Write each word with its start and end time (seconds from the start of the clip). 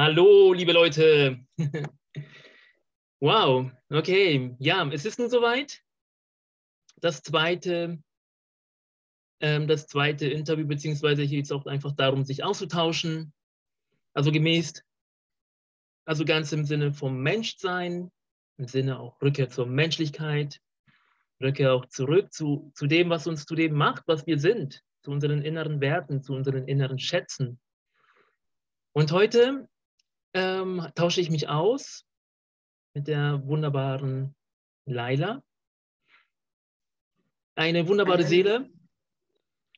Hallo, 0.00 0.52
liebe 0.52 0.70
Leute. 0.70 1.44
wow, 3.20 3.68
okay. 3.90 4.54
Ja, 4.60 4.88
es 4.92 5.04
ist 5.04 5.18
nun 5.18 5.28
soweit. 5.28 5.82
Das 7.00 7.20
zweite, 7.24 8.00
ähm, 9.40 9.66
das 9.66 9.88
zweite 9.88 10.28
Interview, 10.28 10.68
beziehungsweise 10.68 11.22
hier 11.22 11.38
geht 11.38 11.46
es 11.46 11.50
auch 11.50 11.66
einfach 11.66 11.90
darum, 11.96 12.24
sich 12.24 12.44
auszutauschen. 12.44 13.32
Also 14.14 14.30
gemäß, 14.30 14.84
also 16.04 16.24
ganz 16.24 16.52
im 16.52 16.64
Sinne 16.64 16.92
vom 16.92 17.20
Menschsein, 17.20 18.12
im 18.56 18.68
Sinne 18.68 19.00
auch 19.00 19.20
Rückkehr 19.20 19.48
zur 19.48 19.66
Menschlichkeit, 19.66 20.60
Rückkehr 21.42 21.74
auch 21.74 21.86
zurück 21.86 22.32
zu, 22.32 22.70
zu 22.76 22.86
dem, 22.86 23.10
was 23.10 23.26
uns 23.26 23.46
zu 23.46 23.56
dem 23.56 23.74
macht, 23.74 24.04
was 24.06 24.28
wir 24.28 24.38
sind, 24.38 24.84
zu 25.02 25.10
unseren 25.10 25.42
inneren 25.42 25.80
Werten, 25.80 26.22
zu 26.22 26.34
unseren 26.34 26.68
inneren 26.68 27.00
Schätzen. 27.00 27.58
Und 28.92 29.10
heute 29.10 29.68
ähm, 30.38 30.86
tausche 30.94 31.20
ich 31.20 31.30
mich 31.30 31.48
aus 31.48 32.04
mit 32.94 33.08
der 33.08 33.44
wunderbaren 33.46 34.34
Laila. 34.86 35.42
Eine 37.56 37.88
wunderbare 37.88 38.22
Seele. 38.22 38.70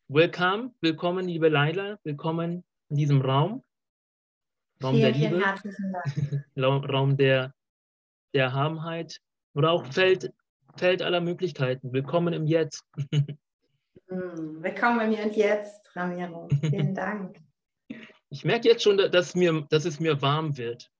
Willkommen, 0.09 0.75
willkommen, 0.81 1.27
liebe 1.27 1.49
Laila, 1.49 1.99
willkommen 2.03 2.65
in 2.91 2.97
diesem 2.97 3.23
Raum. 3.23 3.65
Raum 4.83 4.97
vielen, 4.97 5.19
der 5.19 5.31
Liebe, 5.31 6.45
Raum 6.93 7.17
der, 7.17 7.55
der 8.35 8.45
Erhabenheit 8.45 9.21
oder 9.55 9.71
auch 9.71 9.87
Feld, 9.87 10.31
Feld 10.77 11.01
aller 11.01 11.21
Möglichkeiten. 11.21 11.93
Willkommen 11.93 12.35
im 12.35 12.47
Jetzt. 12.47 12.85
Hm, 14.09 14.61
willkommen 14.61 15.13
im 15.13 15.31
Jetzt, 15.31 15.95
Ramiro. 15.95 16.49
Vielen 16.61 16.95
Dank. 16.97 17.39
Ich 18.31 18.45
merke 18.45 18.69
jetzt 18.69 18.83
schon, 18.83 18.97
dass, 18.97 19.35
mir, 19.35 19.67
dass 19.71 19.85
es 19.85 20.01
mir 20.01 20.23
warm 20.23 20.57
wird. 20.57 20.91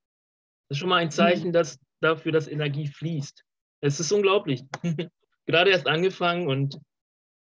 Das 0.69 0.77
ist 0.77 0.79
schon 0.79 0.89
mal 0.89 0.97
ein 0.97 1.11
Zeichen 1.11 1.49
mhm. 1.49 1.53
dass, 1.53 1.79
dafür, 2.01 2.33
dass 2.33 2.49
Energie 2.49 2.89
fließt. 2.89 3.45
Es 3.81 4.01
ist 4.01 4.13
unglaublich. 4.13 4.65
Gerade 5.47 5.71
erst 5.71 5.87
angefangen 5.87 6.49
und 6.49 6.81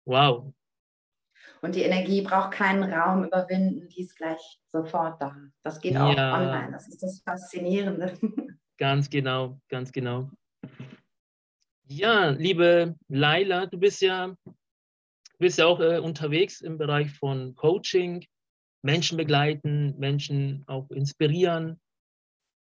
wow. 0.06 0.52
Und 1.60 1.76
die 1.76 1.82
Energie 1.82 2.22
braucht 2.22 2.52
keinen 2.52 2.92
Raum 2.92 3.24
überwinden, 3.24 3.88
die 3.88 4.02
ist 4.02 4.16
gleich 4.16 4.60
sofort 4.66 5.22
da. 5.22 5.36
Das 5.62 5.80
geht 5.80 5.96
auch 5.96 6.16
ja. 6.16 6.34
online. 6.34 6.72
Das 6.72 6.88
ist 6.88 7.02
das 7.02 7.20
Faszinierende. 7.20 8.18
Ganz 8.78 9.10
genau, 9.10 9.60
ganz 9.68 9.92
genau. 9.92 10.28
Ja, 11.84 12.30
liebe 12.30 12.96
Laila, 13.06 13.66
du 13.66 13.78
bist 13.78 14.00
ja, 14.00 14.34
bist 15.38 15.58
ja 15.58 15.66
auch 15.66 15.78
äh, 15.78 15.98
unterwegs 15.98 16.62
im 16.62 16.78
Bereich 16.78 17.12
von 17.12 17.54
Coaching, 17.54 18.26
Menschen 18.82 19.16
begleiten, 19.16 19.98
Menschen 19.98 20.64
auch 20.66 20.90
inspirieren, 20.90 21.80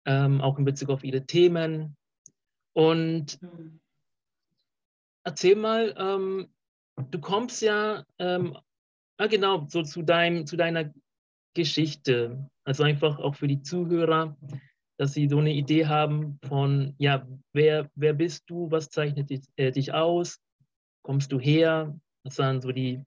ähm, 0.06 0.42
auch 0.42 0.58
in 0.58 0.66
Bezug 0.66 0.90
auf 0.90 1.04
ihre 1.04 1.26
Themen. 1.26 1.96
Und 2.74 3.40
erzähl 5.24 5.56
mal, 5.56 5.94
ähm, 5.98 6.48
du 7.12 7.20
kommst 7.20 7.62
ja, 7.62 8.04
ähm, 8.20 8.58
ah, 9.18 9.28
genau, 9.28 9.66
so 9.68 9.84
zu, 9.84 10.02
deinem, 10.02 10.46
zu 10.46 10.56
deiner 10.56 10.94
Geschichte. 11.54 12.50
Also 12.64 12.84
einfach 12.84 13.20
auch 13.20 13.36
für 13.36 13.48
die 13.48 13.62
Zuhörer, 13.62 14.38
dass 14.98 15.14
sie 15.14 15.28
so 15.28 15.40
eine 15.40 15.54
Idee 15.54 15.86
haben 15.86 16.40
von, 16.48 16.96
ja, 16.98 17.28
wer, 17.54 17.90
wer 17.96 18.14
bist 18.14 18.50
du, 18.50 18.72
was 18.72 18.90
zeichnet 18.90 19.30
dich, 19.30 19.42
äh, 19.58 19.72
dich 19.72 19.94
aus, 19.94 20.40
kommst 21.04 21.32
du 21.32 21.40
her, 21.40 21.98
was 22.24 22.40
waren 22.40 22.62
so 22.62 22.72
die, 22.72 23.04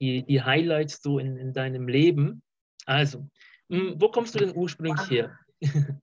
die, 0.00 0.24
die 0.24 0.42
Highlights 0.42 1.02
so 1.02 1.18
in, 1.18 1.36
in 1.36 1.52
deinem 1.52 1.88
Leben. 1.88 2.42
Also, 2.86 3.28
hm, 3.70 3.96
wo 3.98 4.10
kommst 4.10 4.34
du 4.34 4.38
denn 4.38 4.56
ursprünglich 4.56 5.10
her? 5.10 5.38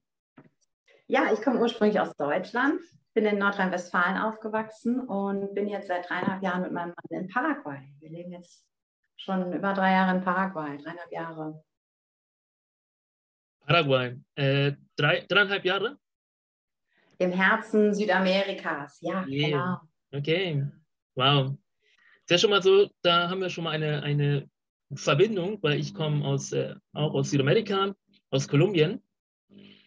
ja, 1.06 1.32
ich 1.32 1.40
komme 1.42 1.60
ursprünglich 1.60 2.00
aus 2.00 2.14
Deutschland, 2.16 2.80
bin 3.14 3.26
in 3.26 3.38
Nordrhein-Westfalen 3.38 4.18
aufgewachsen 4.18 5.00
und 5.00 5.54
bin 5.54 5.68
jetzt 5.68 5.88
seit 5.88 6.08
dreieinhalb 6.08 6.42
Jahren 6.42 6.62
mit 6.62 6.72
meinem 6.72 6.94
Mann 6.94 7.22
in 7.22 7.28
Paraguay. 7.28 7.80
Wir 8.00 8.10
leben 8.10 8.32
jetzt 8.32 8.64
schon 9.16 9.52
über 9.52 9.72
drei 9.72 9.92
Jahre 9.92 10.16
in 10.16 10.22
Paraguay, 10.22 10.76
dreieinhalb 10.76 11.12
Jahre. 11.12 11.64
Paraguay, 13.66 14.16
äh, 14.36 14.72
drei, 14.94 15.24
dreieinhalb 15.28 15.64
Jahre? 15.64 15.98
Im 17.18 17.32
Herzen 17.32 17.94
Südamerikas, 17.94 19.00
ja, 19.00 19.24
yeah. 19.26 19.48
genau. 19.48 19.80
Okay, 20.12 20.62
wow 21.14 21.56
ist 22.26 22.30
ja 22.30 22.38
schon 22.38 22.50
mal 22.50 22.62
so, 22.62 22.90
da 23.02 23.30
haben 23.30 23.40
wir 23.40 23.50
schon 23.50 23.62
mal 23.62 23.70
eine, 23.70 24.02
eine 24.02 24.50
Verbindung, 24.92 25.62
weil 25.62 25.78
ich 25.78 25.94
komme 25.94 26.24
aus, 26.24 26.50
äh, 26.50 26.74
auch 26.92 27.14
aus 27.14 27.30
Südamerika, 27.30 27.94
aus 28.30 28.48
Kolumbien. 28.48 29.00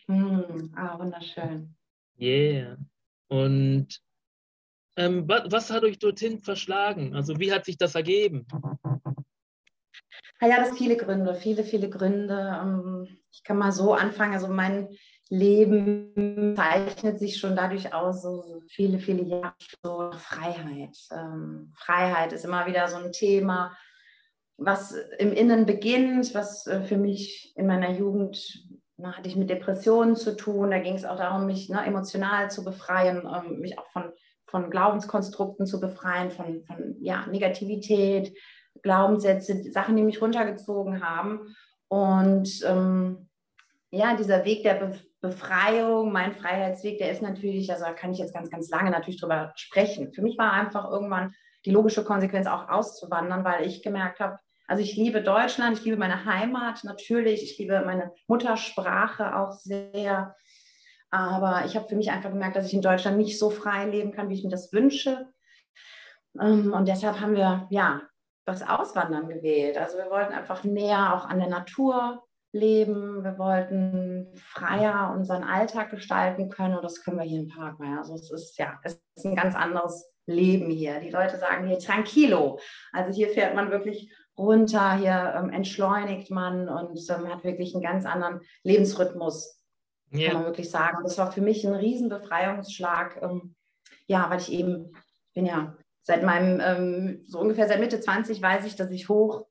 Mm, 0.07 0.73
ah, 0.73 0.97
wunderschön. 0.97 1.75
Yeah. 2.17 2.77
Und 3.27 4.01
ähm, 4.95 5.27
was, 5.27 5.51
was, 5.51 5.69
hat 5.69 5.83
euch 5.83 5.99
dorthin 5.99 6.39
verschlagen? 6.39 7.13
Also 7.13 7.37
wie 7.39 7.51
hat 7.51 7.65
sich 7.65 7.77
das 7.77 7.95
ergeben? 7.95 8.47
Ah 10.39 10.47
ja, 10.47 10.57
das 10.57 10.77
viele 10.77 10.95
Gründe, 10.95 11.35
viele, 11.35 11.65
viele 11.65 11.89
Gründe. 11.89 12.57
Ähm, 12.61 13.19
ich 13.33 13.43
kann 13.43 13.57
mal 13.57 13.73
so 13.73 13.93
anfangen. 13.93 14.33
Also 14.33 14.47
mein 14.47 14.87
Leben 15.29 16.55
zeichnet 16.55 17.19
sich 17.19 17.37
schon 17.37 17.55
dadurch 17.55 17.93
aus, 17.93 18.23
so, 18.23 18.41
so 18.41 18.61
viele, 18.67 18.99
viele 18.99 19.23
Jahre 19.23 19.53
so 19.83 20.11
Freiheit. 20.13 20.97
Ähm, 21.11 21.71
Freiheit 21.77 22.33
ist 22.33 22.45
immer 22.45 22.65
wieder 22.65 22.87
so 22.87 22.97
ein 22.97 23.11
Thema, 23.11 23.77
was 24.57 24.93
im 25.19 25.31
Innen 25.31 25.65
beginnt, 25.65 26.33
was 26.33 26.65
äh, 26.67 26.81
für 26.81 26.97
mich 26.97 27.53
in 27.55 27.67
meiner 27.67 27.91
Jugend 27.91 28.65
na, 28.97 29.13
hatte 29.15 29.29
ich 29.29 29.35
mit 29.35 29.49
Depressionen 29.49 30.15
zu 30.15 30.35
tun. 30.35 30.71
Da 30.71 30.79
ging 30.79 30.95
es 30.95 31.05
auch 31.05 31.17
darum, 31.17 31.45
mich 31.45 31.69
ne, 31.69 31.85
emotional 31.85 32.51
zu 32.51 32.63
befreien, 32.63 33.25
ähm, 33.25 33.59
mich 33.59 33.79
auch 33.79 33.87
von, 33.91 34.11
von 34.47 34.69
Glaubenskonstrukten 34.69 35.65
zu 35.65 35.79
befreien, 35.79 36.31
von, 36.31 36.63
von 36.65 36.97
ja, 36.99 37.25
Negativität, 37.27 38.35
Glaubenssätze, 38.81 39.71
Sachen, 39.71 39.95
die 39.95 40.03
mich 40.03 40.21
runtergezogen 40.21 41.03
haben. 41.03 41.55
Und 41.87 42.61
ähm, 42.65 43.29
ja, 43.91 44.15
dieser 44.15 44.43
Weg 44.45 44.63
der 44.63 44.75
Be 44.75 44.99
Befreiung, 45.21 46.11
mein 46.11 46.33
Freiheitsweg, 46.33 46.97
der 46.97 47.11
ist 47.11 47.21
natürlich, 47.21 47.71
also 47.71 47.85
da 47.85 47.93
kann 47.93 48.11
ich 48.11 48.19
jetzt 48.19 48.33
ganz, 48.33 48.49
ganz 48.49 48.69
lange 48.69 48.89
natürlich 48.89 49.19
drüber 49.19 49.51
sprechen. 49.55 50.13
Für 50.13 50.21
mich 50.21 50.37
war 50.37 50.53
einfach 50.53 50.89
irgendwann 50.89 51.33
die 51.65 51.71
logische 51.71 52.05
Konsequenz 52.05 52.47
auch 52.47 52.69
auszuwandern, 52.69 53.43
weil 53.43 53.65
ich 53.65 53.83
gemerkt 53.83 54.19
habe, 54.19 54.39
also 54.67 54.83
ich 54.83 54.95
liebe 54.95 55.21
Deutschland, 55.21 55.77
ich 55.77 55.83
liebe 55.83 55.97
meine 55.97 56.25
Heimat 56.25 56.83
natürlich, 56.83 57.43
ich 57.43 57.57
liebe 57.57 57.81
meine 57.85 58.13
Muttersprache 58.27 59.35
auch 59.35 59.51
sehr. 59.51 60.35
Aber 61.09 61.65
ich 61.65 61.75
habe 61.75 61.89
für 61.89 61.95
mich 61.95 62.11
einfach 62.11 62.29
gemerkt, 62.29 62.55
dass 62.55 62.67
ich 62.67 62.73
in 62.75 62.83
Deutschland 62.83 63.17
nicht 63.17 63.39
so 63.39 63.49
frei 63.49 63.87
leben 63.87 64.11
kann, 64.11 64.29
wie 64.29 64.35
ich 64.35 64.43
mir 64.43 64.51
das 64.51 64.71
wünsche. 64.71 65.27
Ähm, 66.39 66.71
und 66.71 66.87
deshalb 66.87 67.19
haben 67.19 67.35
wir 67.35 67.67
ja 67.71 68.03
das 68.45 68.61
Auswandern 68.61 69.27
gewählt. 69.27 69.77
Also 69.77 69.97
wir 69.97 70.09
wollten 70.09 70.33
einfach 70.33 70.63
näher 70.63 71.15
auch 71.15 71.25
an 71.25 71.39
der 71.39 71.49
Natur 71.49 72.23
leben. 72.51 73.23
Wir 73.23 73.37
wollten 73.37 74.27
freier 74.35 75.13
unseren 75.15 75.43
Alltag 75.43 75.91
gestalten 75.91 76.49
können 76.49 76.75
und 76.75 76.83
das 76.83 77.03
können 77.03 77.17
wir 77.17 77.23
hier 77.23 77.41
in 77.41 77.47
Paraguay. 77.47 77.97
Also 77.97 78.15
es 78.15 78.31
ist 78.31 78.57
ja, 78.57 78.79
es 78.83 79.01
ist 79.15 79.25
ein 79.25 79.35
ganz 79.35 79.55
anderes 79.55 80.09
Leben 80.25 80.69
hier. 80.69 80.99
Die 80.99 81.09
Leute 81.09 81.37
sagen 81.37 81.67
hier 81.67 81.79
tranquilo. 81.79 82.59
Also 82.91 83.11
hier 83.11 83.29
fährt 83.29 83.55
man 83.55 83.71
wirklich 83.71 84.11
runter, 84.37 84.93
hier 84.95 85.33
ähm, 85.37 85.49
entschleunigt 85.49 86.31
man 86.31 86.69
und 86.69 86.97
ähm, 87.09 87.27
hat 87.29 87.43
wirklich 87.43 87.73
einen 87.73 87.83
ganz 87.83 88.05
anderen 88.05 88.39
Lebensrhythmus, 88.63 89.61
yeah. 90.13 90.27
kann 90.29 90.37
man 90.37 90.45
wirklich 90.45 90.69
sagen. 90.69 90.99
das 91.03 91.17
war 91.17 91.31
für 91.31 91.41
mich 91.41 91.65
ein 91.67 91.73
riesen 91.73 92.09
Befreiungsschlag. 92.09 93.21
Ähm, 93.21 93.55
ja, 94.07 94.29
weil 94.29 94.39
ich 94.39 94.51
eben 94.51 94.93
bin 95.33 95.45
ja 95.45 95.75
seit 96.01 96.23
meinem, 96.23 96.59
ähm, 96.63 97.23
so 97.27 97.39
ungefähr 97.39 97.67
seit 97.67 97.79
Mitte 97.79 97.99
20 97.99 98.41
weiß 98.41 98.65
ich, 98.65 98.75
dass 98.75 98.89
ich 98.91 99.09
hoch 99.09 99.45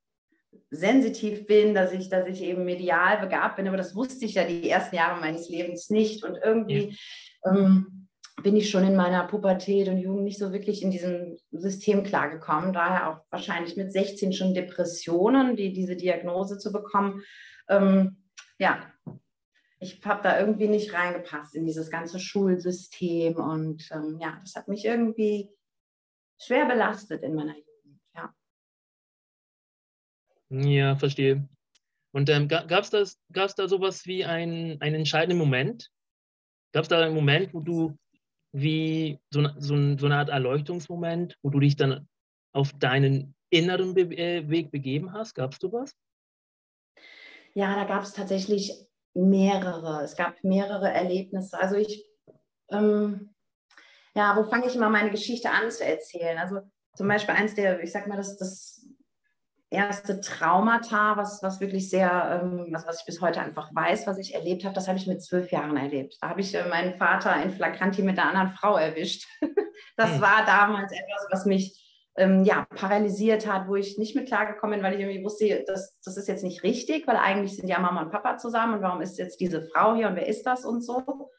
sensitiv 0.71 1.47
bin, 1.47 1.75
dass 1.75 1.93
ich, 1.93 2.09
dass 2.09 2.27
ich 2.27 2.43
eben 2.43 2.65
medial 2.65 3.19
begabt 3.21 3.57
bin, 3.57 3.69
aber 3.69 3.77
das 3.77 3.95
wusste 3.95 4.25
ich 4.25 4.35
ja 4.35 4.45
die 4.45 4.69
ersten 4.69 4.97
Jahre 4.97 5.21
meines 5.21 5.49
Lebens 5.49 5.91
nicht. 5.91 6.25
Und 6.25 6.39
irgendwie 6.43 6.97
ja. 7.45 7.55
ähm, 7.55 8.09
bin 8.43 8.57
ich 8.57 8.71
schon 8.71 8.85
in 8.85 8.97
meiner 8.97 9.27
Pubertät 9.27 9.89
und 9.89 9.99
Jugend 9.99 10.25
nicht 10.25 10.39
so 10.39 10.53
wirklich 10.53 10.83
in 10.83 10.91
diesem 10.91 11.39
System 11.51 12.05
klargekommen. 12.05 12.73
Daher 12.73 13.11
auch 13.11 13.21
wahrscheinlich 13.31 13.77
mit 13.77 13.93
16 13.93 14.33
schon 14.33 14.55
Depressionen, 14.55 15.57
die, 15.57 15.73
diese 15.73 15.97
Diagnose 15.97 16.59
zu 16.59 16.73
bekommen. 16.73 17.23
Ähm, 17.69 18.19
ja, 18.59 18.93
ich 19.81 20.05
habe 20.05 20.23
da 20.23 20.39
irgendwie 20.39 20.69
nicht 20.69 20.93
reingepasst 20.93 21.55
in 21.55 21.67
dieses 21.67 21.91
ganze 21.91 22.19
Schulsystem. 22.19 23.37
Und 23.37 23.89
ähm, 23.93 24.19
ja, 24.21 24.39
das 24.45 24.55
hat 24.55 24.69
mich 24.69 24.85
irgendwie 24.85 25.51
schwer 26.41 26.67
belastet 26.67 27.23
in 27.23 27.35
meiner 27.35 27.57
Jugend. 27.57 27.68
Ja, 30.51 30.97
verstehe. 30.97 31.49
Und 32.13 32.31
ähm, 32.31 32.49
gab 32.49 32.83
es 32.83 32.91
da 32.91 33.69
sowas 33.69 34.07
wie 34.07 34.25
ein, 34.25 34.81
einen 34.81 34.95
entscheidenden 34.97 35.39
Moment? 35.39 35.91
Gab 36.73 36.83
es 36.83 36.89
da 36.89 37.01
einen 37.01 37.15
Moment, 37.15 37.53
wo 37.53 37.61
du 37.61 37.97
wie 38.53 39.19
so, 39.31 39.43
so, 39.59 39.97
so, 39.99 40.07
eine 40.07 40.17
Art 40.17 40.31
Erleuchtungsmoment, 40.31 41.37
wo 41.43 41.51
du 41.51 41.61
dich 41.61 41.77
dann 41.77 42.09
auf 42.53 42.73
deinen 42.73 43.35
inneren 43.51 43.95
Be 43.95 44.03
äh, 44.17 44.49
Weg 44.49 44.71
begeben 44.71 45.13
hast? 45.13 45.35
Gab 45.35 45.53
es 45.53 45.59
sowas? 45.61 45.93
Ja, 47.55 47.75
da 47.75 47.85
gab 47.85 48.03
es 48.03 48.13
tatsächlich 48.13 48.73
mehrere. 49.15 50.03
Es 50.03 50.17
gab 50.17 50.43
mehrere 50.43 50.91
Erlebnisse. 50.91 51.59
Also 51.61 51.77
ich, 51.77 52.09
ähm, 52.71 53.35
ja, 54.15 54.37
wo 54.37 54.45
fange 54.45 54.67
ich 54.67 54.77
immer 54.77 54.91
meine 54.91 55.11
Geschichte 55.11 55.51
an 55.51 55.71
zu 55.71 55.85
erzählen? 55.85 56.39
Also 56.39 56.61
zum 56.95 57.09
Beispiel 57.09 57.35
eins 57.35 57.55
der, 57.55 57.83
ich 57.83 57.93
sag 57.93 58.07
mal, 58.07 58.17
das, 58.17 58.37
das 58.39 58.87
erste 59.71 60.21
Traumata, 60.21 61.17
was, 61.17 61.43
was 61.43 61.61
wirklich 61.61 61.91
sehr, 61.91 62.41
ähm, 62.43 62.69
was, 62.71 62.87
was 62.87 63.01
ich 63.01 63.07
bis 63.07 63.21
heute 63.21 63.41
einfach 63.41 63.75
weiß, 63.75 64.07
was 64.07 64.19
ich 64.19 64.35
erlebt 64.35 64.65
habe, 64.65 64.75
das 64.75 64.89
habe 64.89 64.99
ich 64.99 65.07
mit 65.07 65.23
zwölf 65.23 65.51
Jahren 65.51 65.77
erlebt. 65.77 66.17
Da 66.21 66.31
habe 66.31 66.41
ich 66.41 66.55
äh, 66.55 66.67
meinen 66.69 66.97
Vater 66.97 67.43
in 67.43 67.51
Flagranti 67.51 68.03
mit 68.03 68.19
einer 68.19 68.29
anderen 68.29 68.57
Frau 68.57 68.77
erwischt. 68.77 69.27
das 69.97 70.15
hm. 70.15 70.21
war 70.21 70.45
damals 70.47 70.93
etwas, 70.93 71.27
was 71.31 71.45
mich 71.45 71.85
ähm, 72.17 72.45
ja, 72.45 72.67
paralysiert 72.75 73.47
hat, 73.47 73.69
wo 73.69 73.77
ich 73.77 73.99
nicht 73.99 74.17
mit 74.17 74.27
klargekommen 74.27 74.77
bin, 74.79 74.85
weil 74.85 74.95
ich 74.95 75.01
irgendwie 75.01 75.23
wusste, 75.23 75.65
das, 75.67 75.99
das 76.03 76.17
ist 76.17 76.29
jetzt 76.29 76.45
nicht 76.45 76.63
richtig, 76.63 77.07
weil 77.07 77.17
eigentlich 77.17 77.57
sind 77.57 77.69
ja 77.69 77.79
Mama 77.79 78.03
und 78.03 78.11
Papa 78.11 78.39
zusammen 78.39 78.75
und 78.75 78.83
warum 78.83 79.03
ist 79.03 79.19
jetzt 79.19 79.39
diese 79.39 79.63
Frau 79.63 79.95
hier 79.95 80.09
und 80.09 80.17
wer 80.17 80.27
ist 80.27 80.45
das 80.45 80.65
und 80.65 80.83
so. 80.83 81.03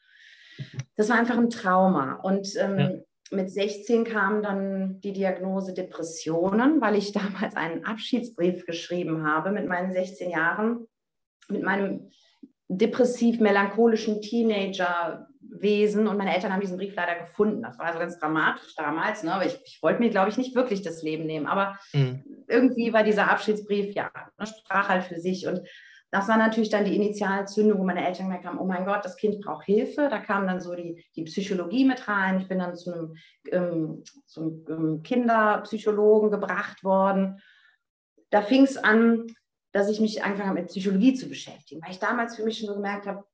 Das 0.94 1.08
war 1.08 1.18
einfach 1.18 1.38
ein 1.38 1.48
Trauma. 1.48 2.16
Und 2.16 2.54
ähm, 2.58 2.78
ja 2.78 2.90
mit 3.30 3.50
16 3.50 4.04
kam 4.04 4.42
dann 4.42 5.00
die 5.00 5.12
Diagnose 5.12 5.72
Depressionen, 5.72 6.80
weil 6.80 6.96
ich 6.96 7.12
damals 7.12 7.56
einen 7.56 7.84
Abschiedsbrief 7.84 8.66
geschrieben 8.66 9.26
habe 9.26 9.50
mit 9.50 9.66
meinen 9.68 9.92
16 9.92 10.30
Jahren, 10.30 10.86
mit 11.48 11.62
meinem 11.62 12.10
depressiv-melancholischen 12.68 14.22
Teenagerwesen. 14.22 16.06
Und 16.06 16.16
meine 16.16 16.34
Eltern 16.34 16.52
haben 16.52 16.60
diesen 16.60 16.76
Brief 16.76 16.94
leider 16.94 17.18
gefunden. 17.18 17.62
Das 17.62 17.78
war 17.78 17.86
also 17.86 17.98
ganz 17.98 18.18
dramatisch 18.18 18.74
damals. 18.76 19.24
Ne? 19.24 19.32
Aber 19.34 19.44
ich, 19.44 19.58
ich 19.64 19.82
wollte 19.82 20.00
mir, 20.00 20.10
glaube 20.10 20.30
ich, 20.30 20.38
nicht 20.38 20.54
wirklich 20.54 20.82
das 20.82 21.02
Leben 21.02 21.26
nehmen. 21.26 21.46
Aber 21.46 21.76
mhm. 21.92 22.22
irgendwie 22.46 22.92
war 22.92 23.02
dieser 23.02 23.28
Abschiedsbrief, 23.28 23.94
ja, 23.94 24.10
sprach 24.44 24.88
halt 24.88 25.02
für 25.04 25.18
sich. 25.18 25.48
Und 25.48 25.62
das 26.10 26.26
war 26.26 26.36
natürlich 26.36 26.70
dann 26.70 26.84
die 26.84 26.96
Initialzündung, 26.96 27.78
wo 27.78 27.84
meine 27.84 28.04
Eltern 28.04 28.26
gemerkt 28.26 28.44
haben, 28.44 28.58
oh 28.58 28.64
mein 28.64 28.84
Gott, 28.84 29.04
das 29.04 29.16
Kind 29.16 29.40
braucht 29.40 29.64
Hilfe. 29.64 30.08
Da 30.10 30.18
kam 30.18 30.46
dann 30.46 30.60
so 30.60 30.74
die, 30.74 31.04
die 31.14 31.22
Psychologie 31.24 31.84
mit 31.84 32.08
rein. 32.08 32.40
Ich 32.40 32.48
bin 32.48 32.58
dann 32.58 32.74
zu 32.74 32.92
einem, 32.92 33.16
ähm, 33.52 34.02
zu 34.26 34.40
einem 34.40 34.64
ähm, 34.68 35.02
Kinderpsychologen 35.02 36.30
gebracht 36.30 36.82
worden. 36.82 37.40
Da 38.30 38.42
fing 38.42 38.64
es 38.64 38.76
an, 38.76 39.26
dass 39.72 39.88
ich 39.88 40.00
mich 40.00 40.24
angefangen 40.24 40.50
habe, 40.50 40.60
mit 40.60 40.70
Psychologie 40.70 41.14
zu 41.14 41.28
beschäftigen, 41.28 41.80
weil 41.82 41.92
ich 41.92 42.00
damals 42.00 42.34
für 42.34 42.44
mich 42.44 42.58
schon 42.58 42.68
so 42.68 42.74
gemerkt 42.74 43.06
habe, 43.06 43.24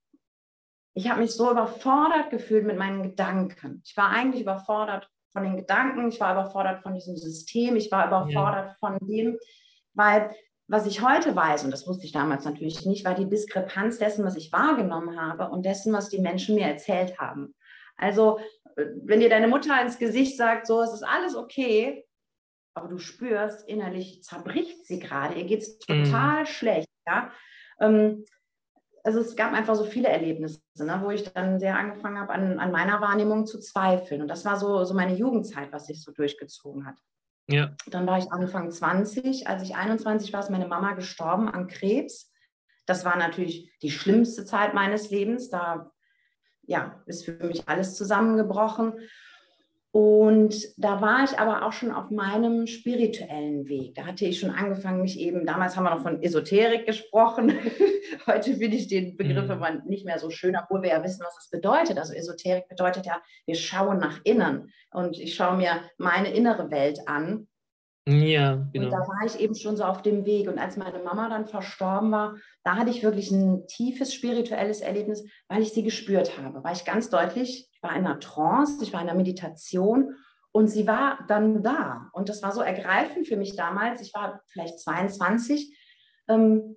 ich 0.92 1.10
habe 1.10 1.20
mich 1.20 1.32
so 1.32 1.50
überfordert 1.50 2.30
gefühlt 2.30 2.66
mit 2.66 2.78
meinen 2.78 3.02
Gedanken. 3.02 3.82
Ich 3.84 3.96
war 3.96 4.10
eigentlich 4.10 4.42
überfordert 4.42 5.10
von 5.30 5.44
den 5.44 5.56
Gedanken, 5.56 6.08
ich 6.08 6.20
war 6.20 6.32
überfordert 6.32 6.82
von 6.82 6.94
diesem 6.94 7.16
System, 7.16 7.76
ich 7.76 7.90
war 7.90 8.06
überfordert 8.06 8.68
ja. 8.68 8.76
von 8.80 8.98
dem, 9.06 9.38
weil 9.94 10.30
was 10.68 10.86
ich 10.86 11.02
heute 11.02 11.36
weiß, 11.36 11.64
und 11.64 11.70
das 11.70 11.86
wusste 11.86 12.06
ich 12.06 12.12
damals 12.12 12.44
natürlich 12.44 12.84
nicht, 12.86 13.04
war 13.04 13.14
die 13.14 13.28
Diskrepanz 13.28 13.98
dessen, 13.98 14.24
was 14.24 14.36
ich 14.36 14.52
wahrgenommen 14.52 15.20
habe 15.20 15.48
und 15.50 15.64
dessen, 15.64 15.92
was 15.92 16.08
die 16.08 16.20
Menschen 16.20 16.56
mir 16.56 16.66
erzählt 16.66 17.18
haben. 17.18 17.54
Also, 17.96 18.40
wenn 18.74 19.20
dir 19.20 19.30
deine 19.30 19.48
Mutter 19.48 19.80
ins 19.80 19.98
Gesicht 19.98 20.36
sagt, 20.36 20.66
so, 20.66 20.82
es 20.82 20.92
ist 20.92 21.04
alles 21.04 21.34
okay, 21.34 22.04
aber 22.74 22.88
du 22.88 22.98
spürst, 22.98 23.66
innerlich 23.68 24.22
zerbricht 24.22 24.84
sie 24.84 24.98
gerade, 24.98 25.34
ihr 25.34 25.44
geht 25.44 25.62
es 25.62 25.78
mhm. 25.88 26.04
total 26.04 26.40
mhm. 26.40 26.46
schlecht. 26.46 26.88
Ja? 27.06 27.30
Ähm, 27.80 28.24
also 29.02 29.20
es 29.20 29.36
gab 29.36 29.52
einfach 29.52 29.76
so 29.76 29.84
viele 29.84 30.08
Erlebnisse, 30.08 30.60
ne, 30.78 31.00
wo 31.02 31.10
ich 31.10 31.22
dann 31.32 31.60
sehr 31.60 31.78
angefangen 31.78 32.18
habe, 32.18 32.32
an, 32.32 32.58
an, 32.58 32.72
meiner 32.72 33.00
Wahrnehmung 33.00 33.46
zu 33.46 33.60
zweifeln. 33.60 34.20
Und 34.20 34.28
das 34.28 34.44
war 34.44 34.56
so, 34.56 34.82
so 34.82 34.94
meine 34.94 35.14
Jugendzeit, 35.14 35.72
was 35.72 35.86
sich 35.86 36.02
so 36.02 36.10
durchgezogen 36.10 36.86
hat. 36.86 36.96
Ja. 37.48 37.74
Dann 37.86 38.06
war 38.06 38.18
ich 38.18 38.32
Anfang 38.32 38.70
20. 38.70 39.46
Als 39.46 39.62
ich 39.62 39.76
21 39.76 40.32
war, 40.32 40.40
ist 40.40 40.50
meine 40.50 40.66
Mama 40.66 40.92
gestorben 40.92 41.48
an 41.48 41.68
Krebs. 41.68 42.32
Das 42.86 43.04
war 43.04 43.16
natürlich 43.16 43.72
die 43.82 43.90
schlimmste 43.90 44.44
Zeit 44.44 44.74
meines 44.74 45.10
Lebens. 45.10 45.48
Da 45.48 45.90
ja, 46.62 47.02
ist 47.06 47.24
für 47.24 47.32
mich 47.44 47.68
alles 47.68 47.94
zusammengebrochen. 47.94 48.94
Und 49.96 50.54
da 50.76 51.00
war 51.00 51.24
ich 51.24 51.38
aber 51.38 51.64
auch 51.64 51.72
schon 51.72 51.90
auf 51.90 52.10
meinem 52.10 52.66
spirituellen 52.66 53.66
Weg. 53.66 53.94
Da 53.94 54.04
hatte 54.04 54.26
ich 54.26 54.38
schon 54.38 54.50
angefangen, 54.50 55.00
mich 55.00 55.18
eben, 55.18 55.46
damals 55.46 55.74
haben 55.74 55.84
wir 55.84 55.94
noch 55.94 56.02
von 56.02 56.22
Esoterik 56.22 56.84
gesprochen. 56.84 57.54
Heute 58.26 58.56
finde 58.56 58.76
ich 58.76 58.88
den 58.88 59.16
Begriff 59.16 59.48
aber 59.48 59.70
mhm. 59.70 59.80
nicht 59.86 60.04
mehr 60.04 60.18
so 60.18 60.28
schön, 60.28 60.54
obwohl 60.54 60.82
wir 60.82 60.90
ja 60.90 61.02
wissen, 61.02 61.24
was 61.24 61.36
das 61.36 61.48
bedeutet. 61.48 61.96
Also 61.96 62.12
Esoterik 62.12 62.68
bedeutet 62.68 63.06
ja, 63.06 63.22
wir 63.46 63.54
schauen 63.54 63.96
nach 63.96 64.20
innen. 64.24 64.70
Und 64.90 65.18
ich 65.18 65.34
schaue 65.34 65.56
mir 65.56 65.80
meine 65.96 66.30
innere 66.30 66.70
Welt 66.70 67.00
an. 67.06 67.48
Ja, 68.08 68.68
genau. 68.72 68.84
Und 68.86 68.92
da 68.92 68.98
war 68.98 69.26
ich 69.26 69.40
eben 69.40 69.56
schon 69.56 69.76
so 69.76 69.82
auf 69.82 70.00
dem 70.00 70.24
Weg. 70.24 70.48
Und 70.48 70.58
als 70.58 70.76
meine 70.76 71.00
Mama 71.00 71.28
dann 71.28 71.46
verstorben 71.46 72.12
war, 72.12 72.36
da 72.62 72.76
hatte 72.76 72.90
ich 72.90 73.02
wirklich 73.02 73.32
ein 73.32 73.66
tiefes 73.66 74.14
spirituelles 74.14 74.80
Erlebnis, 74.80 75.24
weil 75.48 75.62
ich 75.62 75.72
sie 75.72 75.82
gespürt 75.82 76.38
habe, 76.38 76.62
weil 76.62 76.76
ich 76.76 76.84
ganz 76.84 77.10
deutlich 77.10 77.68
war 77.82 77.96
in 77.96 78.06
einer 78.06 78.20
Trance, 78.20 78.82
ich 78.82 78.92
war 78.92 79.02
in 79.02 79.08
einer 79.08 79.16
Meditation 79.16 80.14
und 80.52 80.68
sie 80.68 80.86
war 80.86 81.18
dann 81.26 81.62
da. 81.62 82.08
Und 82.12 82.28
das 82.28 82.42
war 82.42 82.52
so 82.52 82.60
ergreifend 82.60 83.26
für 83.26 83.36
mich 83.36 83.56
damals. 83.56 84.00
Ich 84.00 84.14
war 84.14 84.40
vielleicht 84.46 84.78
22. 84.78 85.76
Ähm, 86.28 86.76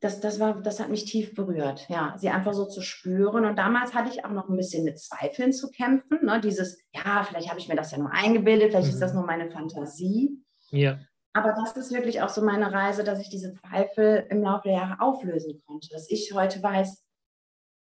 das, 0.00 0.20
das, 0.20 0.38
war, 0.38 0.60
das 0.62 0.78
hat 0.78 0.90
mich 0.90 1.04
tief 1.06 1.34
berührt, 1.34 1.86
ja, 1.88 2.14
sie 2.18 2.28
einfach 2.28 2.52
so 2.54 2.66
zu 2.66 2.82
spüren. 2.82 3.44
Und 3.44 3.56
damals 3.56 3.94
hatte 3.94 4.10
ich 4.10 4.24
auch 4.24 4.30
noch 4.30 4.48
ein 4.48 4.56
bisschen 4.56 4.84
mit 4.84 4.98
Zweifeln 4.98 5.52
zu 5.52 5.70
kämpfen. 5.70 6.24
Ne? 6.24 6.40
Dieses, 6.40 6.78
ja, 6.92 7.24
vielleicht 7.24 7.48
habe 7.48 7.58
ich 7.58 7.68
mir 7.68 7.74
das 7.74 7.90
ja 7.90 7.98
nur 7.98 8.12
eingebildet, 8.12 8.70
vielleicht 8.70 8.88
mhm. 8.88 8.94
ist 8.94 9.00
das 9.00 9.12
mhm. 9.12 9.18
nur 9.18 9.26
meine 9.26 9.50
Fantasie. 9.50 10.30
Ja. 10.70 10.98
Aber 11.32 11.52
das 11.52 11.76
ist 11.76 11.92
wirklich 11.92 12.22
auch 12.22 12.28
so 12.28 12.42
meine 12.42 12.72
Reise, 12.72 13.04
dass 13.04 13.20
ich 13.20 13.28
diese 13.28 13.52
Zweifel 13.52 14.26
im 14.30 14.42
Laufe 14.42 14.68
der 14.68 14.78
Jahre 14.78 15.00
auflösen 15.00 15.60
konnte. 15.66 15.88
Dass 15.90 16.10
ich 16.10 16.32
heute 16.32 16.62
weiß, 16.62 17.04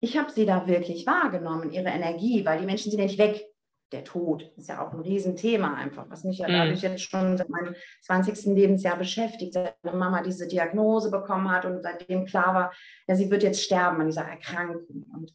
ich 0.01 0.17
habe 0.17 0.31
sie 0.31 0.47
da 0.47 0.67
wirklich 0.67 1.07
wahrgenommen, 1.07 1.71
ihre 1.71 1.89
Energie, 1.89 2.45
weil 2.45 2.61
die 2.61 2.67
Menschen 2.67 2.91
sind 2.91 3.01
ja 3.01 3.07
nicht 3.07 3.19
weg. 3.19 3.45
Der 3.93 4.05
Tod 4.05 4.53
ist 4.57 4.69
ja 4.69 4.85
auch 4.85 4.93
ein 4.93 5.01
Riesenthema 5.01 5.75
einfach, 5.75 6.11
was 6.11 6.25
mich 6.25 6.39
ja 6.39 6.49
mhm. 6.49 6.53
dadurch 6.53 6.83
jetzt 6.83 7.03
schon 7.03 7.37
seit 7.37 7.49
meinem 7.49 7.75
20. 8.03 8.47
Lebensjahr 8.47 8.97
beschäftigt, 8.97 9.53
seit 9.55 9.77
meine 9.83 9.97
Mama 9.97 10.23
diese 10.23 10.49
Diagnose 10.49 11.11
bekommen 11.11 11.51
hat 11.51 11.65
und 11.65 11.83
seitdem 11.83 12.25
klar 12.25 12.55
war, 12.55 12.73
ja, 13.07 13.15
sie 13.15 13.31
wird 13.31 13.43
jetzt 13.45 13.63
sterben 13.63 14.01
an 14.01 14.07
dieser 14.07 14.25
Erkrankung. 14.25 15.05
Und 15.15 15.35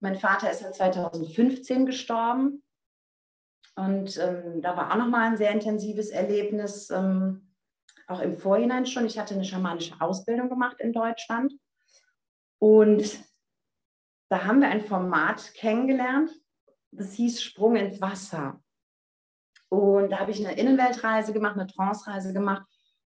mein 0.00 0.16
Vater 0.16 0.50
ist 0.50 0.62
ja 0.62 0.72
2015 0.72 1.84
gestorben 1.84 2.62
und 3.76 4.18
ähm, 4.18 4.60
da 4.62 4.76
war 4.76 4.90
auch 4.90 4.96
nochmal 4.96 5.28
ein 5.28 5.36
sehr 5.36 5.52
intensives 5.52 6.10
Erlebnis, 6.10 6.90
ähm, 6.90 7.54
auch 8.06 8.20
im 8.20 8.36
Vorhinein 8.36 8.86
schon. 8.86 9.06
Ich 9.06 9.18
hatte 9.18 9.34
eine 9.34 9.44
schamanische 9.44 10.00
Ausbildung 10.00 10.48
gemacht 10.48 10.76
in 10.80 10.92
Deutschland 10.92 11.52
und 12.58 13.20
da 14.28 14.44
haben 14.44 14.60
wir 14.60 14.68
ein 14.68 14.82
Format 14.82 15.54
kennengelernt, 15.54 16.30
das 16.92 17.12
hieß 17.14 17.42
Sprung 17.42 17.76
ins 17.76 18.00
Wasser. 18.00 18.60
Und 19.68 20.10
da 20.10 20.18
habe 20.18 20.32
ich 20.32 20.44
eine 20.44 20.58
Innenweltreise 20.58 21.32
gemacht, 21.32 21.56
eine 21.56 21.66
Trance-Reise 21.66 22.32
gemacht 22.32 22.66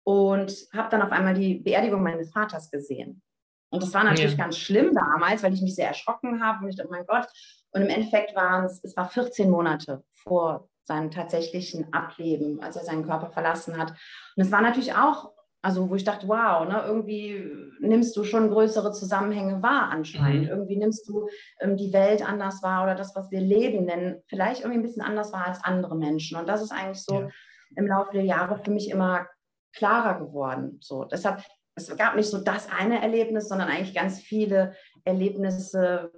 und 0.03 0.53
habe 0.73 0.89
dann 0.89 1.01
auf 1.01 1.11
einmal 1.11 1.33
die 1.33 1.55
Beerdigung 1.55 2.01
meines 2.01 2.31
Vaters 2.31 2.71
gesehen. 2.71 3.21
Und 3.69 3.83
das 3.83 3.93
war 3.93 4.03
natürlich 4.03 4.31
ja. 4.31 4.37
ganz 4.37 4.57
schlimm 4.57 4.93
damals, 4.93 5.43
weil 5.43 5.53
ich 5.53 5.61
mich 5.61 5.75
sehr 5.75 5.89
erschrocken 5.89 6.43
habe 6.43 6.63
und 6.63 6.69
ich 6.69 6.75
dachte, 6.77 6.89
oh 6.89 6.93
mein 6.93 7.05
Gott. 7.05 7.27
Und 7.71 7.81
im 7.81 7.89
Endeffekt 7.89 8.33
waren 8.35 8.65
es, 8.65 8.83
es 8.83 8.95
war 8.95 9.09
14 9.09 9.49
Monate 9.49 10.03
vor 10.13 10.69
seinem 10.85 11.11
tatsächlichen 11.11 11.93
Ableben, 11.93 12.61
als 12.61 12.77
er 12.77 12.85
seinen 12.85 13.05
Körper 13.05 13.29
verlassen 13.29 13.77
hat. 13.77 13.91
Und 13.91 14.45
es 14.45 14.51
war 14.51 14.61
natürlich 14.61 14.95
auch 14.95 15.33
also 15.67 15.89
wo 15.89 15.95
ich 15.95 16.05
dachte, 16.05 16.29
wow, 16.29 16.65
ne, 16.65 16.81
irgendwie 16.85 17.43
nimmst 17.81 18.15
du 18.15 18.23
schon 18.23 18.49
größere 18.49 18.93
Zusammenhänge 18.93 19.61
wahr 19.61 19.89
anscheinend. 19.91 20.43
Mhm. 20.43 20.49
Irgendwie 20.49 20.77
nimmst 20.77 21.09
du 21.09 21.27
ähm, 21.59 21.75
die 21.75 21.91
Welt 21.91 22.25
anders 22.25 22.63
wahr 22.63 22.83
oder 22.83 22.95
das, 22.95 23.13
was 23.17 23.29
wir 23.31 23.41
leben, 23.41 23.85
denn 23.85 24.23
vielleicht 24.27 24.61
irgendwie 24.61 24.79
ein 24.79 24.83
bisschen 24.83 25.01
anders 25.01 25.33
wahr 25.33 25.45
als 25.45 25.61
andere 25.61 25.97
Menschen. 25.97 26.39
Und 26.39 26.47
das 26.47 26.61
ist 26.61 26.71
eigentlich 26.71 27.03
so 27.03 27.19
ja. 27.19 27.29
im 27.75 27.85
Laufe 27.85 28.13
der 28.13 28.23
Jahre 28.23 28.57
für 28.59 28.71
mich 28.71 28.89
immer 28.89 29.27
klarer 29.73 30.17
geworden. 30.25 30.77
So, 30.79 31.03
deshalb, 31.03 31.43
es 31.75 31.93
gab 31.97 32.15
nicht 32.15 32.29
so 32.29 32.37
das 32.37 32.71
eine 32.71 33.01
Erlebnis, 33.01 33.49
sondern 33.49 33.67
eigentlich 33.67 33.93
ganz 33.93 34.21
viele 34.21 34.73
Erlebnisse, 35.03 36.13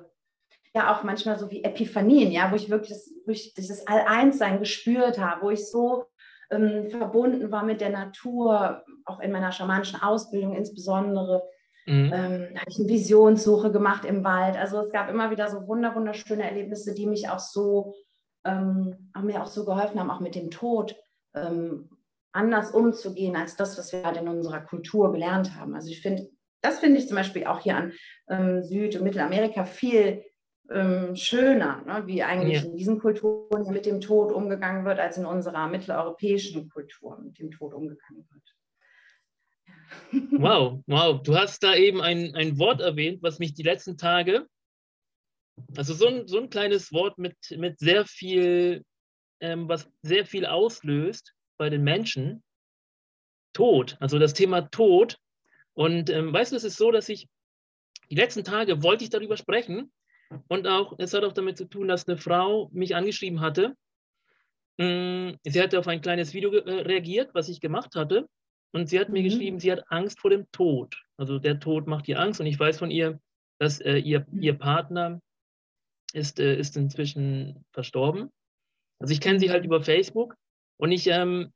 ja 0.75 0.93
auch 0.93 1.01
manchmal 1.01 1.39
so 1.39 1.49
wie 1.49 1.63
Epiphanien, 1.63 2.31
ja, 2.31 2.51
wo 2.51 2.55
ich 2.55 2.69
wirklich 2.69 2.91
das, 2.91 3.09
wo 3.25 3.31
ich 3.31 3.55
dieses 3.55 3.87
All-Eins-Sein 3.87 4.59
gespürt 4.59 5.17
habe, 5.17 5.41
wo 5.41 5.49
ich 5.49 5.67
so 5.67 6.05
ähm, 6.51 6.89
verbunden 6.89 7.51
war 7.51 7.63
mit 7.63 7.81
der 7.81 7.89
Natur, 7.89 8.83
auch 9.05 9.19
in 9.19 9.31
meiner 9.31 9.51
schamanischen 9.51 10.01
Ausbildung 10.01 10.55
insbesondere. 10.55 11.43
Mhm. 11.85 12.11
Ähm, 12.13 12.59
habe 12.59 12.69
ich 12.69 12.79
eine 12.79 12.89
Visionssuche 12.89 13.71
gemacht 13.71 14.05
im 14.05 14.23
Wald. 14.23 14.57
Also 14.57 14.79
es 14.79 14.91
gab 14.91 15.09
immer 15.09 15.31
wieder 15.31 15.49
so 15.49 15.67
wunder, 15.67 15.95
wunderschöne 15.95 16.43
Erlebnisse, 16.43 16.93
die 16.93 17.07
mich 17.07 17.29
auch 17.29 17.39
so, 17.39 17.95
ähm, 18.45 19.11
auch 19.13 19.21
mir 19.21 19.41
auch 19.41 19.47
so 19.47 19.65
geholfen 19.65 19.99
haben, 19.99 20.11
auch 20.11 20.19
mit 20.19 20.35
dem 20.35 20.51
Tod 20.51 20.95
ähm, 21.33 21.89
anders 22.31 22.71
umzugehen 22.71 23.35
als 23.35 23.55
das, 23.55 23.77
was 23.77 23.91
wir 23.91 24.03
halt 24.03 24.17
in 24.17 24.27
unserer 24.27 24.61
Kultur 24.61 25.11
gelernt 25.11 25.55
haben. 25.55 25.73
Also 25.73 25.89
ich 25.89 26.01
finde, 26.01 26.29
das 26.61 26.79
finde 26.79 26.99
ich 26.99 27.07
zum 27.07 27.17
Beispiel 27.17 27.45
auch 27.45 27.59
hier 27.59 27.75
an 27.75 27.93
ähm, 28.29 28.61
Süd- 28.61 28.95
und 28.95 29.03
Mittelamerika 29.03 29.65
viel 29.65 30.23
ähm, 30.71 31.15
schöner, 31.15 31.83
ne? 31.85 32.05
wie 32.07 32.23
eigentlich 32.23 32.61
ja. 32.61 32.65
in 32.65 32.75
diesen 32.75 32.99
Kulturen 32.99 33.71
mit 33.71 33.85
dem 33.85 34.01
Tod 34.01 34.31
umgegangen 34.31 34.85
wird, 34.85 34.99
als 34.99 35.17
in 35.17 35.25
unserer 35.25 35.67
mitteleuropäischen 35.67 36.69
Kultur 36.69 37.19
mit 37.19 37.39
dem 37.39 37.51
Tod 37.51 37.73
umgegangen 37.73 38.27
wird. 38.29 38.55
Wow, 40.39 40.83
wow. 40.87 41.21
Du 41.21 41.35
hast 41.35 41.63
da 41.63 41.75
eben 41.75 42.01
ein, 42.01 42.35
ein 42.35 42.59
Wort 42.59 42.81
erwähnt, 42.81 43.23
was 43.23 43.39
mich 43.39 43.53
die 43.53 43.63
letzten 43.63 43.97
Tage, 43.97 44.47
also 45.75 45.93
so 45.93 46.07
ein, 46.07 46.27
so 46.27 46.39
ein 46.39 46.49
kleines 46.49 46.93
Wort 46.93 47.17
mit, 47.17 47.35
mit 47.57 47.79
sehr 47.79 48.05
viel, 48.05 48.83
ähm, 49.41 49.67
was 49.67 49.89
sehr 50.01 50.25
viel 50.25 50.45
auslöst 50.45 51.33
bei 51.57 51.69
den 51.69 51.83
Menschen. 51.83 52.43
Tod, 53.53 53.97
also 53.99 54.19
das 54.19 54.33
Thema 54.33 54.61
Tod. 54.69 55.17
Und 55.73 56.11
ähm, 56.11 56.31
weißt 56.31 56.51
du, 56.51 56.55
es 56.55 56.63
ist 56.63 56.77
so, 56.77 56.91
dass 56.91 57.09
ich 57.09 57.27
die 58.11 58.15
letzten 58.15 58.43
Tage 58.43 58.83
wollte 58.83 59.03
ich 59.03 59.09
darüber 59.09 59.37
sprechen 59.37 59.91
und 60.47 60.67
auch, 60.67 60.95
es 60.97 61.13
hat 61.13 61.23
auch 61.23 61.33
damit 61.33 61.57
zu 61.57 61.65
tun, 61.65 61.87
dass 61.87 62.07
eine 62.07 62.17
Frau 62.17 62.69
mich 62.71 62.95
angeschrieben 62.95 63.41
hatte. 63.41 63.75
Mm, 64.77 65.31
sie 65.43 65.61
hatte 65.61 65.79
auf 65.79 65.87
ein 65.87 66.01
kleines 66.01 66.33
Video 66.33 66.51
äh, 66.53 66.81
reagiert, 66.81 67.31
was 67.33 67.49
ich 67.49 67.59
gemacht 67.59 67.95
hatte. 67.95 68.27
Und 68.71 68.87
sie 68.87 68.99
hat 68.99 69.09
mir 69.09 69.21
mhm. 69.21 69.25
geschrieben, 69.25 69.59
sie 69.59 69.71
hat 69.71 69.91
Angst 69.91 70.19
vor 70.19 70.29
dem 70.29 70.49
Tod. 70.51 70.95
Also 71.17 71.39
der 71.39 71.59
Tod 71.59 71.87
macht 71.87 72.07
ihr 72.07 72.19
Angst. 72.19 72.39
Und 72.39 72.45
ich 72.45 72.59
weiß 72.59 72.77
von 72.77 72.91
ihr, 72.91 73.19
dass 73.57 73.79
äh, 73.81 73.97
ihr, 73.97 74.25
mhm. 74.29 74.41
ihr 74.41 74.53
Partner 74.53 75.21
ist, 76.13 76.39
äh, 76.39 76.55
ist 76.55 76.77
inzwischen 76.77 77.65
verstorben. 77.71 78.31
Also 78.99 79.13
ich 79.13 79.21
kenne 79.21 79.39
sie 79.39 79.49
halt 79.49 79.65
über 79.65 79.81
Facebook 79.81 80.35
und 80.77 80.91
ich, 80.91 81.07
ähm, 81.07 81.53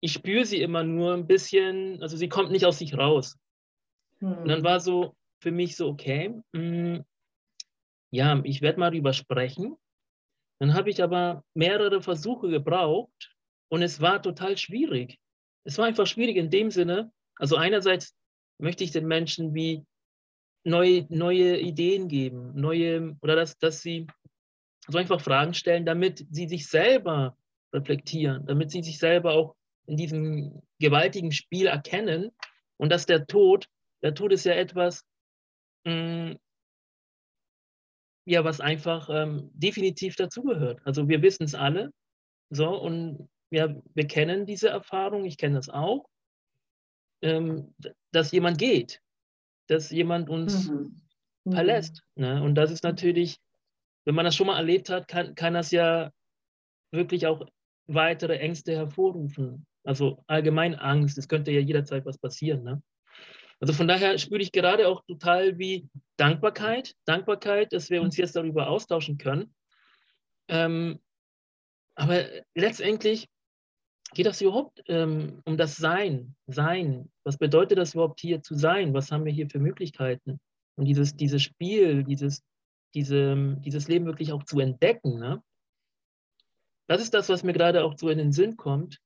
ich 0.00 0.12
spüre 0.12 0.44
sie 0.44 0.60
immer 0.60 0.82
nur 0.82 1.14
ein 1.14 1.26
bisschen, 1.26 2.02
also 2.02 2.16
sie 2.16 2.28
kommt 2.28 2.50
nicht 2.50 2.64
aus 2.64 2.78
sich 2.78 2.96
raus. 2.96 3.38
Mhm. 4.20 4.32
Und 4.38 4.48
dann 4.48 4.58
hm. 4.58 4.64
war 4.64 4.80
so 4.80 5.14
für 5.40 5.52
mich 5.52 5.76
so, 5.76 5.88
okay, 5.88 6.28
mh, 6.52 6.60
hm, 6.60 7.04
ja, 8.12 8.40
ich 8.44 8.62
werde 8.62 8.78
mal 8.78 8.90
darüber 8.90 9.12
sprechen. 9.12 9.76
Dann 10.60 10.74
habe 10.74 10.90
ich 10.90 11.02
aber 11.02 11.44
mehrere 11.54 12.02
Versuche 12.02 12.48
gebraucht 12.48 13.34
und 13.68 13.82
es 13.82 14.00
war 14.00 14.22
total 14.22 14.56
schwierig 14.56 15.18
es 15.64 15.78
war 15.78 15.86
einfach 15.86 16.06
schwierig 16.06 16.36
in 16.36 16.50
dem 16.50 16.70
Sinne. 16.70 17.12
Also 17.36 17.56
einerseits 17.56 18.14
möchte 18.58 18.84
ich 18.84 18.90
den 18.90 19.06
Menschen 19.06 19.54
wie 19.54 19.84
neue, 20.64 21.06
neue 21.08 21.58
Ideen 21.58 22.08
geben, 22.08 22.52
neue, 22.54 23.16
oder 23.20 23.36
dass, 23.36 23.58
dass 23.58 23.80
sie 23.80 24.06
so 24.88 24.98
einfach 24.98 25.20
Fragen 25.20 25.54
stellen, 25.54 25.86
damit 25.86 26.26
sie 26.30 26.48
sich 26.48 26.68
selber 26.68 27.36
reflektieren, 27.72 28.46
damit 28.46 28.70
sie 28.70 28.82
sich 28.82 28.98
selber 28.98 29.32
auch 29.32 29.54
in 29.86 29.96
diesem 29.96 30.62
gewaltigen 30.78 31.32
Spiel 31.32 31.66
erkennen 31.66 32.30
und 32.76 32.90
dass 32.90 33.06
der 33.06 33.26
Tod, 33.26 33.68
der 34.02 34.14
Tod 34.14 34.32
ist 34.32 34.44
ja 34.44 34.54
etwas, 34.54 35.04
mm, 35.84 36.32
ja, 38.24 38.44
was 38.44 38.60
einfach 38.60 39.08
ähm, 39.10 39.50
definitiv 39.54 40.16
dazugehört. 40.16 40.80
Also 40.84 41.08
wir 41.08 41.22
wissen 41.22 41.44
es 41.44 41.54
alle, 41.54 41.92
so 42.50 42.68
und 42.68 43.28
ja, 43.50 43.74
wir 43.94 44.06
kennen 44.06 44.46
diese 44.46 44.68
Erfahrung, 44.68 45.24
ich 45.24 45.36
kenne 45.36 45.56
das 45.56 45.68
auch, 45.68 46.08
ähm, 47.22 47.74
dass 48.12 48.32
jemand 48.32 48.58
geht, 48.58 49.00
dass 49.68 49.90
jemand 49.90 50.28
uns 50.30 50.68
mhm. 50.68 51.00
mhm. 51.44 51.52
verlässt. 51.52 52.02
Ne? 52.14 52.42
Und 52.42 52.54
das 52.54 52.70
ist 52.70 52.82
natürlich, 52.82 53.38
wenn 54.04 54.14
man 54.14 54.24
das 54.24 54.36
schon 54.36 54.46
mal 54.46 54.56
erlebt 54.56 54.88
hat, 54.88 55.08
kann, 55.08 55.34
kann 55.34 55.54
das 55.54 55.70
ja 55.70 56.10
wirklich 56.92 57.26
auch 57.26 57.46
weitere 57.86 58.38
Ängste 58.38 58.74
hervorrufen. 58.74 59.66
Also 59.84 60.22
allgemein 60.26 60.74
Angst, 60.74 61.18
es 61.18 61.28
könnte 61.28 61.50
ja 61.50 61.60
jederzeit 61.60 62.06
was 62.06 62.18
passieren. 62.18 62.62
Ne? 62.62 62.82
Also 63.62 63.74
von 63.74 63.86
daher 63.86 64.18
spüre 64.18 64.42
ich 64.42 64.50
gerade 64.50 64.88
auch 64.88 65.04
total 65.04 65.56
wie 65.56 65.88
Dankbarkeit, 66.16 66.96
Dankbarkeit, 67.04 67.72
dass 67.72 67.90
wir 67.90 68.02
uns 68.02 68.16
jetzt 68.16 68.34
darüber 68.34 68.68
austauschen 68.68 69.18
können. 69.18 69.54
Ähm, 70.48 70.98
aber 71.94 72.24
letztendlich 72.56 73.28
geht 74.14 74.26
das 74.26 74.40
überhaupt 74.40 74.82
ähm, 74.88 75.42
um 75.44 75.56
das 75.56 75.76
Sein? 75.76 76.34
Sein. 76.48 77.12
Was 77.22 77.38
bedeutet 77.38 77.78
das 77.78 77.94
überhaupt 77.94 78.18
hier 78.18 78.42
zu 78.42 78.56
sein? 78.56 78.94
Was 78.94 79.12
haben 79.12 79.24
wir 79.24 79.32
hier 79.32 79.48
für 79.48 79.60
Möglichkeiten? 79.60 80.40
Und 80.74 80.86
dieses, 80.86 81.14
dieses 81.14 81.40
Spiel, 81.40 82.02
dieses, 82.02 82.42
diese, 82.94 83.56
dieses 83.60 83.86
Leben 83.86 84.06
wirklich 84.06 84.32
auch 84.32 84.42
zu 84.42 84.58
entdecken. 84.58 85.20
Ne? 85.20 85.40
Das 86.88 87.00
ist 87.00 87.14
das, 87.14 87.28
was 87.28 87.44
mir 87.44 87.52
gerade 87.52 87.84
auch 87.84 87.96
so 87.96 88.08
in 88.08 88.18
den 88.18 88.32
Sinn 88.32 88.56
kommt. 88.56 88.98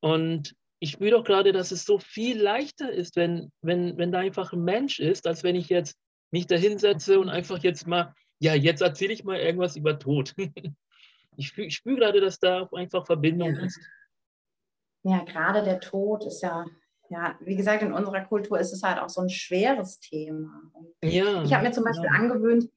Und 0.00 0.54
ich 0.82 0.92
spüre 0.92 1.12
doch 1.12 1.24
gerade, 1.24 1.52
dass 1.52 1.70
es 1.70 1.84
so 1.84 1.98
viel 1.98 2.40
leichter 2.40 2.90
ist, 2.92 3.16
wenn, 3.16 3.52
wenn, 3.62 3.96
wenn 3.98 4.12
da 4.12 4.18
einfach 4.18 4.52
ein 4.52 4.64
Mensch 4.64 4.98
ist, 5.00 5.26
als 5.26 5.42
wenn 5.44 5.54
ich 5.54 5.68
jetzt 5.68 5.96
mich 6.30 6.46
da 6.46 6.56
hinsetze 6.56 7.20
und 7.20 7.28
einfach 7.28 7.58
jetzt 7.58 7.86
mal, 7.86 8.14
ja, 8.38 8.54
jetzt 8.54 8.82
erzähle 8.82 9.12
ich 9.12 9.24
mal 9.24 9.38
irgendwas 9.38 9.76
über 9.76 9.98
Tod. 9.98 10.34
ich, 11.36 11.48
spüre, 11.48 11.66
ich 11.66 11.74
spüre 11.74 11.96
gerade, 11.96 12.20
dass 12.20 12.38
da 12.38 12.62
auch 12.62 12.72
einfach 12.72 13.06
Verbindung 13.06 13.54
ist 13.56 13.78
ja, 15.02 15.24
gerade 15.24 15.62
der 15.62 15.80
Tod 15.80 16.24
ist 16.24 16.42
ja, 16.42 16.64
ja, 17.08 17.36
wie 17.40 17.56
gesagt, 17.56 17.82
in 17.82 17.92
unserer 17.92 18.22
Kultur 18.22 18.58
ist 18.58 18.72
es 18.72 18.82
halt 18.82 18.98
auch 18.98 19.08
so 19.08 19.20
ein 19.20 19.30
schweres 19.30 20.00
Thema. 20.00 20.62
Ja, 21.02 21.42
ich 21.42 21.52
habe 21.52 21.64
mir 21.64 21.72
zum 21.72 21.84
Beispiel 21.84 22.06
ja. 22.06 22.12
angewöhnt, 22.12 22.70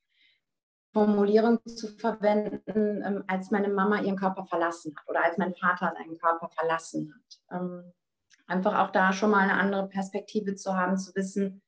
Formulierungen 0.96 1.60
zu 1.66 1.90
verwenden, 1.90 3.04
ähm, 3.06 3.26
als 3.28 3.52
meine 3.52 3.68
Mama 3.68 4.00
ihren 4.00 4.16
Körper 4.16 4.46
verlassen 4.46 4.96
hat 4.96 5.04
oder 5.10 5.26
als 5.26 5.38
mein 5.38 5.54
Vater 5.54 5.94
seinen 5.98 6.18
Körper 6.18 6.48
verlassen 6.48 7.14
hat. 7.14 7.60
Ähm, 7.60 7.92
einfach 8.48 8.80
auch 8.80 8.92
da 8.92 9.12
schon 9.12 9.32
mal 9.32 9.42
eine 9.42 9.60
andere 9.60 9.90
Perspektive 9.90 10.56
zu 10.56 10.78
haben, 10.78 10.98
zu 10.98 11.14
wissen, 11.14 11.62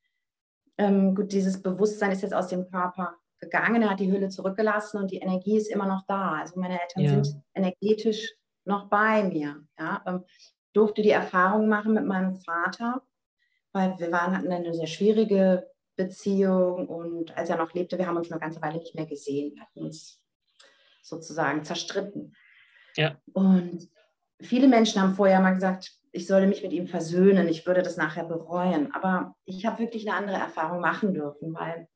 ähm, 0.78 1.14
gut, 1.14 1.30
dieses 1.32 1.60
Bewusstsein 1.60 2.10
ist 2.10 2.22
jetzt 2.22 2.32
aus 2.32 2.48
dem 2.48 2.70
Körper 2.70 3.16
gegangen, 3.38 3.82
er 3.82 3.90
hat 3.90 4.00
die 4.00 4.10
Hülle 4.10 4.30
zurückgelassen 4.30 4.96
und 4.96 5.10
die 5.10 5.18
Energie 5.18 5.58
ist 5.58 5.70
immer 5.70 5.86
noch 5.86 6.06
da. 6.06 6.38
Also 6.40 6.58
meine 6.58 6.80
Eltern 6.80 7.02
ja. 7.02 7.10
sind 7.10 7.42
energetisch 7.52 8.34
noch 8.64 8.88
bei 8.88 9.24
mir. 9.24 9.62
Ja? 9.78 10.02
Ähm, 10.06 10.24
durfte 10.72 11.02
die 11.02 11.10
Erfahrung 11.10 11.68
machen 11.68 11.92
mit 11.92 12.06
meinem 12.06 12.32
Vater, 12.32 13.02
weil 13.72 13.98
wir 13.98 14.10
waren, 14.10 14.34
hatten 14.34 14.50
eine 14.50 14.72
sehr 14.72 14.86
schwierige 14.86 15.68
Beziehung 15.98 16.86
und 16.88 17.36
als 17.36 17.50
er 17.50 17.58
noch 17.58 17.74
lebte, 17.74 17.98
wir 17.98 18.06
haben 18.06 18.16
uns 18.16 18.30
eine 18.30 18.40
ganze 18.40 18.62
Weile 18.62 18.78
nicht 18.78 18.94
mehr 18.94 19.04
gesehen. 19.04 19.54
Wir 19.54 19.62
hatten 19.62 19.82
uns 19.82 20.22
sozusagen 21.02 21.64
zerstritten. 21.64 22.34
Ja. 22.96 23.16
Und 23.32 23.88
viele 24.40 24.68
Menschen 24.68 25.02
haben 25.02 25.14
vorher 25.14 25.40
mal 25.40 25.54
gesagt, 25.54 25.92
ich 26.12 26.26
solle 26.26 26.46
mich 26.46 26.62
mit 26.62 26.72
ihm 26.72 26.86
versöhnen, 26.86 27.48
ich 27.48 27.66
würde 27.66 27.82
das 27.82 27.96
nachher 27.96 28.24
bereuen. 28.24 28.94
Aber 28.94 29.34
ich 29.44 29.66
habe 29.66 29.80
wirklich 29.80 30.08
eine 30.08 30.16
andere 30.16 30.36
Erfahrung 30.36 30.80
machen 30.80 31.12
dürfen, 31.12 31.52
weil 31.52 31.88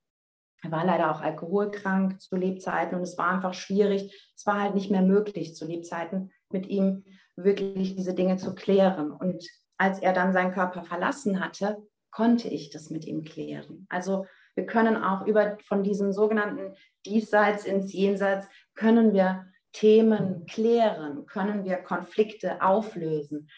er 0.63 0.71
war 0.71 0.85
leider 0.85 1.11
auch 1.11 1.21
alkoholkrank 1.21 2.21
zu 2.21 2.37
Lebzeiten 2.37 2.97
und 2.97 3.03
es 3.03 3.17
war 3.17 3.29
einfach 3.29 3.55
schwierig. 3.55 4.33
Es 4.37 4.47
war 4.47 4.61
halt 4.61 4.75
nicht 4.75 4.91
mehr 4.91 5.03
möglich 5.03 5.55
zu 5.55 5.65
Lebzeiten 5.65 6.33
mit 6.51 6.67
ihm 6.67 7.05
wirklich 7.37 7.95
diese 7.95 8.15
Dinge 8.15 8.37
zu 8.37 8.55
klären. 8.55 9.13
Und 9.13 9.47
als 9.77 10.01
er 10.01 10.13
dann 10.13 10.33
seinen 10.33 10.53
Körper 10.53 10.83
verlassen 10.83 11.41
hatte, 11.41 11.79
konnte 12.13 12.49
ich 12.49 12.71
das 12.71 12.91
mit 12.91 13.05
ihm 13.05 13.25
klären. 13.25 13.87
Also 13.89 14.27
wir 14.55 14.67
können 14.67 14.97
auch 14.97 15.27
über 15.27 15.59
von 15.65 15.83
diesem 15.83 16.13
sogenannten 16.13 16.77
Diesseits 17.05 17.65
ins 17.65 17.93
Jenseits 17.93 18.47
können 18.75 19.13
wir 19.13 19.47
Themen 19.73 20.47
klären, 20.47 21.27
können 21.27 21.65
wir 21.65 21.79
Konflikte 21.79 22.63
auflösen. 22.63 23.51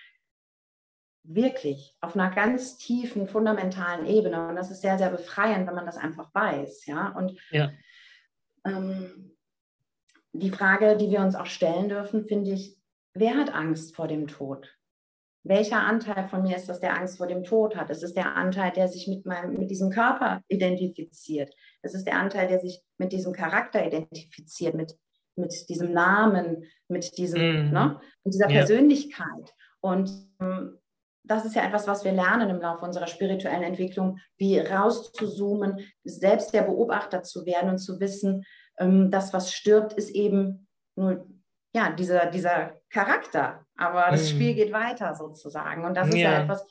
Wirklich 1.25 1.97
auf 2.01 2.15
einer 2.15 2.31
ganz 2.31 2.79
tiefen, 2.79 3.27
fundamentalen 3.27 4.07
Ebene. 4.07 4.49
Und 4.49 4.57
das 4.57 4.71
ist 4.71 4.83
sehr, 4.83 4.97
sehr 4.97 5.11
befreiend, 5.11 5.67
wenn 5.67 5.75
man 5.75 5.87
das 5.87 5.97
einfach 5.97 6.33
weiß. 6.35 6.87
Ja, 6.87 7.09
und 7.09 7.39
ja. 7.51 7.73
Ähm, 8.65 9.37
die 10.33 10.51
Frage, 10.51 10.97
die 10.97 11.11
wir 11.11 11.21
uns 11.21 11.35
auch 11.35 11.47
stellen 11.47 11.89
dürfen, 11.89 12.25
finde 12.25 12.53
ich, 12.53 12.77
wer 13.15 13.37
hat 13.37 13.53
Angst 13.53 13.95
vor 13.95 14.09
dem 14.09 14.27
Tod? 14.27 14.74
Welcher 15.47 15.81
Anteil 15.81 16.25
von 16.25 16.43
mir 16.43 16.57
ist 16.57 16.71
das, 16.71 16.81
der 16.81 16.97
Angst 16.99 17.19
vor 17.19 17.27
dem 17.27 17.45
Tod 17.45 17.77
hat? 17.77 17.91
Es 17.91 18.03
ist 18.03 18.17
der 18.17 18.35
Anteil, 18.35 18.73
der 18.73 18.89
sich 18.89 19.07
mit, 19.07 19.27
meinem, 19.27 19.53
mit 19.53 19.71
diesem 19.71 19.91
Körper 19.91 20.41
identifiziert. 20.49 21.55
Es 21.83 21.95
ist 21.95 22.07
der 22.07 22.19
Anteil, 22.19 22.49
der 22.49 22.61
sich 22.61 22.81
mit 22.97 23.13
diesem 23.13 23.35
Charakter 23.35 23.87
identifiziert, 23.87 24.75
mit, 24.75 24.97
mit 25.37 25.69
diesem 25.69 25.93
Namen, 25.93 26.65
mit, 26.89 27.19
diesem, 27.19 27.41
mm. 27.41 27.73
ne, 27.73 28.01
mit 28.25 28.33
dieser 28.33 28.49
ja. 28.49 28.57
Persönlichkeit. 28.57 29.55
Und 29.81 30.11
ähm, 30.41 30.79
das 31.25 31.45
ist 31.45 31.55
ja 31.55 31.67
etwas, 31.67 31.87
was 31.87 32.05
wir 32.05 32.13
lernen 32.13 32.49
im 32.49 32.61
Laufe 32.61 32.85
unserer 32.85 33.07
spirituellen 33.07 33.63
Entwicklung, 33.63 34.19
wie 34.39 34.59
rauszuzoomen, 34.59 35.81
selbst 36.05 36.55
der 36.55 36.63
Beobachter 36.63 37.23
zu 37.23 37.45
werden 37.45 37.69
und 37.69 37.79
zu 37.79 38.01
wissen, 38.01 38.45
ähm, 38.79 39.11
das, 39.11 39.35
was 39.35 39.53
stirbt, 39.53 39.93
ist 39.93 40.11
eben 40.11 40.69
nur 40.97 41.27
ja, 41.75 41.91
dieser, 41.91 42.27
dieser 42.27 42.81
Charakter. 42.89 43.67
Aber 43.77 44.07
das 44.11 44.23
mhm. 44.25 44.37
Spiel 44.37 44.55
geht 44.55 44.73
weiter 44.73 45.15
sozusagen. 45.15 45.85
Und 45.85 45.95
das 45.97 46.09
ist 46.09 46.17
ja, 46.17 46.33
ja 46.33 46.43
etwas, 46.43 46.67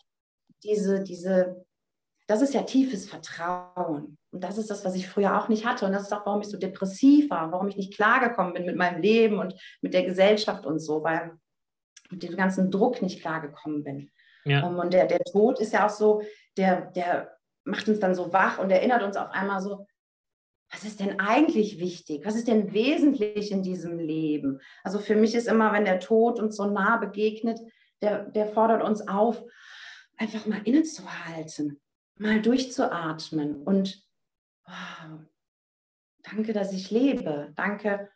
diese, 0.63 1.03
diese, 1.03 1.65
das 2.27 2.41
ist 2.41 2.53
ja 2.53 2.63
tiefes 2.63 3.09
Vertrauen. 3.09 4.17
Und 4.31 4.43
das 4.43 4.57
ist 4.57 4.69
das, 4.69 4.85
was 4.85 4.95
ich 4.95 5.07
früher 5.07 5.37
auch 5.37 5.49
nicht 5.49 5.65
hatte. 5.65 5.85
Und 5.85 5.91
das 5.91 6.03
ist 6.03 6.13
auch, 6.13 6.25
warum 6.25 6.41
ich 6.41 6.47
so 6.47 6.57
depressiv 6.57 7.29
war, 7.29 7.51
warum 7.51 7.67
ich 7.67 7.75
nicht 7.75 7.93
klargekommen 7.93 8.53
bin 8.53 8.65
mit 8.65 8.77
meinem 8.77 9.01
Leben 9.01 9.39
und 9.39 9.53
mit 9.81 9.93
der 9.93 10.03
Gesellschaft 10.03 10.65
und 10.65 10.79
so, 10.79 11.03
weil 11.03 11.33
mit 12.09 12.23
dem 12.23 12.37
ganzen 12.37 12.71
Druck 12.71 13.01
nicht 13.01 13.21
klargekommen 13.21 13.83
bin. 13.83 14.11
Ja. 14.45 14.65
Und 14.65 14.93
der, 14.93 15.05
der 15.05 15.19
Tod 15.19 15.59
ist 15.59 15.73
ja 15.73 15.85
auch 15.85 15.89
so, 15.89 16.21
der, 16.57 16.91
der 16.91 17.37
macht 17.65 17.87
uns 17.89 17.99
dann 17.99 18.15
so 18.15 18.31
wach 18.31 18.59
und 18.59 18.69
erinnert 18.71 19.03
uns 19.03 19.17
auf 19.17 19.31
einmal 19.31 19.61
so, 19.61 19.85
was 20.73 20.83
ist 20.83 20.99
denn 20.99 21.19
eigentlich 21.19 21.79
wichtig? 21.79 22.25
Was 22.25 22.35
ist 22.35 22.47
denn 22.47 22.73
wesentlich 22.73 23.51
in 23.51 23.61
diesem 23.61 23.99
Leben? 23.99 24.59
Also 24.83 24.97
für 24.97 25.15
mich 25.15 25.35
ist 25.35 25.47
immer, 25.47 25.71
wenn 25.71 25.85
der 25.85 25.99
Tod 25.99 26.39
uns 26.39 26.55
so 26.55 26.65
nah 26.65 26.97
begegnet, 26.97 27.59
der, 28.01 28.25
der 28.31 28.47
fordert 28.47 28.83
uns 28.83 29.07
auf, 29.07 29.43
einfach 30.17 30.45
mal 30.47 30.61
innezuhalten, 30.63 31.79
mal 32.17 32.41
durchzuatmen 32.41 33.61
und 33.63 34.03
wow, 34.65 35.19
danke, 36.23 36.53
dass 36.53 36.73
ich 36.73 36.89
lebe. 36.89 37.53
Danke, 37.55 38.09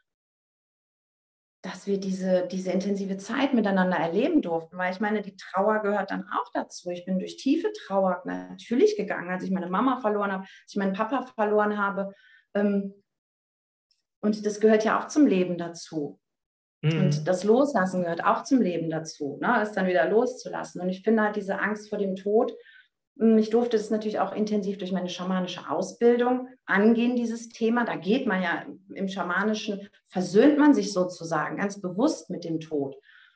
dass 1.62 1.86
wir 1.86 2.00
diese, 2.00 2.48
diese 2.48 2.72
intensive 2.72 3.18
Zeit 3.18 3.54
miteinander 3.54 3.98
erleben 3.98 4.42
durften. 4.42 4.78
Weil 4.78 4.94
ich 4.94 5.00
meine, 5.00 5.22
die 5.22 5.36
Trauer 5.36 5.82
gehört 5.82 6.12
dann 6.12 6.28
auch 6.30 6.52
dazu. 6.54 6.90
Ich 6.90 7.06
bin 7.06 7.20
durch 7.20 7.38
tiefe 7.38 7.72
Trauer 7.86 8.22
natürlich 8.26 8.96
gegangen, 8.96 9.30
als 9.30 9.44
ich 9.44 9.52
meine 9.52 9.70
Mama 9.70 10.00
verloren 10.00 10.32
habe, 10.32 10.44
als 10.44 10.72
ich 10.72 10.78
meinen 10.78 10.94
Papa 10.94 11.24
verloren 11.36 11.78
habe. 11.78 12.14
Ähm, 12.54 12.94
und 14.22 14.46
das 14.46 14.60
gehört 14.60 14.84
ja 14.84 15.00
auch 15.00 15.08
zum 15.08 15.27
Leben 15.27 15.58
dazu. 15.58 16.20
Mhm. 16.82 17.00
Und 17.00 17.27
das 17.27 17.44
Loslassen 17.44 18.01
gehört 18.01 18.24
auch 18.24 18.44
zum 18.44 18.62
Leben 18.62 18.89
dazu, 18.89 19.38
ne? 19.42 19.60
es 19.62 19.72
dann 19.72 19.88
wieder 19.88 20.08
loszulassen. 20.10 20.82
Und 20.82 20.89
ich 20.89 21.04
finde 21.04 21.24
halt 21.24 21.36
diese 21.36 21.60
Angst 21.60 21.89
vor 21.89 21.98
dem 21.98 22.16
Tod, 22.16 22.54
hm, 23.18 23.38
ich 23.38 23.50
durfte 23.50 23.77
es 23.77 23.89
natürlich 23.89 24.20
auch 24.20 24.34
intensiv 24.36 24.77
durch 24.77 24.92
meine 24.92 25.10
schamanische 25.10 25.70
Ausbildung 25.70 26.48
angehen, 26.66 27.16
dieses 27.16 27.50
Thema. 27.50 27.86
Da 27.86 27.96
geht 27.96 28.27
man 28.27 28.42
ja 28.42 28.66
im 28.94 29.08
Schamanischen, 29.08 29.88
versöhnt 30.06 30.58
man 30.58 30.74
sich 30.74 30.94
sozusagen 30.94 31.58
ganz 31.58 31.82
bewusst 31.82 32.30
mit 32.30 32.44
dem 32.44 32.60
Tod. 32.60 32.96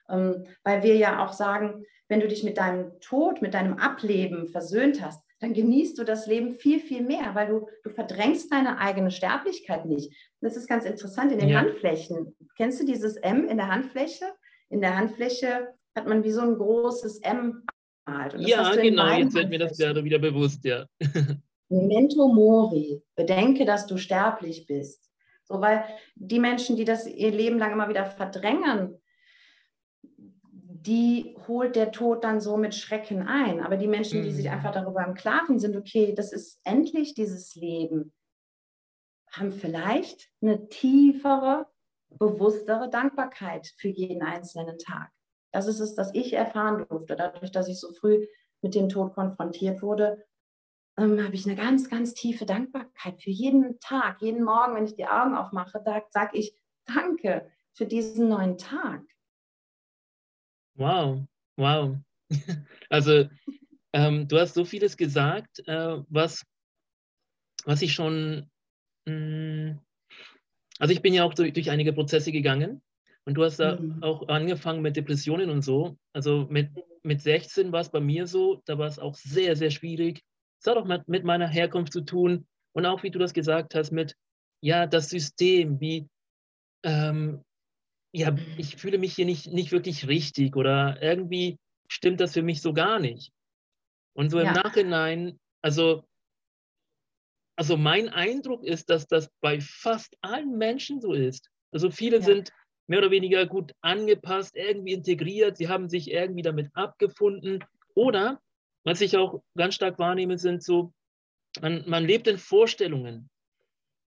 Ähm, 0.09 0.45
weil 0.63 0.83
wir 0.83 0.95
ja 0.97 1.25
auch 1.25 1.33
sagen, 1.33 1.85
wenn 2.07 2.19
du 2.19 2.27
dich 2.27 2.43
mit 2.43 2.57
deinem 2.57 2.99
Tod, 2.99 3.41
mit 3.41 3.53
deinem 3.53 3.77
Ableben 3.77 4.47
versöhnt 4.47 5.03
hast, 5.03 5.23
dann 5.41 5.53
genießt 5.53 5.97
du 5.97 6.03
das 6.03 6.27
Leben 6.27 6.53
viel, 6.53 6.79
viel 6.79 7.01
mehr, 7.01 7.33
weil 7.33 7.47
du, 7.47 7.67
du 7.83 7.89
verdrängst 7.89 8.51
deine 8.51 8.77
eigene 8.77 9.09
Sterblichkeit 9.09 9.85
nicht. 9.85 10.13
Das 10.39 10.55
ist 10.55 10.69
ganz 10.69 10.85
interessant 10.85 11.31
in 11.31 11.39
den 11.39 11.49
ja. 11.49 11.59
Handflächen. 11.59 12.35
Kennst 12.55 12.79
du 12.79 12.85
dieses 12.85 13.17
M 13.17 13.47
in 13.47 13.57
der 13.57 13.67
Handfläche? 13.67 14.25
In 14.69 14.81
der 14.81 14.95
Handfläche 14.95 15.73
hat 15.95 16.07
man 16.07 16.23
wie 16.23 16.31
so 16.31 16.41
ein 16.41 16.55
großes 16.55 17.19
M 17.23 17.63
gemalt. 18.05 18.35
ja, 18.37 18.75
genau, 18.75 19.17
jetzt 19.17 19.33
wird 19.33 19.49
mir 19.49 19.59
das 19.59 19.77
gerade 19.77 20.03
wieder 20.03 20.19
bewusst, 20.19 20.63
ja. 20.63 20.85
Memento 21.69 22.27
mori, 22.27 23.01
bedenke, 23.15 23.65
dass 23.65 23.87
du 23.87 23.97
sterblich 23.97 24.67
bist. 24.67 25.09
So, 25.43 25.59
weil 25.59 25.83
die 26.15 26.39
Menschen, 26.39 26.75
die 26.75 26.85
das 26.85 27.07
ihr 27.07 27.31
Leben 27.31 27.57
lang 27.57 27.71
immer 27.71 27.89
wieder 27.89 28.05
verdrängen, 28.05 29.00
die 30.81 31.37
holt 31.47 31.75
der 31.75 31.91
Tod 31.91 32.23
dann 32.23 32.41
so 32.41 32.57
mit 32.57 32.73
Schrecken 32.73 33.27
ein. 33.27 33.61
Aber 33.61 33.77
die 33.77 33.87
Menschen, 33.87 34.23
die 34.23 34.31
sich 34.31 34.45
mhm. 34.45 34.53
einfach 34.53 34.71
darüber 34.71 35.05
im 35.05 35.13
Klaren 35.13 35.59
sind, 35.59 35.75
okay, 35.75 36.13
das 36.15 36.31
ist 36.31 36.59
endlich 36.63 37.13
dieses 37.13 37.55
Leben, 37.55 38.13
haben 39.31 39.51
vielleicht 39.51 40.29
eine 40.41 40.67
tiefere, 40.67 41.67
bewusstere 42.09 42.89
Dankbarkeit 42.89 43.67
für 43.77 43.87
jeden 43.87 44.23
einzelnen 44.23 44.77
Tag. 44.77 45.11
Das 45.53 45.67
ist 45.67 45.79
es, 45.79 45.95
das 45.95 46.13
ich 46.13 46.33
erfahren 46.33 46.85
durfte. 46.89 47.15
Dadurch, 47.15 47.51
dass 47.51 47.67
ich 47.67 47.79
so 47.79 47.93
früh 47.93 48.25
mit 48.61 48.75
dem 48.75 48.89
Tod 48.89 49.13
konfrontiert 49.13 49.81
wurde, 49.81 50.25
ähm, 50.97 51.23
habe 51.23 51.35
ich 51.35 51.45
eine 51.45 51.55
ganz, 51.55 51.89
ganz 51.89 52.13
tiefe 52.13 52.45
Dankbarkeit 52.45 53.21
für 53.21 53.29
jeden 53.29 53.79
Tag, 53.79 54.21
jeden 54.21 54.43
Morgen, 54.43 54.75
wenn 54.75 54.85
ich 54.85 54.95
die 54.95 55.07
Augen 55.07 55.35
aufmache, 55.35 55.81
da 55.83 56.01
sage 56.09 56.37
ich 56.37 56.55
Danke 56.85 57.49
für 57.73 57.85
diesen 57.85 58.27
neuen 58.27 58.57
Tag. 58.57 59.03
Wow, 60.75 61.25
wow. 61.57 61.97
Also 62.89 63.29
ähm, 63.93 64.27
du 64.27 64.39
hast 64.39 64.53
so 64.53 64.65
vieles 64.65 64.97
gesagt, 64.97 65.67
äh, 65.67 65.97
was, 66.09 66.45
was 67.65 67.81
ich 67.81 67.93
schon, 67.93 68.49
mh, 69.05 69.13
mm, 69.13 69.79
also 70.79 70.93
ich 70.93 71.01
bin 71.01 71.13
ja 71.13 71.23
auch 71.23 71.33
durch, 71.33 71.53
durch 71.53 71.69
einige 71.69 71.93
Prozesse 71.93 72.31
gegangen 72.31 72.81
und 73.25 73.35
du 73.35 73.43
hast 73.43 73.57
da 73.59 73.79
mhm. 73.79 74.01
auch 74.01 74.27
angefangen 74.29 74.81
mit 74.81 74.95
Depressionen 74.95 75.49
und 75.49 75.61
so. 75.61 75.97
Also 76.11 76.47
mit, 76.49 76.71
mit 77.03 77.21
16 77.21 77.71
war 77.71 77.81
es 77.81 77.89
bei 77.89 77.99
mir 77.99 78.25
so, 78.25 78.61
da 78.65 78.77
war 78.77 78.87
es 78.87 78.97
auch 78.97 79.15
sehr, 79.15 79.55
sehr 79.55 79.69
schwierig. 79.69 80.23
Es 80.59 80.67
hat 80.67 80.77
auch 80.77 80.85
mit, 80.85 81.07
mit 81.07 81.23
meiner 81.23 81.47
Herkunft 81.47 81.93
zu 81.93 82.01
tun 82.01 82.47
und 82.73 82.85
auch, 82.85 83.03
wie 83.03 83.11
du 83.11 83.19
das 83.19 83.33
gesagt 83.33 83.75
hast, 83.75 83.91
mit, 83.91 84.15
ja, 84.61 84.87
das 84.87 85.09
System, 85.09 85.79
wie, 85.79 86.07
ähm, 86.83 87.43
ja, 88.13 88.35
ich 88.57 88.75
fühle 88.75 88.97
mich 88.97 89.15
hier 89.15 89.25
nicht, 89.25 89.47
nicht 89.47 89.71
wirklich 89.71 90.07
richtig 90.07 90.55
oder 90.55 91.01
irgendwie 91.01 91.57
stimmt 91.87 92.19
das 92.19 92.33
für 92.33 92.41
mich 92.41 92.61
so 92.61 92.73
gar 92.73 92.99
nicht. 92.99 93.31
Und 94.13 94.29
so 94.29 94.39
im 94.39 94.47
ja. 94.47 94.53
Nachhinein, 94.53 95.39
also, 95.61 96.03
also 97.55 97.77
mein 97.77 98.09
Eindruck 98.09 98.63
ist, 98.63 98.89
dass 98.89 99.07
das 99.07 99.29
bei 99.39 99.61
fast 99.61 100.17
allen 100.21 100.57
Menschen 100.57 100.99
so 100.99 101.13
ist. 101.13 101.49
Also 101.71 101.89
viele 101.89 102.17
ja. 102.17 102.23
sind 102.23 102.51
mehr 102.87 102.99
oder 102.99 103.11
weniger 103.11 103.45
gut 103.45 103.73
angepasst, 103.81 104.55
irgendwie 104.55 104.91
integriert, 104.93 105.55
sie 105.55 105.69
haben 105.69 105.87
sich 105.87 106.11
irgendwie 106.11 106.41
damit 106.41 106.69
abgefunden. 106.73 107.63
Oder, 107.93 108.41
was 108.83 108.99
ich 108.99 109.15
auch 109.15 109.41
ganz 109.55 109.75
stark 109.75 109.97
wahrnehme, 109.99 110.37
sind 110.37 110.63
so, 110.63 110.91
man, 111.61 111.83
man 111.87 112.05
lebt 112.05 112.27
in 112.27 112.37
Vorstellungen. 112.37 113.29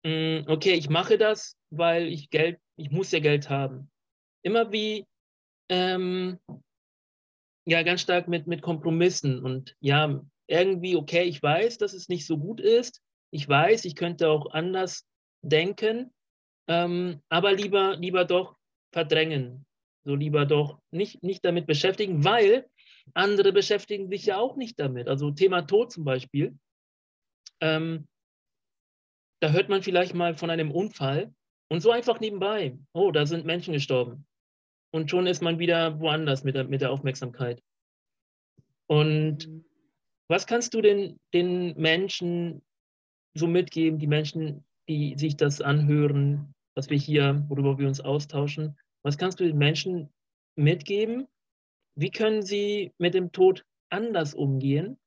Mm, 0.03 0.41
okay, 0.47 0.73
ich 0.73 0.89
mache 0.89 1.17
das, 1.17 1.57
weil 1.71 2.07
ich 2.07 2.29
Geld, 2.29 2.59
ich 2.77 2.91
muss 2.91 3.11
ja 3.11 3.19
Geld 3.19 3.49
haben. 3.49 3.89
Immer 4.43 4.71
wie, 4.71 5.05
ähm, 5.69 6.39
ja, 7.65 7.83
ganz 7.83 8.01
stark 8.01 8.27
mit, 8.27 8.47
mit 8.47 8.61
Kompromissen 8.61 9.43
und 9.43 9.75
ja, 9.81 10.23
irgendwie, 10.47 10.95
okay, 10.95 11.23
ich 11.23 11.43
weiß, 11.43 11.77
dass 11.77 11.93
es 11.93 12.07
nicht 12.07 12.25
so 12.25 12.37
gut 12.37 12.61
ist. 12.61 13.01
Ich 13.31 13.47
weiß, 13.47 13.83
ich 13.85 13.95
könnte 13.95 14.29
auch 14.29 14.51
anders 14.51 15.05
denken, 15.41 16.13
ähm, 16.69 17.21
aber 17.29 17.53
lieber, 17.53 17.97
lieber 17.97 18.23
doch 18.23 18.55
verdrängen. 18.93 19.65
So 20.05 20.15
lieber 20.15 20.45
doch 20.45 20.79
nicht, 20.91 21.21
nicht 21.21 21.43
damit 21.43 21.67
beschäftigen, 21.67 22.23
weil 22.23 22.69
andere 23.13 23.51
beschäftigen 23.51 24.09
sich 24.09 24.25
ja 24.25 24.37
auch 24.37 24.55
nicht 24.55 24.79
damit. 24.79 25.09
Also 25.09 25.31
Thema 25.31 25.63
Tod 25.63 25.91
zum 25.91 26.05
Beispiel. 26.05 26.57
Ähm, 27.59 28.07
da 29.41 29.51
hört 29.51 29.67
man 29.67 29.83
vielleicht 29.83 30.13
mal 30.13 30.35
von 30.37 30.49
einem 30.49 30.71
Unfall 30.71 31.33
und 31.69 31.81
so 31.81 31.91
einfach 31.91 32.19
nebenbei, 32.19 32.77
oh, 32.93 33.11
da 33.11 33.25
sind 33.25 33.45
Menschen 33.45 33.73
gestorben. 33.73 34.25
Und 34.91 35.09
schon 35.09 35.27
ist 35.27 35.41
man 35.41 35.59
wieder 35.59 35.99
woanders 35.99 36.43
mit 36.43 36.55
der, 36.55 36.63
mit 36.63 36.81
der 36.81 36.91
Aufmerksamkeit. 36.91 37.61
Und 38.87 39.49
was 40.29 40.47
kannst 40.47 40.73
du 40.73 40.81
denn 40.81 41.19
den 41.33 41.75
Menschen 41.77 42.61
so 43.37 43.47
mitgeben, 43.47 43.99
die 43.99 44.07
Menschen, 44.07 44.65
die 44.89 45.15
sich 45.17 45.37
das 45.37 45.61
anhören, 45.61 46.53
was 46.75 46.89
wir 46.89 46.97
hier, 46.97 47.43
worüber 47.47 47.77
wir 47.77 47.87
uns 47.87 48.01
austauschen. 48.01 48.77
Was 49.03 49.17
kannst 49.17 49.39
du 49.39 49.45
den 49.45 49.57
Menschen 49.57 50.13
mitgeben? 50.55 51.27
Wie 51.95 52.11
können 52.11 52.43
sie 52.43 52.93
mit 52.97 53.13
dem 53.13 53.31
Tod 53.31 53.65
anders 53.89 54.33
umgehen, 54.33 54.99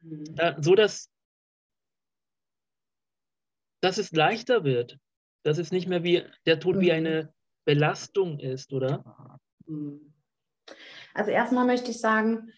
mhm. 0.00 0.24
so 0.60 0.74
dass, 0.74 1.10
dass 3.82 3.98
es 3.98 4.12
leichter 4.12 4.64
wird, 4.64 4.98
dass 5.44 5.58
es 5.58 5.70
nicht 5.70 5.86
mehr 5.86 6.02
wie 6.02 6.24
der 6.46 6.58
Tod 6.58 6.80
wie 6.80 6.92
eine 6.92 7.24
mhm. 7.24 7.28
Belastung 7.64 8.40
ist, 8.40 8.72
oder? 8.72 9.38
Mhm. 9.66 10.12
Also 11.14 11.30
erstmal 11.30 11.64
möchte 11.64 11.92
ich 11.92 12.00
sagen, 12.00 12.50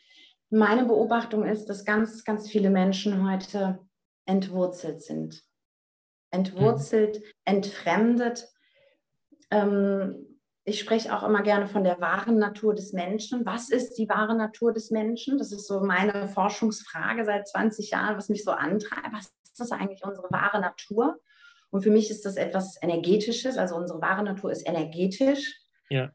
meine 0.48 0.86
Beobachtung 0.86 1.44
ist, 1.44 1.66
dass 1.66 1.84
ganz, 1.84 2.24
ganz 2.24 2.48
viele 2.48 2.70
Menschen 2.70 3.30
heute 3.30 3.80
entwurzelt 4.24 5.02
sind 5.02 5.46
entwurzelt, 6.30 7.18
mhm. 7.18 7.24
entfremdet. 7.44 8.48
Ähm, 9.50 10.38
ich 10.64 10.80
spreche 10.80 11.16
auch 11.16 11.22
immer 11.22 11.42
gerne 11.42 11.68
von 11.68 11.84
der 11.84 12.00
wahren 12.00 12.38
Natur 12.38 12.74
des 12.74 12.92
Menschen. 12.92 13.46
Was 13.46 13.70
ist 13.70 13.94
die 13.94 14.08
wahre 14.08 14.36
Natur 14.36 14.72
des 14.72 14.90
Menschen? 14.90 15.38
Das 15.38 15.52
ist 15.52 15.68
so 15.68 15.80
meine 15.80 16.28
Forschungsfrage 16.28 17.24
seit 17.24 17.46
20 17.46 17.90
Jahren, 17.90 18.16
was 18.16 18.28
mich 18.28 18.42
so 18.42 18.50
antreibt. 18.50 19.12
Was 19.12 19.32
ist 19.44 19.60
das 19.60 19.70
eigentlich 19.70 20.04
unsere 20.04 20.28
wahre 20.30 20.60
Natur? 20.60 21.20
Und 21.70 21.82
für 21.82 21.90
mich 21.90 22.10
ist 22.10 22.24
das 22.24 22.36
etwas 22.36 22.80
Energetisches. 22.82 23.58
Also 23.58 23.76
unsere 23.76 24.00
wahre 24.00 24.22
Natur 24.22 24.50
ist 24.50 24.66
energetisch. 24.66 25.58
Ja. 25.90 26.10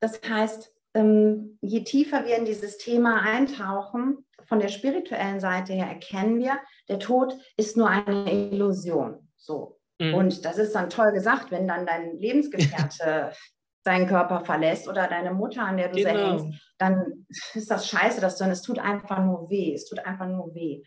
Das 0.00 0.20
heißt, 0.26 0.72
ähm, 0.94 1.58
je 1.60 1.84
tiefer 1.84 2.24
wir 2.26 2.36
in 2.36 2.44
dieses 2.44 2.78
Thema 2.78 3.22
eintauchen, 3.22 4.26
von 4.44 4.58
der 4.58 4.68
spirituellen 4.68 5.38
Seite 5.38 5.74
her 5.74 5.86
erkennen 5.86 6.38
wir, 6.38 6.58
der 6.88 6.98
Tod 6.98 7.36
ist 7.56 7.76
nur 7.76 7.88
eine 7.88 8.32
Illusion. 8.32 9.28
So. 9.36 9.78
Mhm. 10.00 10.14
Und 10.14 10.44
das 10.44 10.58
ist 10.58 10.74
dann 10.74 10.90
toll 10.90 11.12
gesagt, 11.12 11.50
wenn 11.50 11.68
dann 11.68 11.86
dein 11.86 12.18
Lebensgefährte 12.18 13.32
deinen 13.84 14.06
Körper 14.06 14.44
verlässt 14.44 14.88
oder 14.88 15.06
deine 15.06 15.32
Mutter, 15.32 15.62
an 15.62 15.76
der 15.76 15.88
du 15.88 15.96
genau. 15.96 16.10
sehr 16.10 16.26
hängst, 16.26 16.74
dann 16.78 17.26
ist 17.54 17.70
das 17.70 17.88
scheiße, 17.88 18.20
dass 18.20 18.36
du, 18.36 18.44
es 18.44 18.62
tut 18.62 18.78
einfach 18.78 19.24
nur 19.24 19.48
weh. 19.48 19.72
Es 19.72 19.86
tut 19.86 20.00
einfach 20.00 20.26
nur 20.26 20.54
weh. 20.54 20.82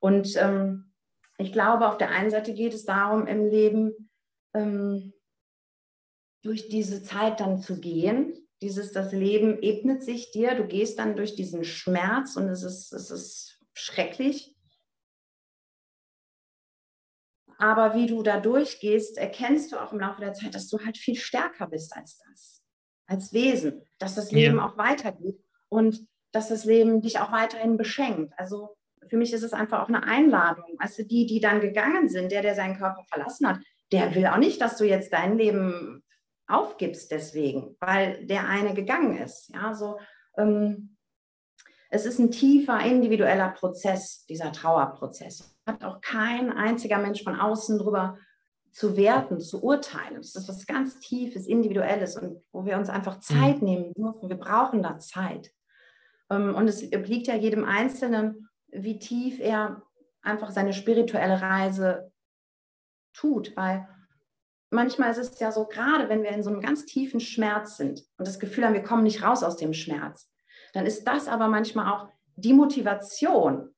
Und 0.00 0.36
ähm, 0.36 0.92
ich 1.38 1.52
glaube, 1.52 1.88
auf 1.88 1.98
der 1.98 2.10
einen 2.10 2.30
Seite 2.30 2.54
geht 2.54 2.74
es 2.74 2.84
darum, 2.84 3.26
im 3.26 3.48
Leben 3.48 4.10
ähm, 4.54 5.12
durch 6.42 6.68
diese 6.68 7.02
Zeit 7.02 7.40
dann 7.40 7.58
zu 7.58 7.80
gehen. 7.80 8.46
Dieses, 8.62 8.92
das 8.92 9.12
Leben 9.12 9.60
ebnet 9.62 10.02
sich 10.02 10.30
dir, 10.30 10.54
du 10.54 10.66
gehst 10.66 10.98
dann 10.98 11.16
durch 11.16 11.34
diesen 11.34 11.64
Schmerz 11.64 12.36
und 12.36 12.48
es 12.48 12.62
ist, 12.62 12.92
es 12.92 13.10
ist 13.10 13.60
schrecklich. 13.74 14.56
Aber 17.58 17.94
wie 17.94 18.06
du 18.06 18.22
da 18.22 18.40
durchgehst, 18.40 19.16
erkennst 19.16 19.72
du 19.72 19.78
auch 19.78 19.92
im 19.92 20.00
Laufe 20.00 20.20
der 20.20 20.32
Zeit, 20.32 20.54
dass 20.54 20.68
du 20.68 20.78
halt 20.84 20.98
viel 20.98 21.16
stärker 21.16 21.66
bist 21.66 21.94
als 21.96 22.18
das, 22.18 22.62
als 23.06 23.32
Wesen, 23.32 23.82
dass 23.98 24.14
das 24.14 24.32
Leben 24.32 24.56
ja. 24.56 24.66
auch 24.66 24.76
weitergeht. 24.76 25.42
Und 25.68 26.06
dass 26.34 26.48
das 26.48 26.64
Leben 26.64 27.00
dich 27.00 27.20
auch 27.20 27.30
weiterhin 27.30 27.76
beschenkt. 27.76 28.34
Also 28.36 28.76
für 29.08 29.16
mich 29.16 29.32
ist 29.32 29.42
es 29.42 29.52
einfach 29.52 29.82
auch 29.82 29.88
eine 29.88 30.04
Einladung. 30.04 30.76
Also 30.78 31.02
die, 31.02 31.26
die 31.26 31.40
dann 31.40 31.60
gegangen 31.60 32.08
sind, 32.08 32.32
der, 32.32 32.42
der 32.42 32.54
seinen 32.54 32.76
Körper 32.76 33.04
verlassen 33.08 33.48
hat, 33.48 33.58
der 33.92 34.14
will 34.14 34.26
auch 34.26 34.38
nicht, 34.38 34.60
dass 34.60 34.76
du 34.76 34.84
jetzt 34.84 35.12
dein 35.12 35.38
Leben 35.38 36.02
aufgibst 36.46 37.10
deswegen, 37.10 37.76
weil 37.80 38.26
der 38.26 38.48
eine 38.48 38.74
gegangen 38.74 39.16
ist. 39.16 39.50
Ja, 39.54 39.74
so 39.74 39.98
ähm, 40.36 40.96
es 41.90 42.06
ist 42.06 42.18
ein 42.18 42.32
tiefer 42.32 42.80
individueller 42.80 43.50
Prozess, 43.50 44.26
dieser 44.26 44.52
Trauerprozess. 44.52 45.56
Hat 45.66 45.84
auch 45.84 46.00
kein 46.00 46.52
einziger 46.52 46.98
Mensch 46.98 47.22
von 47.22 47.38
außen 47.38 47.78
drüber 47.78 48.18
zu 48.72 48.96
werten, 48.96 49.40
zu 49.40 49.62
urteilen. 49.62 50.16
Das 50.16 50.34
ist 50.34 50.48
was 50.48 50.66
ganz 50.66 50.98
Tiefes, 50.98 51.46
Individuelles 51.46 52.16
und 52.16 52.42
wo 52.50 52.66
wir 52.66 52.76
uns 52.76 52.88
einfach 52.88 53.20
Zeit 53.20 53.62
mhm. 53.62 53.68
nehmen 53.68 53.92
dürfen. 53.92 54.28
Wir 54.28 54.36
brauchen 54.36 54.82
da 54.82 54.98
Zeit. 54.98 55.52
Ähm, 56.30 56.54
und 56.56 56.66
es 56.66 56.82
obliegt 56.92 57.28
ja 57.28 57.36
jedem 57.36 57.64
Einzelnen, 57.64 58.48
wie 58.74 58.98
tief 58.98 59.40
er 59.40 59.82
einfach 60.22 60.50
seine 60.50 60.72
spirituelle 60.72 61.40
Reise 61.40 62.12
tut, 63.12 63.56
weil 63.56 63.88
manchmal 64.70 65.10
ist 65.10 65.18
es 65.18 65.38
ja 65.38 65.52
so, 65.52 65.66
gerade 65.66 66.08
wenn 66.08 66.22
wir 66.22 66.30
in 66.30 66.42
so 66.42 66.50
einem 66.50 66.60
ganz 66.60 66.84
tiefen 66.84 67.20
Schmerz 67.20 67.76
sind 67.76 68.04
und 68.18 68.26
das 68.26 68.40
Gefühl 68.40 68.64
haben, 68.64 68.74
wir 68.74 68.82
kommen 68.82 69.04
nicht 69.04 69.22
raus 69.22 69.42
aus 69.42 69.56
dem 69.56 69.72
Schmerz, 69.72 70.30
dann 70.72 70.86
ist 70.86 71.04
das 71.04 71.28
aber 71.28 71.48
manchmal 71.48 71.92
auch 71.92 72.08
die 72.36 72.52
Motivation, 72.52 73.74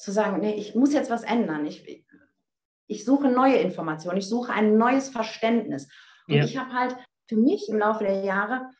zu 0.00 0.12
sagen, 0.12 0.40
nee, 0.40 0.54
ich 0.54 0.74
muss 0.74 0.94
jetzt 0.94 1.10
was 1.10 1.24
ändern. 1.24 1.66
Ich, 1.66 2.06
ich 2.86 3.04
suche 3.04 3.28
neue 3.28 3.56
Informationen, 3.56 4.16
ich 4.16 4.28
suche 4.28 4.52
ein 4.52 4.78
neues 4.78 5.10
Verständnis. 5.10 5.88
Und 6.26 6.36
ja. 6.36 6.44
ich 6.44 6.56
habe 6.56 6.72
halt 6.72 6.96
für 7.28 7.36
mich 7.36 7.68
im 7.68 7.78
Laufe 7.78 8.04
der 8.04 8.24
Jahre 8.24 8.70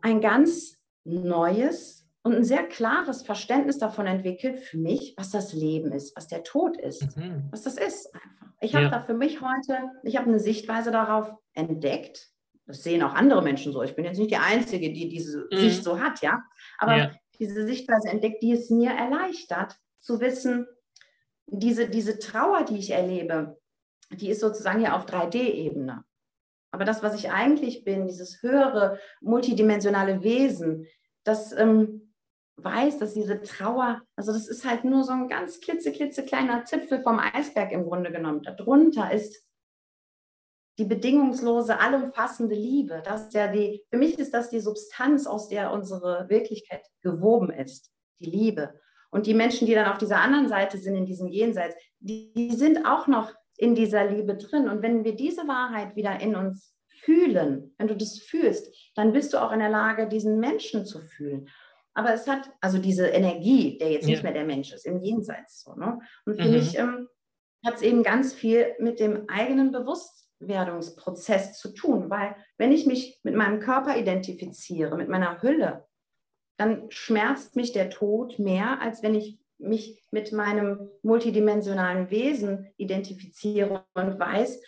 ein 0.00 0.22
ganz 0.22 0.80
neues 1.04 2.03
und 2.24 2.34
ein 2.34 2.44
sehr 2.44 2.64
klares 2.64 3.22
Verständnis 3.22 3.78
davon 3.78 4.06
entwickelt, 4.06 4.58
für 4.58 4.78
mich, 4.78 5.14
was 5.16 5.30
das 5.30 5.52
Leben 5.52 5.92
ist, 5.92 6.16
was 6.16 6.26
der 6.26 6.42
Tod 6.42 6.76
ist, 6.78 7.16
mhm. 7.16 7.48
was 7.50 7.62
das 7.62 7.76
ist 7.76 8.12
einfach. 8.14 8.44
Ich 8.60 8.74
habe 8.74 8.86
ja. 8.86 8.90
da 8.90 9.00
für 9.00 9.12
mich 9.12 9.42
heute, 9.42 9.90
ich 10.04 10.16
habe 10.16 10.28
eine 10.28 10.40
Sichtweise 10.40 10.90
darauf 10.90 11.34
entdeckt. 11.52 12.30
Das 12.66 12.82
sehen 12.82 13.02
auch 13.02 13.12
andere 13.12 13.42
Menschen 13.42 13.72
so. 13.72 13.82
Ich 13.82 13.94
bin 13.94 14.06
jetzt 14.06 14.18
nicht 14.18 14.30
die 14.30 14.38
Einzige, 14.38 14.90
die 14.90 15.10
diese 15.10 15.46
mhm. 15.50 15.56
Sicht 15.56 15.84
so 15.84 16.00
hat, 16.00 16.22
ja. 16.22 16.42
Aber 16.78 16.96
ja. 16.96 17.10
diese 17.38 17.66
Sichtweise 17.66 18.08
entdeckt, 18.08 18.42
die 18.42 18.52
es 18.52 18.70
mir 18.70 18.92
erleichtert, 18.92 19.76
zu 19.98 20.18
wissen, 20.20 20.66
diese, 21.46 21.90
diese 21.90 22.18
Trauer, 22.18 22.64
die 22.64 22.78
ich 22.78 22.90
erlebe, 22.90 23.60
die 24.10 24.30
ist 24.30 24.40
sozusagen 24.40 24.80
ja 24.80 24.96
auf 24.96 25.04
3D-Ebene. 25.04 26.04
Aber 26.70 26.86
das, 26.86 27.02
was 27.02 27.14
ich 27.14 27.30
eigentlich 27.30 27.84
bin, 27.84 28.06
dieses 28.06 28.42
höhere, 28.42 28.98
multidimensionale 29.20 30.22
Wesen, 30.22 30.86
das 31.22 31.52
ähm, 31.52 32.03
weiß, 32.56 32.98
dass 32.98 33.14
diese 33.14 33.40
Trauer, 33.42 34.02
also 34.16 34.32
das 34.32 34.48
ist 34.48 34.64
halt 34.64 34.84
nur 34.84 35.04
so 35.04 35.12
ein 35.12 35.28
ganz 35.28 35.60
klitze, 35.60 35.92
klitze 35.92 36.24
kleiner 36.24 36.64
Zipfel 36.64 37.02
vom 37.02 37.18
Eisberg 37.18 37.72
im 37.72 37.84
Grunde 37.84 38.12
genommen. 38.12 38.42
Darunter 38.42 39.12
ist 39.12 39.44
die 40.78 40.84
bedingungslose, 40.84 41.78
allumfassende 41.78 42.54
Liebe. 42.54 43.02
Das 43.04 43.32
ja 43.32 43.48
die, 43.48 43.84
für 43.90 43.98
mich 43.98 44.18
ist 44.18 44.34
das 44.34 44.50
die 44.50 44.60
Substanz, 44.60 45.26
aus 45.26 45.48
der 45.48 45.72
unsere 45.72 46.28
Wirklichkeit 46.28 46.84
gewoben 47.02 47.50
ist, 47.50 47.92
die 48.20 48.30
Liebe. 48.30 48.80
Und 49.10 49.26
die 49.26 49.34
Menschen, 49.34 49.66
die 49.66 49.74
dann 49.74 49.90
auf 49.90 49.98
dieser 49.98 50.20
anderen 50.20 50.48
Seite 50.48 50.78
sind, 50.78 50.96
in 50.96 51.06
diesem 51.06 51.28
Jenseits, 51.28 51.76
die, 52.00 52.32
die 52.32 52.54
sind 52.56 52.84
auch 52.84 53.06
noch 53.06 53.32
in 53.56 53.76
dieser 53.76 54.04
Liebe 54.04 54.36
drin. 54.36 54.68
Und 54.68 54.82
wenn 54.82 55.04
wir 55.04 55.14
diese 55.14 55.46
Wahrheit 55.46 55.94
wieder 55.94 56.20
in 56.20 56.34
uns 56.34 56.74
fühlen, 56.88 57.74
wenn 57.78 57.88
du 57.88 57.96
das 57.96 58.18
fühlst, 58.18 58.74
dann 58.96 59.12
bist 59.12 59.32
du 59.32 59.38
auch 59.38 59.52
in 59.52 59.60
der 59.60 59.68
Lage, 59.68 60.08
diesen 60.08 60.40
Menschen 60.40 60.84
zu 60.84 61.00
fühlen. 61.00 61.48
Aber 61.94 62.12
es 62.12 62.26
hat 62.26 62.50
also 62.60 62.78
diese 62.78 63.06
Energie, 63.06 63.78
der 63.78 63.92
jetzt 63.92 64.04
ja. 64.04 64.10
nicht 64.10 64.22
mehr 64.22 64.32
der 64.32 64.44
Mensch 64.44 64.72
ist, 64.72 64.84
im 64.84 65.00
Jenseits. 65.00 65.62
So, 65.62 65.74
ne? 65.74 66.00
Und 66.26 66.36
für 66.36 66.44
mhm. 66.44 66.52
mich 66.52 66.76
ähm, 66.76 67.08
hat 67.64 67.76
es 67.76 67.82
eben 67.82 68.02
ganz 68.02 68.34
viel 68.34 68.74
mit 68.78 69.00
dem 69.00 69.28
eigenen 69.28 69.70
Bewusstwerdungsprozess 69.72 71.58
zu 71.58 71.72
tun, 71.72 72.10
weil 72.10 72.36
wenn 72.58 72.72
ich 72.72 72.86
mich 72.86 73.20
mit 73.22 73.34
meinem 73.34 73.60
Körper 73.60 73.96
identifiziere, 73.96 74.96
mit 74.96 75.08
meiner 75.08 75.40
Hülle, 75.40 75.86
dann 76.56 76.90
schmerzt 76.90 77.56
mich 77.56 77.72
der 77.72 77.90
Tod 77.90 78.38
mehr, 78.38 78.80
als 78.80 79.02
wenn 79.02 79.14
ich 79.14 79.38
mich 79.58 80.02
mit 80.10 80.32
meinem 80.32 80.90
multidimensionalen 81.02 82.10
Wesen 82.10 82.72
identifiziere 82.76 83.84
und 83.94 84.18
weiß, 84.18 84.60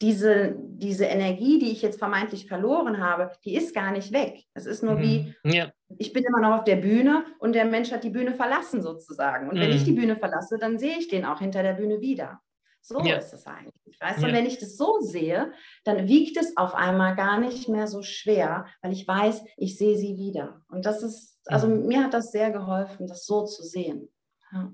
diese, 0.00 0.56
diese 0.58 1.04
Energie, 1.04 1.60
die 1.60 1.70
ich 1.70 1.80
jetzt 1.80 1.98
vermeintlich 1.98 2.48
verloren 2.48 2.98
habe, 2.98 3.30
die 3.44 3.54
ist 3.54 3.72
gar 3.72 3.92
nicht 3.92 4.12
weg. 4.12 4.42
Es 4.52 4.66
ist 4.66 4.82
nur 4.82 4.96
mhm. 4.96 5.00
wie, 5.00 5.34
ja. 5.44 5.72
Ich 5.98 6.12
bin 6.12 6.24
immer 6.24 6.40
noch 6.40 6.58
auf 6.58 6.64
der 6.64 6.76
Bühne 6.76 7.24
und 7.38 7.54
der 7.54 7.64
Mensch 7.64 7.90
hat 7.90 8.04
die 8.04 8.10
Bühne 8.10 8.34
verlassen 8.34 8.82
sozusagen. 8.82 9.48
Und 9.48 9.56
mhm. 9.56 9.60
wenn 9.60 9.70
ich 9.72 9.84
die 9.84 9.92
Bühne 9.92 10.16
verlasse, 10.16 10.58
dann 10.58 10.78
sehe 10.78 10.98
ich 10.98 11.08
den 11.08 11.24
auch 11.24 11.40
hinter 11.40 11.62
der 11.62 11.74
Bühne 11.74 12.00
wieder. 12.00 12.40
So 12.80 13.00
ja. 13.00 13.16
ist 13.16 13.32
es 13.32 13.46
eigentlich. 13.46 14.00
Weißt 14.00 14.18
du, 14.18 14.22
ja. 14.22 14.28
und 14.28 14.34
wenn 14.34 14.46
ich 14.46 14.58
das 14.58 14.76
so 14.76 14.98
sehe, 15.00 15.52
dann 15.84 16.08
wiegt 16.08 16.36
es 16.36 16.56
auf 16.56 16.74
einmal 16.74 17.14
gar 17.14 17.38
nicht 17.38 17.68
mehr 17.68 17.86
so 17.86 18.02
schwer, 18.02 18.66
weil 18.82 18.92
ich 18.92 19.06
weiß, 19.06 19.44
ich 19.56 19.78
sehe 19.78 19.96
sie 19.96 20.16
wieder. 20.16 20.62
Und 20.68 20.84
das 20.84 21.02
ist, 21.02 21.38
also 21.46 21.68
mhm. 21.68 21.86
mir 21.86 22.02
hat 22.02 22.12
das 22.12 22.32
sehr 22.32 22.50
geholfen, 22.50 23.06
das 23.06 23.24
so 23.24 23.44
zu 23.44 23.62
sehen. 23.62 24.08
Ja. 24.52 24.72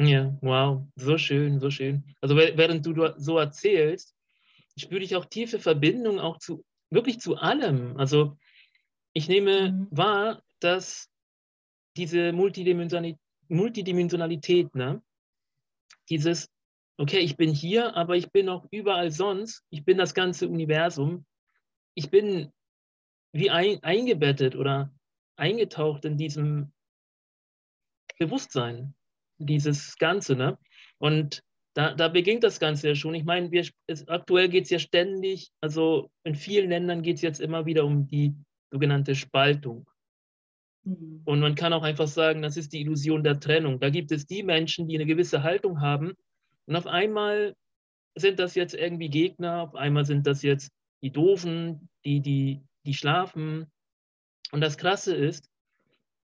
Ja, 0.00 0.38
wow, 0.42 0.86
so 0.94 1.18
schön, 1.18 1.58
so 1.58 1.70
schön. 1.70 2.04
Also 2.20 2.36
während 2.36 2.86
du 2.86 2.94
so 3.16 3.36
erzählst, 3.36 4.14
spüre 4.76 5.02
ich 5.02 5.16
auch 5.16 5.24
tiefe 5.24 5.58
Verbindung 5.58 6.20
auch 6.20 6.38
zu, 6.38 6.64
wirklich 6.90 7.20
zu 7.20 7.36
allem. 7.36 7.96
Also 7.96 8.36
ich 9.18 9.28
nehme 9.28 9.72
mhm. 9.72 9.88
wahr, 9.90 10.42
dass 10.60 11.10
diese 11.96 12.32
Multidimensionalität, 12.32 13.20
Multidimensionalität 13.48 14.74
ne? 14.76 15.02
dieses, 16.08 16.48
okay, 16.98 17.18
ich 17.18 17.36
bin 17.36 17.52
hier, 17.52 17.96
aber 17.96 18.16
ich 18.16 18.30
bin 18.30 18.48
auch 18.48 18.66
überall 18.70 19.10
sonst, 19.10 19.64
ich 19.70 19.84
bin 19.84 19.98
das 19.98 20.14
ganze 20.14 20.48
Universum, 20.48 21.26
ich 21.94 22.10
bin 22.10 22.52
wie 23.32 23.50
ein, 23.50 23.82
eingebettet 23.82 24.54
oder 24.54 24.92
eingetaucht 25.36 26.04
in 26.04 26.16
diesem 26.16 26.72
Bewusstsein, 28.20 28.94
dieses 29.38 29.96
Ganze. 29.98 30.36
Ne? 30.36 30.58
Und 30.98 31.42
da, 31.74 31.94
da 31.94 32.06
beginnt 32.06 32.44
das 32.44 32.60
Ganze 32.60 32.88
ja 32.88 32.94
schon. 32.94 33.14
Ich 33.14 33.24
meine, 33.24 33.50
wir, 33.50 33.66
es, 33.86 34.06
aktuell 34.06 34.48
geht 34.48 34.64
es 34.64 34.70
ja 34.70 34.78
ständig, 34.78 35.50
also 35.60 36.10
in 36.22 36.36
vielen 36.36 36.70
Ländern 36.70 37.02
geht 37.02 37.16
es 37.16 37.22
jetzt 37.22 37.40
immer 37.40 37.66
wieder 37.66 37.84
um 37.84 38.06
die 38.06 38.34
sogenannte 38.70 39.14
Spaltung. 39.14 39.88
Mhm. 40.84 41.22
Und 41.24 41.40
man 41.40 41.54
kann 41.54 41.72
auch 41.72 41.82
einfach 41.82 42.08
sagen, 42.08 42.42
das 42.42 42.56
ist 42.56 42.72
die 42.72 42.80
Illusion 42.80 43.22
der 43.22 43.40
Trennung. 43.40 43.80
Da 43.80 43.90
gibt 43.90 44.12
es 44.12 44.26
die 44.26 44.42
Menschen, 44.42 44.88
die 44.88 44.96
eine 44.96 45.06
gewisse 45.06 45.42
Haltung 45.42 45.80
haben 45.80 46.14
und 46.68 46.76
auf 46.76 46.86
einmal 46.86 47.56
sind 48.14 48.38
das 48.38 48.54
jetzt 48.54 48.74
irgendwie 48.74 49.08
Gegner, 49.08 49.62
auf 49.62 49.74
einmal 49.74 50.04
sind 50.04 50.26
das 50.26 50.42
jetzt 50.42 50.70
die 51.02 51.10
Doofen, 51.10 51.88
die, 52.04 52.20
die, 52.20 52.60
die 52.84 52.94
schlafen. 52.94 53.72
Und 54.52 54.60
das 54.60 54.76
Krasse 54.76 55.14
ist, 55.16 55.48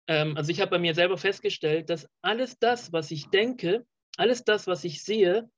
ähm, 0.07 0.37
also 0.37 0.51
ich 0.51 0.61
habe 0.61 0.73
bei 0.73 0.79
mir 0.79 0.95
selber 0.95 1.17
festgestellt, 1.17 1.89
dass 1.89 2.09
alles 2.21 2.59
das, 2.59 2.93
was 2.93 3.11
ich 3.11 3.31
denke, 3.31 3.87
alles 4.19 4.45
das, 4.45 4.67
was 4.67 4.85
ich 4.85 5.03
sehe, 5.03 5.49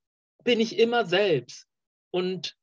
bin 0.45 0.61
ich 0.61 0.79
immer 0.79 1.05
selbst. 1.05 1.67
Und, 2.13 2.57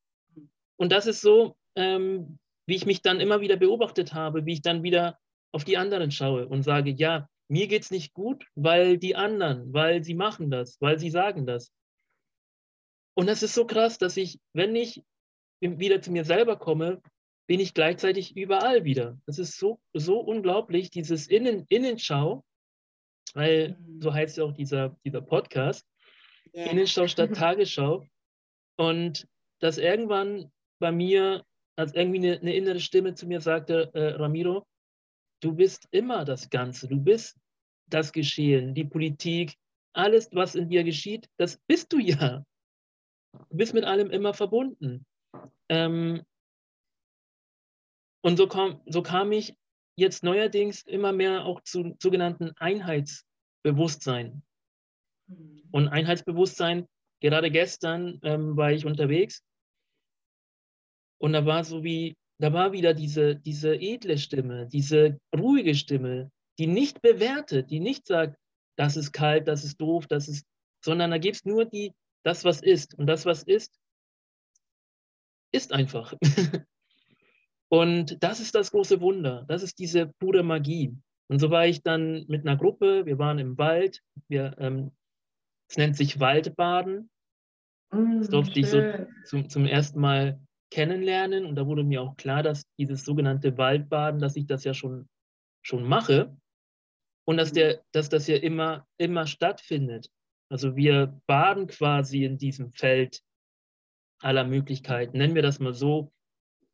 und 0.78 0.94
das 0.94 1.06
ist 1.06 1.20
so, 1.20 1.58
ähm, 1.76 2.40
wie 2.66 2.76
ich 2.76 2.86
mich 2.86 3.02
dann 3.02 3.20
immer 3.20 3.42
wieder 3.42 3.58
beobachtet 3.58 4.14
habe, 4.14 4.46
wie 4.46 4.54
ich 4.54 4.62
dann 4.62 4.84
wieder 4.84 5.18
auf 5.52 5.64
die 5.64 5.78
anderen 5.78 6.12
schaue 6.12 6.48
und 6.48 6.64
sage, 6.64 6.92
ja, 6.92 7.28
mir 7.48 7.68
geht 7.68 7.84
es 7.84 7.92
nicht 7.92 8.14
gut, 8.14 8.46
weil 8.56 8.98
die 8.98 9.16
anderen, 9.16 9.74
weil 9.74 10.04
sie 10.04 10.16
machen 10.16 10.50
das, 10.50 10.80
weil 10.82 10.98
sie 10.98 11.10
sagen 11.10 11.46
das. 11.46 11.72
Und 13.16 13.28
das 13.28 13.44
ist 13.44 13.54
so 13.54 13.66
krass, 13.66 13.98
dass 13.98 14.18
ich, 14.18 14.40
wenn 14.54 14.76
ich 14.76 15.04
wieder 15.60 16.02
zu 16.02 16.12
mir 16.12 16.26
selber 16.26 16.58
komme, 16.58 17.02
bin 17.48 17.60
ich 17.60 17.74
gleichzeitig 17.74 18.36
überall 18.36 18.84
wieder. 18.86 19.20
Das 19.26 19.38
ist 19.38 19.58
so, 19.60 19.80
so 19.94 20.20
unglaublich, 20.20 20.90
dieses 20.90 21.28
Innen, 21.28 21.66
Innenschau, 21.70 22.44
weil 23.34 23.78
mhm. 23.80 24.02
so 24.02 24.14
heißt 24.14 24.38
ja 24.38 24.46
auch 24.46 24.54
dieser, 24.54 24.98
dieser 25.06 25.22
Podcast, 25.22 25.86
yeah. 26.56 26.72
Innenschau 26.72 27.08
statt 27.08 27.32
Tagesschau. 27.36 28.08
Und 28.78 29.28
dass 29.60 29.78
irgendwann 29.78 30.52
bei 30.80 30.92
mir, 30.92 31.46
als 31.76 31.94
irgendwie 31.94 32.20
eine, 32.20 32.40
eine 32.40 32.56
innere 32.56 32.80
Stimme 32.80 33.16
zu 33.16 33.28
mir 33.28 33.42
sagte, 33.42 33.92
äh, 33.94 34.16
Ramiro, 34.16 34.66
du 35.42 35.54
bist 35.54 35.88
immer 35.92 36.26
das 36.26 36.50
Ganze, 36.50 36.88
du 36.88 36.98
bist 36.98 37.38
das 37.88 38.12
Geschehen, 38.12 38.74
die 38.74 38.86
Politik, 38.86 39.56
alles, 39.94 40.30
was 40.32 40.56
in 40.56 40.70
dir 40.70 40.84
geschieht, 40.84 41.30
das 41.38 41.58
bist 41.68 41.94
du 41.94 42.00
ja. 42.00 42.46
Du 43.50 43.58
bist 43.58 43.74
mit 43.74 43.84
allem 43.84 44.10
immer 44.10 44.34
verbunden. 44.34 45.06
Ähm, 45.70 46.24
und 48.22 48.38
so 48.38 48.48
kam, 48.48 48.82
so 48.86 49.04
kam 49.04 49.32
ich 49.32 49.56
jetzt 49.96 50.24
neuerdings 50.24 50.84
immer 50.84 51.12
mehr 51.12 51.46
auch 51.46 51.62
zu 51.62 51.96
sogenannten 52.02 52.52
Einheitsbewusstsein. 52.58 54.44
Mhm. 55.28 55.64
Und 55.72 55.88
Einheitsbewusstsein, 55.90 56.88
gerade 57.22 57.52
gestern 57.52 58.20
ähm, 58.24 58.56
war 58.58 58.72
ich 58.72 58.86
unterwegs 58.86 59.44
und 61.20 61.34
da 61.34 61.46
war 61.46 61.64
so 61.64 61.84
wie, 61.84 62.16
da 62.40 62.54
war 62.54 62.72
wieder 62.72 62.94
diese, 62.94 63.36
diese 63.36 63.76
edle 63.76 64.18
Stimme, 64.18 64.68
diese 64.68 65.20
ruhige 65.36 65.76
Stimme, 65.76 66.32
die 66.60 66.68
nicht 66.68 67.02
bewertet, 67.02 67.70
die 67.70 67.80
nicht 67.80 68.08
sagt, 68.08 68.38
das 68.78 68.98
ist 68.98 69.12
kalt, 69.12 69.48
das 69.48 69.64
ist 69.64 69.80
doof, 69.80 70.08
das 70.08 70.28
ist, 70.28 70.46
sondern 70.84 71.12
da 71.12 71.18
gibt 71.18 71.38
es 71.38 71.46
nur 71.46 71.66
die, 71.66 71.94
das, 72.24 72.44
was 72.44 72.62
ist. 72.62 72.98
Und 72.98 73.08
das, 73.08 73.26
was 73.26 73.44
ist, 73.44 73.80
ist 75.52 75.72
einfach. 75.72 76.14
Und 77.70 78.22
das 78.24 78.40
ist 78.40 78.54
das 78.56 78.72
große 78.72 79.02
Wunder. 79.02 79.46
Das 79.48 79.64
ist 79.64 79.80
diese 79.80 80.08
pure 80.20 80.44
Magie. 80.44 80.96
Und 81.28 81.40
so 81.40 81.50
war 81.50 81.66
ich 81.66 81.82
dann 81.82 82.26
mit 82.28 82.46
einer 82.46 82.58
Gruppe, 82.58 83.06
wir 83.06 83.18
waren 83.18 83.40
im 83.40 83.58
Wald, 83.58 84.02
wir, 84.28 84.56
ähm, 84.60 84.92
es 85.68 85.78
nennt 85.78 85.98
sich 85.98 86.20
Waldbaden. 86.20 87.10
Mm, 87.92 88.20
das 88.20 88.30
durfte 88.30 88.54
schön. 88.54 88.64
ich 88.64 88.70
so 88.70 89.08
zum, 89.26 89.50
zum 89.50 89.66
ersten 89.66 90.00
Mal 90.00 90.40
kennenlernen 90.72 91.46
und 91.46 91.56
da 91.56 91.66
wurde 91.66 91.84
mir 91.84 92.02
auch 92.02 92.16
klar, 92.18 92.44
dass 92.44 92.64
dieses 92.78 93.06
sogenannte 93.06 93.58
Waldbaden, 93.58 94.20
dass 94.20 94.36
ich 94.36 94.46
das 94.46 94.64
ja 94.64 94.74
schon, 94.74 95.08
schon 95.62 95.84
mache 95.88 96.36
und 97.26 97.38
dass, 97.38 97.52
der, 97.52 97.84
dass 97.92 98.10
das 98.10 98.28
ja 98.28 98.38
immer, 98.38 98.88
immer 98.98 99.28
stattfindet. 99.28 100.10
Also 100.50 100.76
wir 100.76 101.20
baden 101.26 101.68
quasi 101.68 102.26
in 102.26 102.38
diesem 102.38 102.72
Feld 102.72 103.22
aller 104.20 104.44
Möglichkeiten. 104.44 105.18
Nennen 105.18 105.36
wir 105.36 105.42
das 105.42 105.60
mal 105.60 105.74
so. 105.74 106.12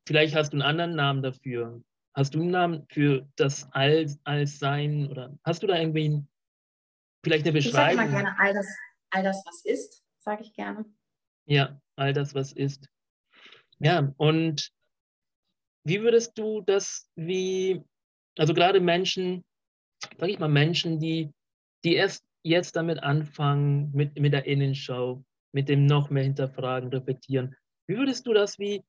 Vielleicht 0.07 0.35
hast 0.35 0.53
du 0.53 0.55
einen 0.55 0.61
anderen 0.61 0.95
Namen 0.95 1.21
dafür. 1.21 1.81
Hast 2.15 2.35
du 2.35 2.41
einen 2.41 2.51
Namen 2.51 2.85
für 2.89 3.27
das 3.35 3.71
All, 3.71 4.07
Allsein 4.23 5.09
oder 5.09 5.37
hast 5.43 5.61
du 5.63 5.67
da 5.67 5.79
irgendwie 5.79 6.23
vielleicht 7.23 7.45
eine 7.45 7.53
Beschreibung? 7.53 7.91
Ich 7.91 7.95
sage 7.97 8.09
immer 8.09 8.21
gerne 8.23 8.39
all 8.39 8.53
das, 8.53 8.67
all 9.11 9.23
das 9.23 9.43
was 9.45 9.65
ist, 9.65 10.03
sage 10.19 10.43
ich 10.43 10.53
gerne. 10.53 10.85
Ja, 11.45 11.79
all 11.95 12.13
das, 12.13 12.33
was 12.35 12.51
ist. 12.51 12.89
Ja, 13.79 14.13
und 14.17 14.71
wie 15.85 16.01
würdest 16.01 16.37
du 16.37 16.61
das 16.61 17.09
wie, 17.15 17.81
also 18.37 18.53
gerade 18.53 18.79
Menschen, 18.81 19.43
sage 20.17 20.31
ich 20.31 20.39
mal, 20.39 20.49
Menschen, 20.49 20.99
die, 20.99 21.31
die 21.83 21.95
erst 21.95 22.23
jetzt 22.43 22.75
damit 22.75 23.01
anfangen, 23.01 23.91
mit, 23.93 24.19
mit 24.19 24.33
der 24.33 24.45
Innenschau, 24.45 25.23
mit 25.53 25.69
dem 25.69 25.85
noch 25.85 26.09
mehr 26.09 26.23
hinterfragen, 26.23 26.89
reflektieren, 26.89 27.55
wie 27.87 27.97
würdest 27.97 28.27
du 28.27 28.33
das 28.33 28.59
wie 28.59 28.83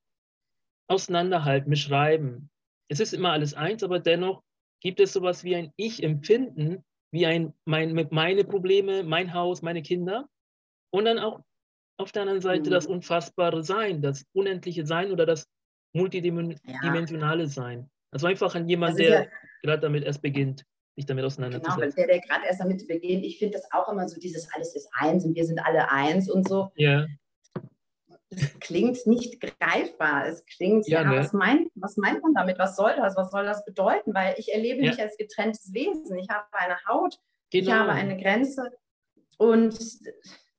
auseinanderhalten, 0.88 1.70
beschreiben? 1.70 2.50
Es 2.88 3.00
ist 3.00 3.14
immer 3.14 3.32
alles 3.32 3.54
eins, 3.54 3.82
aber 3.82 4.00
dennoch 4.00 4.42
gibt 4.82 5.00
es 5.00 5.12
sowas 5.12 5.44
wie 5.44 5.54
ein 5.54 5.72
Ich-Empfinden, 5.76 6.84
wie 7.12 7.26
ein 7.26 7.54
mein, 7.64 8.08
meine 8.10 8.44
Probleme, 8.44 9.04
mein 9.04 9.32
Haus, 9.32 9.62
meine 9.62 9.82
Kinder 9.82 10.28
und 10.92 11.04
dann 11.04 11.18
auch 11.18 11.40
auf 12.00 12.12
der 12.12 12.22
anderen 12.22 12.40
Seite 12.40 12.70
mhm. 12.70 12.74
das 12.74 12.86
unfassbare 12.86 13.62
Sein, 13.62 14.02
das 14.02 14.24
unendliche 14.32 14.86
Sein 14.86 15.12
oder 15.12 15.26
das 15.26 15.46
multidimensionale 15.92 17.42
ja. 17.42 17.48
Sein. 17.48 17.90
Also 18.10 18.26
einfach 18.26 18.54
an 18.54 18.68
jemand, 18.68 18.98
der 18.98 19.24
ja, 19.24 19.26
gerade 19.62 19.82
damit 19.82 20.04
erst 20.04 20.22
beginnt, 20.22 20.64
sich 20.96 21.06
damit 21.06 21.24
auseinanderzusetzen. 21.24 21.94
Genau, 21.94 21.96
der, 21.96 22.06
der 22.06 22.20
gerade 22.20 22.46
erst 22.46 22.60
damit 22.60 22.86
beginnt. 22.88 23.24
Ich 23.24 23.38
finde 23.38 23.58
das 23.58 23.70
auch 23.72 23.90
immer 23.90 24.08
so, 24.08 24.18
dieses 24.18 24.52
alles 24.52 24.74
ist 24.74 24.88
eins 24.94 25.24
und 25.24 25.34
wir 25.34 25.44
sind 25.44 25.60
alle 25.64 25.90
eins 25.90 26.30
und 26.30 26.48
so. 26.48 26.70
Ja. 26.74 27.06
Das 28.30 28.60
klingt 28.60 29.06
nicht 29.06 29.40
greifbar. 29.40 30.26
Es 30.26 30.44
klingt, 30.46 30.86
ja, 30.86 31.02
ja 31.02 31.10
ne? 31.10 31.18
was, 31.18 31.32
meint, 31.32 31.68
was 31.74 31.96
meint 31.96 32.22
man 32.22 32.32
damit? 32.34 32.58
Was 32.58 32.76
soll 32.76 32.94
das? 32.96 33.16
Was 33.16 33.30
soll 33.30 33.44
das 33.44 33.64
bedeuten? 33.64 34.14
Weil 34.14 34.34
ich 34.38 34.52
erlebe 34.52 34.80
mich 34.80 35.00
als 35.00 35.16
getrenntes 35.16 35.72
Wesen. 35.72 36.16
Ich 36.16 36.28
habe 36.28 36.46
eine 36.52 36.76
Haut, 36.88 37.18
genau. 37.50 37.64
ich 37.64 37.72
habe 37.72 37.92
eine 37.92 38.16
Grenze 38.16 38.70
und 39.36 39.76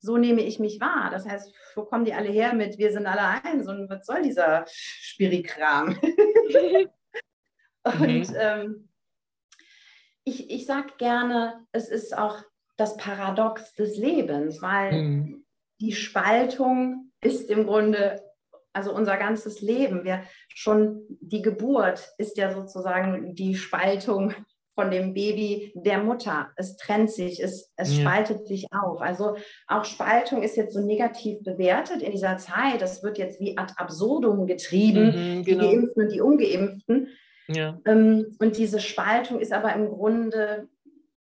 so 0.01 0.17
nehme 0.17 0.41
ich 0.41 0.59
mich 0.59 0.81
wahr. 0.81 1.09
Das 1.11 1.27
heißt, 1.27 1.53
wo 1.75 1.85
kommen 1.85 2.05
die 2.05 2.13
alle 2.13 2.29
her 2.29 2.53
mit, 2.53 2.77
wir 2.77 2.91
sind 2.91 3.05
alle 3.05 3.43
eins 3.43 3.67
und 3.67 3.89
was 3.89 4.05
soll 4.05 4.23
dieser 4.23 4.65
Spirikram? 4.67 5.97
und 7.83 8.29
mhm. 8.29 8.35
ähm, 8.35 8.89
ich, 10.23 10.49
ich 10.49 10.65
sage 10.65 10.93
gerne, 10.97 11.65
es 11.71 11.89
ist 11.89 12.17
auch 12.17 12.43
das 12.77 12.97
Paradox 12.97 13.73
des 13.73 13.97
Lebens, 13.97 14.61
weil 14.61 14.91
mhm. 14.93 15.45
die 15.79 15.93
Spaltung 15.93 17.11
ist 17.21 17.49
im 17.49 17.65
Grunde, 17.65 18.21
also 18.73 18.93
unser 18.93 19.17
ganzes 19.17 19.61
Leben, 19.61 20.03
wir, 20.03 20.23
schon 20.49 21.05
die 21.19 21.41
Geburt 21.41 22.11
ist 22.17 22.37
ja 22.37 22.51
sozusagen 22.51 23.35
die 23.35 23.55
Spaltung 23.55 24.33
von 24.82 24.89
dem 24.89 25.13
Baby 25.13 25.72
der 25.76 26.00
Mutter. 26.00 26.50
Es 26.56 26.76
trennt 26.76 27.12
sich, 27.12 27.41
es, 27.41 27.72
es 27.76 27.96
ja. 27.96 28.02
spaltet 28.02 28.48
sich 28.48 28.65
auf. 28.72 29.00
Also 29.00 29.36
auch 29.67 29.86
Spaltung 29.86 30.41
ist 30.41 30.58
jetzt 30.58 30.74
so 30.74 30.80
negativ 30.80 31.44
bewertet 31.44 32.02
in 32.02 32.12
dieser 32.12 32.38
Zeit. 32.38 32.82
Das 32.82 33.04
wird 33.04 33.20
jetzt 33.20 33.39
wie 33.39 33.58
ad 33.58 33.74
absurdum 33.78 34.48
getrieben, 34.48 35.38
mhm, 35.38 35.44
genau. 35.44 35.62
die 35.62 35.76
Geimpften 35.76 36.04
und 36.04 36.12
die 36.12 36.22
Ungeimpften. 36.22 37.08
Ja. 37.48 37.80
Ähm, 37.86 38.36
und 38.39 38.58
diese 38.58 38.80
Spaltung 38.80 39.39
ist 39.39 39.54
aber 39.54 39.74
im 39.76 39.89
Grunde 39.89 40.67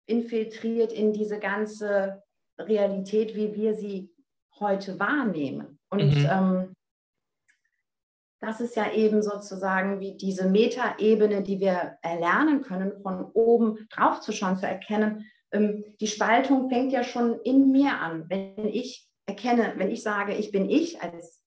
infiltriert 0.06 0.92
in 0.92 1.12
diese 1.12 1.38
ganze 1.38 2.22
Realität, 2.58 3.34
wie 3.34 3.54
wir 3.54 3.74
sie 3.74 4.10
heute 4.60 5.00
wahrnehmen. 5.00 5.78
Und 5.90 6.14
mhm. 6.14 6.28
ähm, 6.30 6.74
das 8.40 8.60
ist 8.60 8.76
ja 8.76 8.92
eben 8.92 9.22
sozusagen 9.22 10.00
wie 10.00 10.16
diese 10.16 10.48
Metaebene, 10.48 11.42
die 11.42 11.60
wir 11.60 11.98
erlernen 12.02 12.62
können, 12.62 13.00
von 13.02 13.24
oben 13.32 13.88
drauf 13.90 14.20
zu 14.20 14.32
schauen, 14.32 14.56
zu 14.56 14.66
erkennen. 14.66 15.26
Ähm, 15.50 15.84
die 16.00 16.06
Spaltung 16.06 16.68
fängt 16.68 16.92
ja 16.92 17.02
schon 17.02 17.40
in 17.40 17.70
mir 17.70 17.98
an. 18.00 18.26
Wenn 18.28 18.66
ich 18.66 19.08
erkenne, 19.26 19.74
wenn 19.76 19.90
ich 19.90 20.02
sage, 20.02 20.34
ich 20.34 20.52
bin 20.52 20.70
ich 20.70 21.02
als 21.02 21.42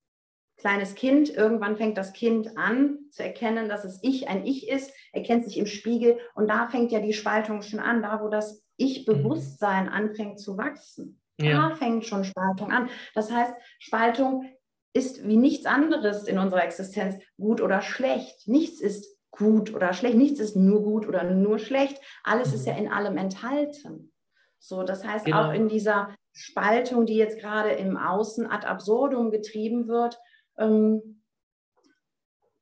kleines 0.58 0.93
Kind, 0.95 1.30
irgendwann 1.30 1.77
fängt 1.77 1.97
das 1.97 2.13
Kind 2.13 2.56
an 2.56 2.99
zu 3.10 3.23
erkennen, 3.23 3.67
dass 3.67 3.84
es 3.84 3.99
ich 4.04 4.27
ein 4.27 4.45
Ich 4.45 4.69
ist, 4.69 4.93
erkennt 5.12 5.45
sich 5.45 5.58
im 5.58 5.65
Spiegel 5.65 6.19
und 6.36 6.47
da 6.47 6.67
fängt 6.67 6.91
ja 6.91 6.99
die 6.99 7.13
Spaltung 7.13 7.63
schon 7.63 7.80
an, 7.80 8.04
da 8.04 8.21
wo 8.21 8.30
das 8.30 8.63
Ich-Bewusstsein 8.77 9.86
mhm. 9.86 9.91
anfängt 9.91 10.39
zu 10.39 10.58
wachsen. 10.58 11.19
Ja. 11.39 11.69
Da 11.69 11.75
fängt 11.75 12.06
schon 12.06 12.23
Spaltung 12.23 12.71
an. 12.71 12.89
Das 13.15 13.32
heißt, 13.32 13.54
Spaltung 13.80 14.45
ist 14.93 15.25
wie 15.27 15.38
nichts 15.38 15.65
anderes 15.65 16.23
in 16.27 16.38
unserer 16.38 16.63
Existenz 16.63 17.15
gut 17.38 17.62
oder 17.62 17.82
schlecht. 17.82 18.47
Nichts 18.47 18.82
ist 18.82 19.17
gut 19.32 19.73
oder 19.73 19.93
schlecht, 19.93 20.17
nichts 20.17 20.39
ist 20.39 20.56
nur 20.56 20.84
gut 20.84 21.08
oder 21.08 21.23
nur 21.23 21.60
schlecht. 21.60 21.99
Alles 22.23 22.49
mhm. 22.49 22.56
ist 22.56 22.67
ja 22.67 22.75
in 22.75 22.91
allem 22.91 23.17
enthalten. 23.17 24.12
So, 24.60 24.84
das 24.84 25.06
heißt 25.06 25.25
genau. 25.25 25.47
auch 25.47 25.54
in 25.54 25.69
dieser 25.69 26.13
Spaltung, 26.34 27.06
die 27.06 27.15
jetzt 27.15 27.39
gerade 27.39 27.71
im 27.71 27.97
Außen 27.97 28.45
ad 28.45 28.67
absurdum 28.67 29.32
getrieben 29.32 29.88
wird, 29.88 30.19
ähm, 30.58 31.23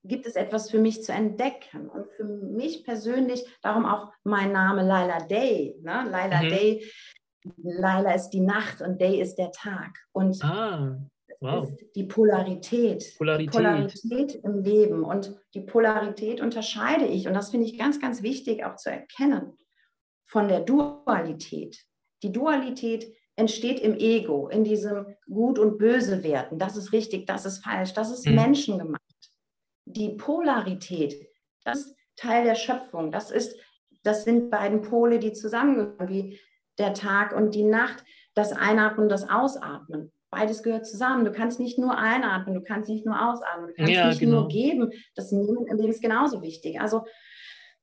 gibt 0.04 0.26
es 0.26 0.36
etwas 0.36 0.72
für 0.72 0.80
mich 0.80 1.04
zu 1.04 1.12
entdecken. 1.12 1.89
Und 1.89 2.10
für 2.12 2.24
mich 2.24 2.86
persönlich, 2.86 3.46
darum 3.62 3.86
auch 3.86 4.12
mein 4.24 4.52
Name 4.52 4.84
Laila 4.84 5.20
Day. 5.26 5.78
Ne? 5.82 6.08
Laila 6.10 6.44
mhm. 6.44 6.50
Day, 6.50 6.92
Laila 7.58 8.13
ist 8.13 8.30
die 8.30 8.42
Nacht 8.42 8.82
und 8.82 9.02
Day 9.02 9.20
ist 9.20 9.36
der 9.36 9.52
Tag. 9.52 9.98
Und 10.12 10.44
ah. 10.44 10.98
Wow. 11.41 11.63
ist 11.63 11.95
die 11.95 12.04
Polarität. 12.04 13.15
Polarität. 13.17 13.54
Die 13.54 13.58
Polarität 13.58 14.36
im 14.43 14.62
Leben. 14.62 15.04
Und 15.04 15.36
die 15.54 15.62
Polarität 15.62 16.41
unterscheide 16.41 17.06
ich, 17.06 17.28
und 17.28 17.34
das 17.34 17.52
finde 17.52 17.65
ich 17.65 17.78
ganz, 17.78 17.99
ganz 17.99 18.21
wichtig 18.21 18.65
auch 18.65 18.75
zu 18.75 18.91
erkennen, 18.91 19.58
von 20.25 20.47
der 20.47 20.60
Dualität. 20.62 21.86
Die 22.23 22.32
Dualität 22.32 23.13
entsteht 23.38 23.80
im 23.80 23.95
Ego, 23.95 24.49
in 24.49 24.65
diesem 24.65 25.15
Gut 25.28 25.60
und 25.60 25.78
Böse 25.78 26.23
Werten. 26.23 26.60
Das 26.60 26.75
ist 26.75 26.91
richtig, 26.91 27.25
das 27.25 27.45
ist 27.45 27.63
falsch, 27.63 27.93
das 27.93 28.12
ist 28.12 28.28
mhm. 28.28 28.36
menschengemacht. 28.36 29.02
Die 29.86 30.10
Polarität, 30.10 31.25
das 31.63 31.80
ist 31.80 31.95
Teil 32.17 32.43
der 32.43 32.56
Schöpfung. 32.56 33.12
Das, 33.12 33.32
ist, 33.32 33.58
das 34.04 34.25
sind 34.25 34.49
beiden 34.49 34.82
Pole, 34.82 35.19
die 35.19 35.32
zusammengehören, 35.32 36.10
wie 36.10 36.38
der 36.78 36.93
Tag 36.93 37.34
und 37.34 37.56
die 37.56 37.63
Nacht, 37.63 38.04
das 38.36 38.52
Einatmen 38.52 39.04
und 39.04 39.10
das 39.10 39.30
Ausatmen 39.30 40.12
beides 40.32 40.63
gehört 40.63 40.86
zusammen. 40.86 41.26
Du 41.26 41.32
kannst 41.32 41.60
nicht 41.60 41.78
nur 41.78 41.98
einatmen, 41.98 42.56
du 42.56 42.62
kannst 42.62 42.89
nicht 42.89 43.06
nur 43.06 43.15
ausatmen, 43.15 43.68
du 43.68 43.74
kannst 43.74 43.92
ja, 43.92 44.08
nicht 44.08 44.20
genau. 44.20 44.42
nur 44.42 44.48
geben. 44.48 44.92
Das 45.15 45.32
Nehmen 45.32 45.68
im 45.68 45.78
Leben 45.78 45.89
ist 45.89 46.02
genauso 46.02 46.42
wichtig. 46.42 46.80
Also 46.80 47.06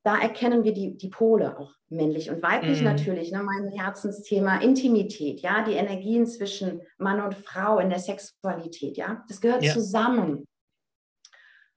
da 0.04 0.16
erkennen 0.18 0.62
wir 0.62 0.72
die, 0.72 0.96
die 0.96 1.08
Pole 1.08 1.58
auch 1.58 1.72
männlich 1.88 2.30
und 2.30 2.42
weiblich 2.42 2.78
mhm. 2.78 2.84
natürlich. 2.84 3.32
Ne? 3.32 3.42
Mein 3.42 3.70
Herzensthema 3.70 4.58
Intimität, 4.58 5.40
ja, 5.40 5.64
die 5.64 5.72
Energien 5.72 6.26
zwischen 6.26 6.80
Mann 6.98 7.20
und 7.20 7.34
Frau 7.34 7.80
in 7.80 7.90
der 7.90 7.98
Sexualität, 7.98 8.96
ja, 8.96 9.24
das 9.28 9.40
gehört 9.40 9.64
ja. 9.64 9.72
zusammen. 9.72 10.46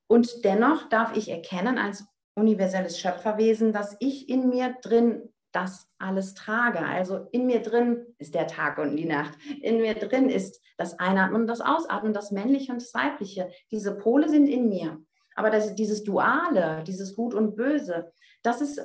Und 0.08 0.44
dennoch 0.44 0.90
darf 0.90 1.16
ich 1.18 1.30
erkennen 1.30 1.78
als 1.78 2.06
universelles 2.36 3.00
Schöpferwesen, 3.00 3.74
dass 3.74 3.98
ich 4.00 4.30
in 4.30 4.50
mir 4.50 4.76
drin 4.82 5.34
das 5.52 5.90
alles 5.98 6.34
trage. 6.34 6.80
Also 6.80 7.28
in 7.32 7.46
mir 7.46 7.62
drin 7.62 8.06
ist 8.18 8.36
der 8.36 8.48
Tag 8.48 8.78
und 8.78 8.96
die 8.96 9.06
Nacht. 9.06 9.38
In 9.62 9.78
mir 9.82 9.96
drin 9.96 10.30
ist 10.30 10.62
das 10.78 11.00
Einatmen 11.00 11.42
und 11.42 11.48
das 11.48 11.62
Ausatmen, 11.62 12.14
das 12.14 12.32
Männliche 12.32 12.72
und 12.72 12.82
das 12.82 12.94
Weibliche. 12.94 13.50
Diese 13.72 13.98
Pole 13.98 14.30
sind 14.30 14.48
in 14.48 14.70
mir. 14.70 15.00
Aber 15.36 15.50
das, 15.50 15.76
dieses 15.76 16.04
Duale, 16.04 16.84
dieses 16.86 17.16
Gut 17.16 17.34
und 17.34 17.56
Böse, 17.56 18.12
das 18.44 18.62
ist 18.62 18.82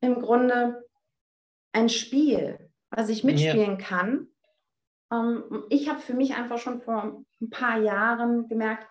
im 0.00 0.20
Grunde 0.20 0.84
ein 1.72 1.88
Spiel, 1.88 2.70
was 2.90 3.08
ich 3.08 3.24
mitspielen 3.24 3.78
ja. 3.78 3.84
kann. 3.84 4.28
Ähm, 5.12 5.64
ich 5.68 5.88
habe 5.88 6.00
für 6.00 6.14
mich 6.14 6.34
einfach 6.34 6.58
schon 6.58 6.80
vor 6.80 7.24
ein 7.40 7.50
paar 7.50 7.78
Jahren 7.80 8.48
gemerkt, 8.48 8.86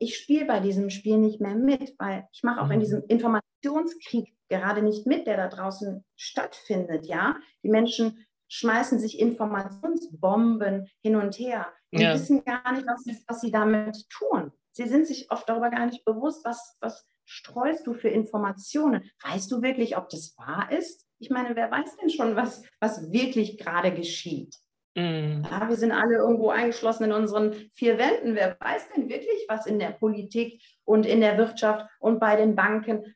ich 0.00 0.16
spiele 0.16 0.46
bei 0.46 0.60
diesem 0.60 0.90
Spiel 0.90 1.18
nicht 1.18 1.40
mehr 1.40 1.54
mit, 1.54 1.94
weil 1.98 2.26
ich 2.32 2.42
mache 2.42 2.60
auch 2.60 2.66
mhm. 2.66 2.72
in 2.72 2.80
diesem 2.80 3.04
Informationskrieg 3.06 4.34
gerade 4.48 4.82
nicht 4.82 5.06
mit, 5.06 5.26
der 5.26 5.36
da 5.36 5.48
draußen 5.48 6.04
stattfindet. 6.16 7.06
Ja, 7.06 7.36
die 7.62 7.68
Menschen 7.68 8.26
schmeißen 8.48 8.98
sich 8.98 9.20
Informationsbomben 9.20 10.88
hin 11.02 11.16
und 11.16 11.38
her 11.38 11.68
und 11.92 12.00
ja. 12.00 12.14
wissen 12.14 12.42
gar 12.44 12.72
nicht, 12.72 12.86
was, 12.86 13.04
was 13.28 13.40
sie 13.42 13.52
damit 13.52 14.08
tun. 14.08 14.52
Sie 14.72 14.88
sind 14.88 15.06
sich 15.06 15.30
oft 15.30 15.48
darüber 15.48 15.70
gar 15.70 15.86
nicht 15.86 16.04
bewusst, 16.04 16.44
was, 16.44 16.76
was 16.80 17.06
streust 17.26 17.86
du 17.86 17.92
für 17.92 18.08
Informationen. 18.08 19.08
Weißt 19.22 19.50
du 19.52 19.62
wirklich, 19.62 19.96
ob 19.98 20.08
das 20.08 20.34
wahr 20.38 20.72
ist? 20.72 21.06
Ich 21.18 21.30
meine, 21.30 21.54
wer 21.54 21.70
weiß 21.70 21.96
denn 21.98 22.10
schon, 22.10 22.36
was, 22.36 22.64
was 22.80 23.12
wirklich 23.12 23.58
gerade 23.58 23.92
geschieht? 23.92 24.56
Mhm. 24.96 25.46
Ja, 25.48 25.68
wir 25.68 25.76
sind 25.76 25.92
alle 25.92 26.16
irgendwo 26.16 26.50
eingeschlossen 26.50 27.04
in 27.04 27.12
unseren 27.12 27.52
vier 27.72 27.98
Wänden. 27.98 28.34
Wer 28.34 28.56
weiß 28.60 28.88
denn 28.94 29.08
wirklich, 29.08 29.46
was 29.48 29.66
in 29.66 29.78
der 29.78 29.90
Politik 29.90 30.62
und 30.84 31.06
in 31.06 31.20
der 31.20 31.38
Wirtschaft 31.38 31.86
und 32.00 32.18
bei 32.18 32.36
den 32.36 32.56
Banken, 32.56 33.14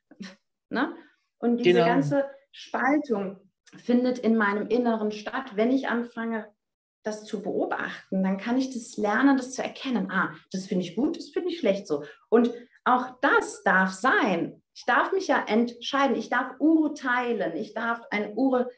ne? 0.71 0.95
Und 1.39 1.59
diese 1.59 1.81
genau. 1.81 1.87
ganze 1.87 2.25
Spaltung 2.53 3.41
findet 3.77 4.19
in 4.19 4.37
meinem 4.37 4.69
Inneren 4.69 5.11
statt, 5.11 5.57
wenn 5.57 5.73
ich 5.73 5.89
anfange, 5.89 6.47
das 7.03 7.25
zu 7.25 7.43
beobachten, 7.43 8.23
dann 8.23 8.39
kann 8.39 8.57
ich 8.57 8.73
das 8.73 8.97
lernen, 8.97 9.37
das 9.37 9.53
zu 9.53 9.63
erkennen. 9.63 10.11
Ah, 10.11 10.33
das 10.53 10.67
finde 10.67 10.85
ich 10.85 10.97
gut, 10.97 11.19
das 11.19 11.29
finde 11.29 11.51
ich 11.51 11.59
schlecht 11.59 11.87
so. 11.87 12.05
Und 12.31 12.51
auch 12.85 13.19
das 13.21 13.63
darf 13.63 13.93
sein. 13.93 14.63
Ich 14.75 14.85
darf 14.87 15.13
mich 15.13 15.29
ja 15.29 15.45
entscheiden. 15.47 16.17
Ich 16.17 16.31
darf 16.31 16.55
urteilen. 16.59 17.57
Ich 17.57 17.75
darf 17.75 18.01
ein 18.11 18.33
Ur, 18.37 18.71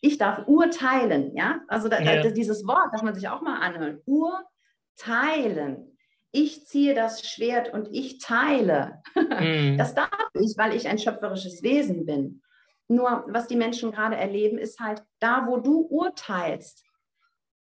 ich 0.00 0.18
darf 0.18 0.46
urteilen. 0.46 1.36
Ja, 1.36 1.60
also 1.68 1.88
da, 1.88 2.00
ja. 2.00 2.30
dieses 2.30 2.66
Wort 2.66 2.92
darf 2.92 3.02
man 3.02 3.14
sich 3.14 3.28
auch 3.28 3.42
mal 3.42 3.60
anhören. 3.60 4.00
Urteilen. 4.06 5.96
Ich 6.32 6.66
ziehe 6.66 6.94
das 6.94 7.28
Schwert 7.28 7.72
und 7.72 7.88
ich 7.92 8.18
teile. 8.18 9.02
Mhm. 9.14 9.76
Das 9.78 9.94
darf 9.94 10.10
ich, 10.34 10.56
weil 10.56 10.74
ich 10.74 10.88
ein 10.88 10.98
schöpferisches 10.98 11.62
Wesen 11.62 12.06
bin. 12.06 12.42
Nur 12.88 13.24
was 13.28 13.46
die 13.46 13.56
Menschen 13.56 13.92
gerade 13.92 14.16
erleben, 14.16 14.58
ist 14.58 14.80
halt 14.80 15.02
da, 15.18 15.46
wo 15.46 15.58
du 15.58 15.80
urteilst. 15.80 16.84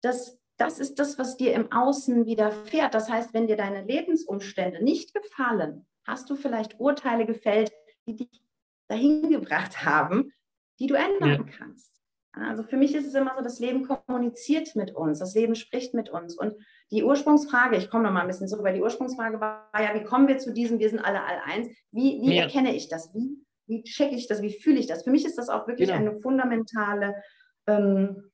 Das, 0.03 0.39
das 0.57 0.79
ist 0.79 0.99
das, 0.99 1.19
was 1.19 1.37
dir 1.37 1.55
im 1.55 1.73
Außen 1.73 2.27
widerfährt. 2.27 2.95
Das 2.95 3.11
heißt, 3.11 3.35
wenn 3.35 3.47
dir 3.47 3.57
deine 3.57 3.83
Lebensumstände 3.83 4.83
nicht 4.83 5.15
gefallen, 5.15 5.87
hast 6.07 6.31
du 6.31 6.37
vielleicht 6.37 6.79
Urteile 6.81 7.27
gefällt, 7.27 7.73
die 8.07 8.17
dich 8.17 8.43
dahin 8.89 9.29
gebracht 9.29 9.85
haben, 9.85 10.33
die 10.79 10.87
du 10.87 10.95
ändern 10.95 11.47
ja. 11.47 11.57
kannst. 11.59 11.98
Also 12.41 12.63
für 12.63 12.77
mich 12.77 12.95
ist 12.95 13.07
es 13.07 13.15
immer 13.15 13.35
so, 13.37 13.43
das 13.43 13.59
Leben 13.59 13.87
kommuniziert 13.87 14.75
mit 14.77 14.95
uns, 14.95 15.19
das 15.19 15.35
Leben 15.35 15.55
spricht 15.55 15.95
mit 15.95 16.11
uns. 16.11 16.37
Und 16.37 16.55
die 16.91 17.05
Ursprungsfrage, 17.05 17.77
ich 17.77 17.91
komme 17.91 18.05
noch 18.05 18.13
mal 18.13 18.23
ein 18.23 18.27
bisschen 18.27 18.49
zurück, 18.49 18.65
weil 18.65 18.75
die 18.75 18.83
Ursprungsfrage 18.83 19.41
war 19.41 19.71
ja, 19.75 19.95
wie 19.95 20.05
kommen 20.05 20.29
wir 20.29 20.39
zu 20.39 20.53
diesem, 20.53 20.79
wir 20.79 20.91
sind 20.91 21.01
alle 21.01 21.23
all 21.23 21.41
eins? 21.45 21.69
Wie, 21.91 22.21
wie 22.23 22.37
ja. 22.37 22.43
erkenne 22.43 22.75
ich 22.75 22.89
das? 22.89 23.13
Wie, 23.15 23.39
wie 23.67 23.83
checke 23.83 24.15
ich 24.15 24.27
das? 24.27 24.43
Wie 24.43 24.53
fühle 24.53 24.79
ich 24.79 24.87
das? 24.87 25.05
Für 25.05 25.11
mich 25.11 25.25
ist 25.25 25.39
das 25.39 25.49
auch 25.49 25.67
wirklich 25.67 25.91
genau. 25.91 26.01
eine 26.01 26.21
fundamentale, 26.21 27.15
ähm, 27.67 28.31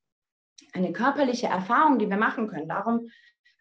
eine 0.73 0.91
körperliche 0.93 1.47
Erfahrung, 1.47 1.99
die 1.99 2.09
wir 2.09 2.17
machen 2.17 2.47
können. 2.47 2.69
Darum 2.69 3.09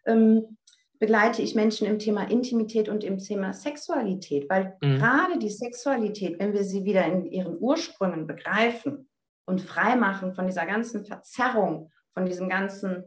ähm, 0.06 0.56
begleite 0.98 1.42
ich 1.42 1.54
Menschen 1.54 1.86
im 1.86 1.98
Thema 1.98 2.30
Intimität 2.30 2.88
und 2.88 3.04
im 3.04 3.18
Thema 3.18 3.52
Sexualität, 3.52 4.48
weil 4.48 4.76
mhm. 4.80 4.96
gerade 4.96 5.38
die 5.38 5.50
Sexualität, 5.50 6.38
wenn 6.38 6.52
wir 6.52 6.64
sie 6.64 6.84
wieder 6.84 7.04
in 7.04 7.26
ihren 7.26 7.58
Ursprüngen 7.58 8.26
begreifen 8.26 9.08
und 9.46 9.60
freimachen 9.60 10.34
von 10.34 10.46
dieser 10.46 10.66
ganzen 10.66 11.04
Verzerrung, 11.04 11.92
von 12.12 12.26
diesem 12.26 12.48
ganzen 12.48 13.04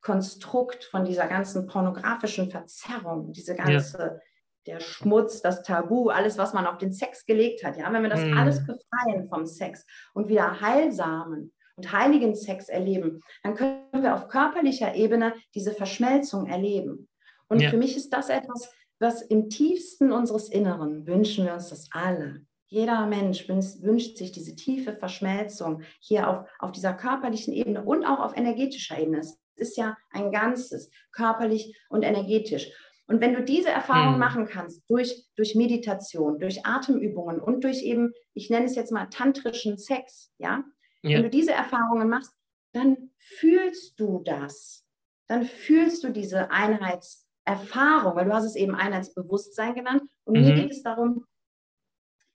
Konstrukt, 0.00 0.84
von 0.84 1.04
dieser 1.04 1.26
ganzen 1.26 1.66
pornografischen 1.66 2.50
Verzerrung, 2.50 3.32
diese 3.32 3.54
ganze, 3.54 3.98
ja. 3.98 4.74
der 4.74 4.80
Schmutz, 4.80 5.40
das 5.40 5.62
Tabu, 5.62 6.10
alles, 6.10 6.36
was 6.36 6.52
man 6.52 6.66
auf 6.66 6.78
den 6.78 6.92
Sex 6.92 7.24
gelegt 7.24 7.64
hat, 7.64 7.78
ja, 7.78 7.90
wenn 7.92 8.02
wir 8.02 8.10
das 8.10 8.20
mhm. 8.20 8.36
alles 8.36 8.66
befreien 8.66 9.28
vom 9.28 9.46
Sex 9.46 9.86
und 10.12 10.28
wieder 10.28 10.60
heilsamen 10.60 11.52
und 11.76 11.92
heiligen 11.92 12.34
Sex 12.34 12.68
erleben, 12.68 13.22
dann 13.42 13.54
können 13.54 14.02
wir 14.02 14.14
auf 14.14 14.28
körperlicher 14.28 14.94
Ebene 14.94 15.34
diese 15.54 15.72
Verschmelzung 15.72 16.46
erleben. 16.46 17.08
Und 17.48 17.60
ja. 17.60 17.70
für 17.70 17.78
mich 17.78 17.96
ist 17.96 18.10
das 18.10 18.28
etwas, 18.28 18.70
was 18.98 19.22
im 19.22 19.48
tiefsten 19.48 20.12
unseres 20.12 20.48
Inneren 20.48 21.06
wünschen 21.06 21.46
wir 21.46 21.54
uns 21.54 21.70
das 21.70 21.88
alle. 21.92 22.42
Jeder 22.74 23.06
Mensch 23.06 23.48
wünscht, 23.48 23.82
wünscht 23.82 24.16
sich 24.16 24.32
diese 24.32 24.56
tiefe 24.56 24.92
Verschmelzung 24.92 25.82
hier 26.00 26.28
auf, 26.28 26.48
auf 26.58 26.72
dieser 26.72 26.92
körperlichen 26.92 27.54
Ebene 27.54 27.84
und 27.84 28.04
auch 28.04 28.18
auf 28.18 28.36
energetischer 28.36 28.98
Ebene. 28.98 29.20
Es 29.20 29.38
ist 29.54 29.76
ja 29.76 29.96
ein 30.10 30.32
Ganzes, 30.32 30.90
körperlich 31.12 31.78
und 31.88 32.02
energetisch. 32.02 32.72
Und 33.06 33.20
wenn 33.20 33.34
du 33.34 33.44
diese 33.44 33.68
Erfahrung 33.68 34.14
hm. 34.14 34.18
machen 34.18 34.46
kannst, 34.46 34.82
durch, 34.90 35.24
durch 35.36 35.54
Meditation, 35.54 36.40
durch 36.40 36.66
Atemübungen 36.66 37.38
und 37.38 37.62
durch 37.62 37.84
eben, 37.84 38.12
ich 38.32 38.50
nenne 38.50 38.66
es 38.66 38.74
jetzt 38.74 38.90
mal 38.90 39.06
tantrischen 39.06 39.78
Sex, 39.78 40.32
ja, 40.38 40.64
ja. 41.02 41.18
Wenn 41.18 41.24
du 41.24 41.30
diese 41.30 41.52
Erfahrungen 41.52 42.08
machst, 42.08 42.32
dann 42.72 43.10
fühlst 43.18 44.00
du 44.00 44.22
das. 44.24 44.84
Dann 45.28 45.44
fühlst 45.44 46.02
du 46.02 46.10
diese 46.10 46.50
Einheitserfahrung, 46.50 48.16
weil 48.16 48.24
du 48.24 48.32
hast 48.32 48.46
es 48.46 48.56
eben 48.56 48.74
Einheitsbewusstsein 48.74 49.74
genannt. 49.74 50.02
Und 50.24 50.38
mhm. 50.38 50.44
mir 50.46 50.54
geht 50.54 50.70
es 50.70 50.82
darum, 50.82 51.26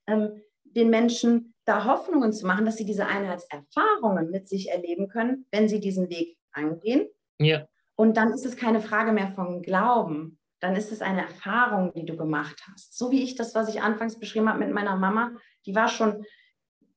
ähm, 0.10 0.42
den 0.64 0.90
Menschen 0.90 1.54
da 1.66 1.86
Hoffnungen 1.86 2.34
zu 2.34 2.48
machen, 2.48 2.66
dass 2.66 2.78
sie 2.78 2.86
diese 2.86 3.06
Einheitserfahrungen 3.06 4.30
mit 4.32 4.48
sich 4.48 4.70
erleben 4.70 5.08
können, 5.08 5.46
wenn 5.52 5.70
sie 5.70 5.80
diesen 5.80 6.10
Weg 6.10 6.38
angehen. 6.52 7.08
Ja. 7.40 7.68
Und 7.96 8.18
dann 8.18 8.32
ist 8.32 8.46
es 8.46 8.56
keine 8.56 8.82
Frage 8.82 9.12
mehr 9.12 9.32
von 9.34 9.62
Glauben. 9.62 10.40
Dann 10.60 10.76
ist 10.76 10.92
es 10.92 11.02
eine 11.02 11.22
Erfahrung, 11.22 11.94
die 11.94 12.06
du 12.06 12.18
gemacht 12.18 12.62
hast. 12.72 12.98
So 12.98 13.12
wie 13.12 13.24
ich 13.24 13.36
das, 13.36 13.56
was 13.56 13.70
ich 13.70 13.82
anfangs 13.82 14.20
beschrieben 14.20 14.50
habe 14.50 14.60
mit 14.60 14.74
meiner 14.74 14.96
Mama, 14.96 15.32
die 15.66 15.76
war 15.76 15.88
schon 15.88 16.26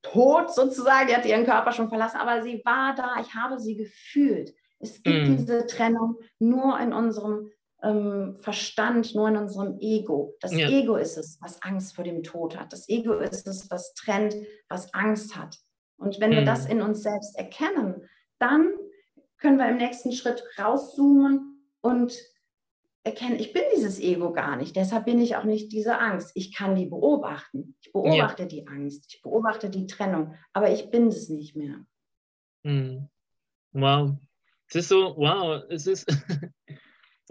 tot 0.02 0.52
sozusagen, 0.52 1.08
die 1.08 1.14
hat 1.14 1.26
ihren 1.26 1.44
Körper 1.44 1.72
schon 1.72 1.88
verlassen, 1.88 2.18
aber 2.18 2.42
sie 2.42 2.60
war 2.64 2.94
da, 2.94 3.20
ich 3.20 3.34
habe 3.34 3.58
sie 3.58 3.76
gefühlt. 3.76 4.54
Es 4.80 5.02
gibt 5.02 5.28
mm. 5.28 5.36
diese 5.36 5.66
Trennung 5.66 6.16
nur 6.40 6.78
in 6.80 6.92
unserem 6.92 7.50
ähm, 7.82 8.36
Verstand, 8.40 9.14
nur 9.14 9.28
in 9.28 9.36
unserem 9.36 9.78
Ego. 9.80 10.34
Das 10.40 10.54
ja. 10.54 10.68
Ego 10.68 10.96
ist 10.96 11.16
es, 11.16 11.38
was 11.40 11.60
Angst 11.62 11.94
vor 11.94 12.04
dem 12.04 12.22
Tod 12.22 12.58
hat. 12.58 12.72
Das 12.72 12.88
Ego 12.88 13.14
ist 13.14 13.46
es, 13.46 13.70
was 13.70 13.94
trennt, 13.94 14.36
was 14.68 14.92
Angst 14.94 15.36
hat. 15.36 15.58
Und 15.96 16.20
wenn 16.20 16.30
mm. 16.30 16.34
wir 16.34 16.44
das 16.44 16.66
in 16.66 16.82
uns 16.82 17.02
selbst 17.02 17.36
erkennen, 17.36 18.08
dann 18.38 18.72
können 19.38 19.58
wir 19.58 19.68
im 19.68 19.76
nächsten 19.76 20.12
Schritt 20.12 20.44
rauszoomen 20.58 21.66
und 21.80 22.16
erkennen, 23.04 23.38
ich 23.38 23.52
bin 23.52 23.62
dieses 23.74 23.98
Ego 23.98 24.32
gar 24.32 24.56
nicht. 24.56 24.76
Deshalb 24.76 25.06
bin 25.06 25.20
ich 25.20 25.36
auch 25.36 25.44
nicht 25.44 25.72
diese 25.72 25.98
Angst. 25.98 26.32
Ich 26.34 26.54
kann 26.54 26.76
die 26.76 26.86
beobachten. 26.86 27.76
Ich 27.80 27.92
beobachte 27.92 28.42
ja. 28.42 28.48
die 28.48 28.66
Angst. 28.68 29.06
Ich 29.08 29.22
beobachte 29.22 29.70
die 29.70 29.86
Trennung. 29.86 30.34
Aber 30.52 30.70
ich 30.72 30.90
bin 30.90 31.08
es 31.08 31.28
nicht 31.28 31.56
mehr. 31.56 31.84
Hm. 32.64 33.08
Wow. 33.72 34.12
Es 34.68 34.76
ist 34.76 34.88
so, 34.88 35.14
wow, 35.16 35.62
es 35.68 35.86
ist, 35.86 36.06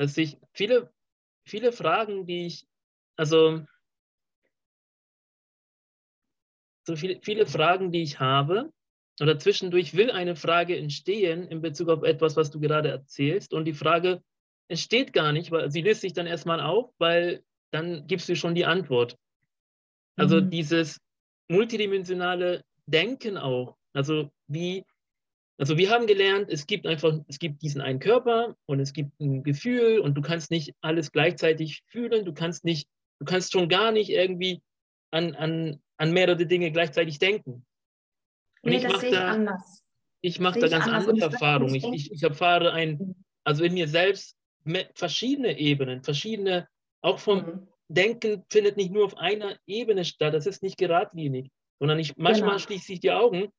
dass 0.01 0.17
ich 0.17 0.35
viele, 0.51 0.91
viele 1.45 1.71
Fragen, 1.71 2.25
die 2.25 2.47
ich, 2.47 2.65
also 3.17 3.63
so 6.87 6.95
viele, 6.95 7.19
viele 7.21 7.45
Fragen, 7.45 7.91
die 7.91 8.01
ich 8.01 8.19
habe, 8.19 8.73
oder 9.19 9.37
zwischendurch 9.37 9.93
will 9.93 10.09
eine 10.09 10.35
Frage 10.35 10.75
entstehen 10.75 11.47
in 11.47 11.61
Bezug 11.61 11.89
auf 11.89 12.01
etwas, 12.01 12.35
was 12.35 12.49
du 12.49 12.59
gerade 12.59 12.89
erzählst. 12.89 13.53
Und 13.53 13.65
die 13.65 13.75
Frage 13.75 14.23
entsteht 14.69 15.13
gar 15.13 15.31
nicht, 15.33 15.51
weil 15.51 15.69
sie 15.69 15.81
löst 15.81 16.01
sich 16.01 16.13
dann 16.13 16.25
erstmal 16.25 16.61
auf, 16.61 16.91
weil 16.97 17.43
dann 17.69 18.07
gibst 18.07 18.27
du 18.27 18.35
schon 18.35 18.55
die 18.55 18.65
Antwort. 18.65 19.19
Also 20.15 20.41
mhm. 20.41 20.49
dieses 20.49 20.99
multidimensionale 21.47 22.63
Denken 22.87 23.37
auch. 23.37 23.77
Also 23.93 24.31
wie, 24.47 24.83
also 25.61 25.77
wir 25.77 25.91
haben 25.91 26.07
gelernt, 26.07 26.49
es 26.49 26.65
gibt 26.65 26.87
einfach, 26.87 27.19
es 27.27 27.37
gibt 27.37 27.61
diesen 27.61 27.81
einen 27.81 27.99
Körper 27.99 28.55
und 28.65 28.79
es 28.79 28.93
gibt 28.93 29.19
ein 29.19 29.43
Gefühl 29.43 29.99
und 29.99 30.15
du 30.15 30.21
kannst 30.21 30.49
nicht 30.49 30.73
alles 30.81 31.11
gleichzeitig 31.11 31.83
fühlen, 31.85 32.25
du 32.25 32.33
kannst 32.33 32.65
nicht, 32.65 32.89
du 33.19 33.25
kannst 33.25 33.51
schon 33.51 33.69
gar 33.69 33.91
nicht 33.91 34.09
irgendwie 34.09 34.63
an, 35.11 35.35
an, 35.35 35.79
an 35.97 36.13
mehrere 36.13 36.47
Dinge 36.47 36.71
gleichzeitig 36.71 37.19
denken. 37.19 37.63
Und 38.63 38.71
nee, 38.71 38.77
ich 38.77 38.87
mache 38.87 39.11
da, 39.11 39.27
anders. 39.33 39.83
ich 40.21 40.39
mache 40.39 40.59
da 40.59 40.67
ganz 40.67 40.87
andere 40.87 41.31
Erfahrungen. 41.31 41.75
Ich, 41.75 41.83
ich, 41.83 42.11
ich 42.11 42.23
erfahre 42.23 42.73
ein, 42.73 42.93
mhm. 42.93 43.15
also 43.43 43.63
in 43.63 43.75
mir 43.75 43.87
selbst 43.87 44.35
verschiedene 44.95 45.59
Ebenen, 45.59 46.01
verschiedene, 46.01 46.67
auch 47.01 47.19
vom 47.19 47.37
mhm. 47.37 47.67
Denken 47.87 48.43
findet 48.49 48.77
nicht 48.77 48.91
nur 48.91 49.05
auf 49.05 49.15
einer 49.15 49.59
Ebene 49.67 50.05
statt, 50.05 50.33
das 50.33 50.47
ist 50.47 50.63
nicht 50.63 50.79
geradlinig, 50.79 51.51
sondern 51.77 51.99
ich, 51.99 52.17
manchmal 52.17 52.55
genau. 52.55 52.59
schließe 52.59 52.93
ich 52.93 52.99
die 52.99 53.11
Augen 53.11 53.49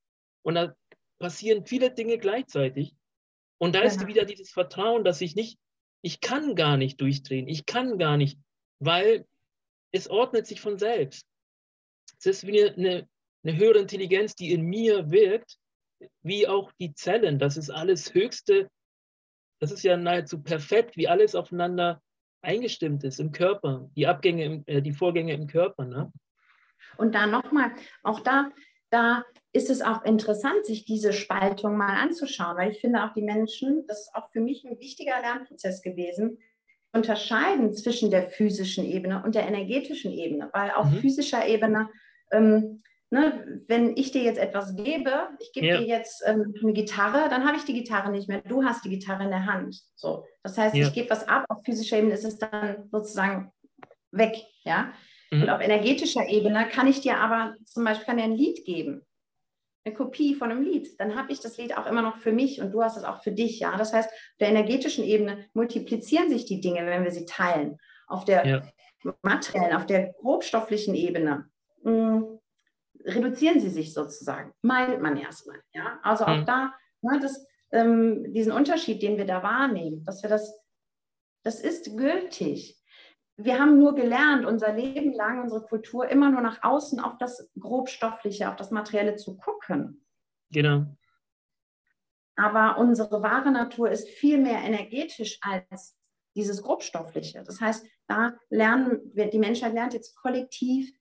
und 0.44 0.56
da 0.56 0.74
passieren 1.22 1.64
viele 1.64 1.90
Dinge 1.90 2.18
gleichzeitig. 2.18 2.94
Und 3.58 3.74
da 3.74 3.80
genau. 3.80 3.92
ist 3.92 4.06
wieder 4.06 4.24
dieses 4.24 4.50
Vertrauen, 4.50 5.04
dass 5.04 5.20
ich 5.20 5.34
nicht, 5.34 5.58
ich 6.02 6.20
kann 6.20 6.54
gar 6.54 6.76
nicht 6.76 7.00
durchdrehen, 7.00 7.48
ich 7.48 7.64
kann 7.64 7.98
gar 7.98 8.16
nicht, 8.16 8.38
weil 8.80 9.26
es 9.92 10.10
ordnet 10.10 10.46
sich 10.46 10.60
von 10.60 10.78
selbst. 10.78 11.26
Es 12.18 12.26
ist 12.26 12.46
wie 12.46 12.62
eine, 12.62 13.08
eine 13.44 13.56
höhere 13.56 13.78
Intelligenz, 13.78 14.34
die 14.34 14.52
in 14.52 14.62
mir 14.62 15.10
wirkt, 15.10 15.58
wie 16.22 16.48
auch 16.48 16.72
die 16.80 16.92
Zellen. 16.92 17.38
Das 17.38 17.56
ist 17.56 17.70
alles 17.70 18.12
höchste 18.12 18.68
das 19.62 19.70
ist 19.70 19.84
ja 19.84 19.96
nahezu 19.96 20.42
perfekt, 20.42 20.96
wie 20.96 21.06
alles 21.06 21.36
aufeinander 21.36 22.02
eingestimmt 22.44 23.04
ist 23.04 23.20
im 23.20 23.30
Körper, 23.30 23.88
die 23.94 24.08
Abgänge, 24.08 24.44
im, 24.44 24.64
äh, 24.66 24.82
die 24.82 24.92
Vorgänge 24.92 25.34
im 25.34 25.46
Körper. 25.46 25.84
Ne? 25.84 26.12
Und 26.96 27.14
da 27.14 27.28
nochmal, 27.28 27.70
auch 28.02 28.18
da, 28.18 28.50
da 28.90 29.24
ist 29.52 29.70
es 29.70 29.82
auch 29.82 30.04
interessant, 30.04 30.64
sich 30.64 30.84
diese 30.84 31.12
Spaltung 31.12 31.76
mal 31.76 31.96
anzuschauen, 31.96 32.56
weil 32.56 32.70
ich 32.70 32.80
finde 32.80 33.04
auch 33.04 33.12
die 33.12 33.22
Menschen, 33.22 33.84
das 33.86 34.02
ist 34.02 34.14
auch 34.14 34.30
für 34.30 34.40
mich 34.40 34.64
ein 34.64 34.78
wichtiger 34.78 35.20
Lernprozess 35.20 35.82
gewesen, 35.82 36.38
unterscheiden 36.92 37.74
zwischen 37.74 38.10
der 38.10 38.30
physischen 38.30 38.84
Ebene 38.84 39.22
und 39.24 39.34
der 39.34 39.46
energetischen 39.46 40.12
Ebene, 40.12 40.50
weil 40.52 40.70
auf 40.72 40.90
mhm. 40.90 40.96
physischer 40.96 41.46
Ebene 41.46 41.88
ähm, 42.30 42.82
Ne, 43.12 43.62
wenn 43.68 43.94
ich 43.94 44.10
dir 44.10 44.22
jetzt 44.22 44.38
etwas 44.38 44.74
gebe, 44.74 45.28
ich 45.38 45.52
gebe 45.52 45.66
ja. 45.66 45.76
dir 45.76 45.86
jetzt 45.86 46.22
ähm, 46.24 46.54
eine 46.62 46.72
Gitarre, 46.72 47.28
dann 47.28 47.46
habe 47.46 47.58
ich 47.58 47.64
die 47.66 47.74
Gitarre 47.74 48.10
nicht 48.10 48.26
mehr. 48.26 48.40
Du 48.40 48.64
hast 48.64 48.86
die 48.86 48.88
Gitarre 48.88 49.24
in 49.24 49.28
der 49.28 49.44
Hand. 49.44 49.76
So, 49.96 50.24
das 50.42 50.56
heißt, 50.56 50.74
ja. 50.74 50.86
ich 50.86 50.94
gebe 50.94 51.10
was 51.10 51.28
ab. 51.28 51.44
Auf 51.50 51.62
physischer 51.62 51.98
Ebene 51.98 52.14
ist 52.14 52.24
es 52.24 52.38
dann 52.38 52.88
sozusagen 52.90 53.52
weg, 54.12 54.34
ja. 54.64 54.94
Mhm. 55.30 55.42
Und 55.42 55.50
auf 55.50 55.60
energetischer 55.60 56.26
Ebene 56.26 56.66
kann 56.72 56.86
ich 56.86 57.02
dir 57.02 57.18
aber 57.18 57.54
zum 57.66 57.84
Beispiel 57.84 58.18
ein 58.18 58.32
Lied 58.32 58.64
geben, 58.64 59.04
eine 59.84 59.94
Kopie 59.94 60.34
von 60.34 60.50
einem 60.50 60.62
Lied. 60.62 60.98
Dann 61.00 61.16
habe 61.16 61.32
ich 61.32 61.40
das 61.40 61.56
Lied 61.58 61.76
auch 61.76 61.86
immer 61.86 62.02
noch 62.02 62.18
für 62.18 62.32
mich 62.32 62.60
und 62.60 62.72
du 62.72 62.82
hast 62.82 62.96
es 62.96 63.04
auch 63.04 63.22
für 63.22 63.32
dich, 63.32 63.60
ja. 63.60 63.76
Das 63.76 63.92
heißt, 63.92 64.08
auf 64.08 64.36
der 64.38 64.48
energetischen 64.48 65.04
Ebene 65.04 65.46
multiplizieren 65.54 66.28
sich 66.28 66.44
die 66.44 66.60
Dinge, 66.60 66.86
wenn 66.86 67.04
wir 67.04 67.10
sie 67.10 67.26
teilen. 67.26 67.78
Auf 68.06 68.24
der 68.24 68.46
ja. 68.46 68.62
materiellen, 69.22 69.74
auf 69.74 69.86
der 69.86 70.12
grobstofflichen 70.20 70.94
Ebene. 70.94 71.48
Mh, 71.82 71.92
hm, 71.92 72.38
reduzieren 73.04 73.60
sie 73.60 73.70
sich 73.70 73.92
sozusagen, 73.92 74.52
meint 74.62 75.00
man 75.00 75.16
erstmal. 75.16 75.60
Ja? 75.72 75.98
Also 76.02 76.24
auch 76.24 76.36
mhm. 76.36 76.46
da, 76.46 76.74
ne, 77.00 77.18
das, 77.20 77.44
ähm, 77.72 78.32
diesen 78.32 78.52
Unterschied, 78.52 79.02
den 79.02 79.16
wir 79.16 79.24
da 79.24 79.42
wahrnehmen, 79.42 80.04
dass 80.04 80.22
wir 80.22 80.30
das, 80.30 80.60
das 81.42 81.60
ist 81.60 81.96
gültig. 81.96 82.78
Wir 83.44 83.58
haben 83.58 83.78
nur 83.78 83.94
gelernt, 83.94 84.44
unser 84.44 84.72
Leben 84.72 85.12
lang, 85.12 85.42
unsere 85.42 85.62
Kultur, 85.62 86.08
immer 86.08 86.30
nur 86.30 86.40
nach 86.40 86.62
außen 86.62 87.00
auf 87.00 87.18
das 87.18 87.50
Grobstoffliche, 87.58 88.48
auf 88.48 88.56
das 88.56 88.70
Materielle 88.70 89.16
zu 89.16 89.36
gucken. 89.36 90.04
Genau. 90.50 90.86
Aber 92.36 92.78
unsere 92.78 93.22
wahre 93.22 93.50
Natur 93.50 93.90
ist 93.90 94.08
viel 94.08 94.38
mehr 94.38 94.60
energetisch 94.62 95.38
als 95.42 95.96
dieses 96.34 96.62
Grobstoffliche. 96.62 97.42
Das 97.44 97.60
heißt, 97.60 97.86
da 98.06 98.34
lernen 98.48 99.00
wir, 99.14 99.28
die 99.28 99.38
Menschheit 99.38 99.74
lernt 99.74 99.94
jetzt 99.94 100.16
kollektiv 100.16 100.92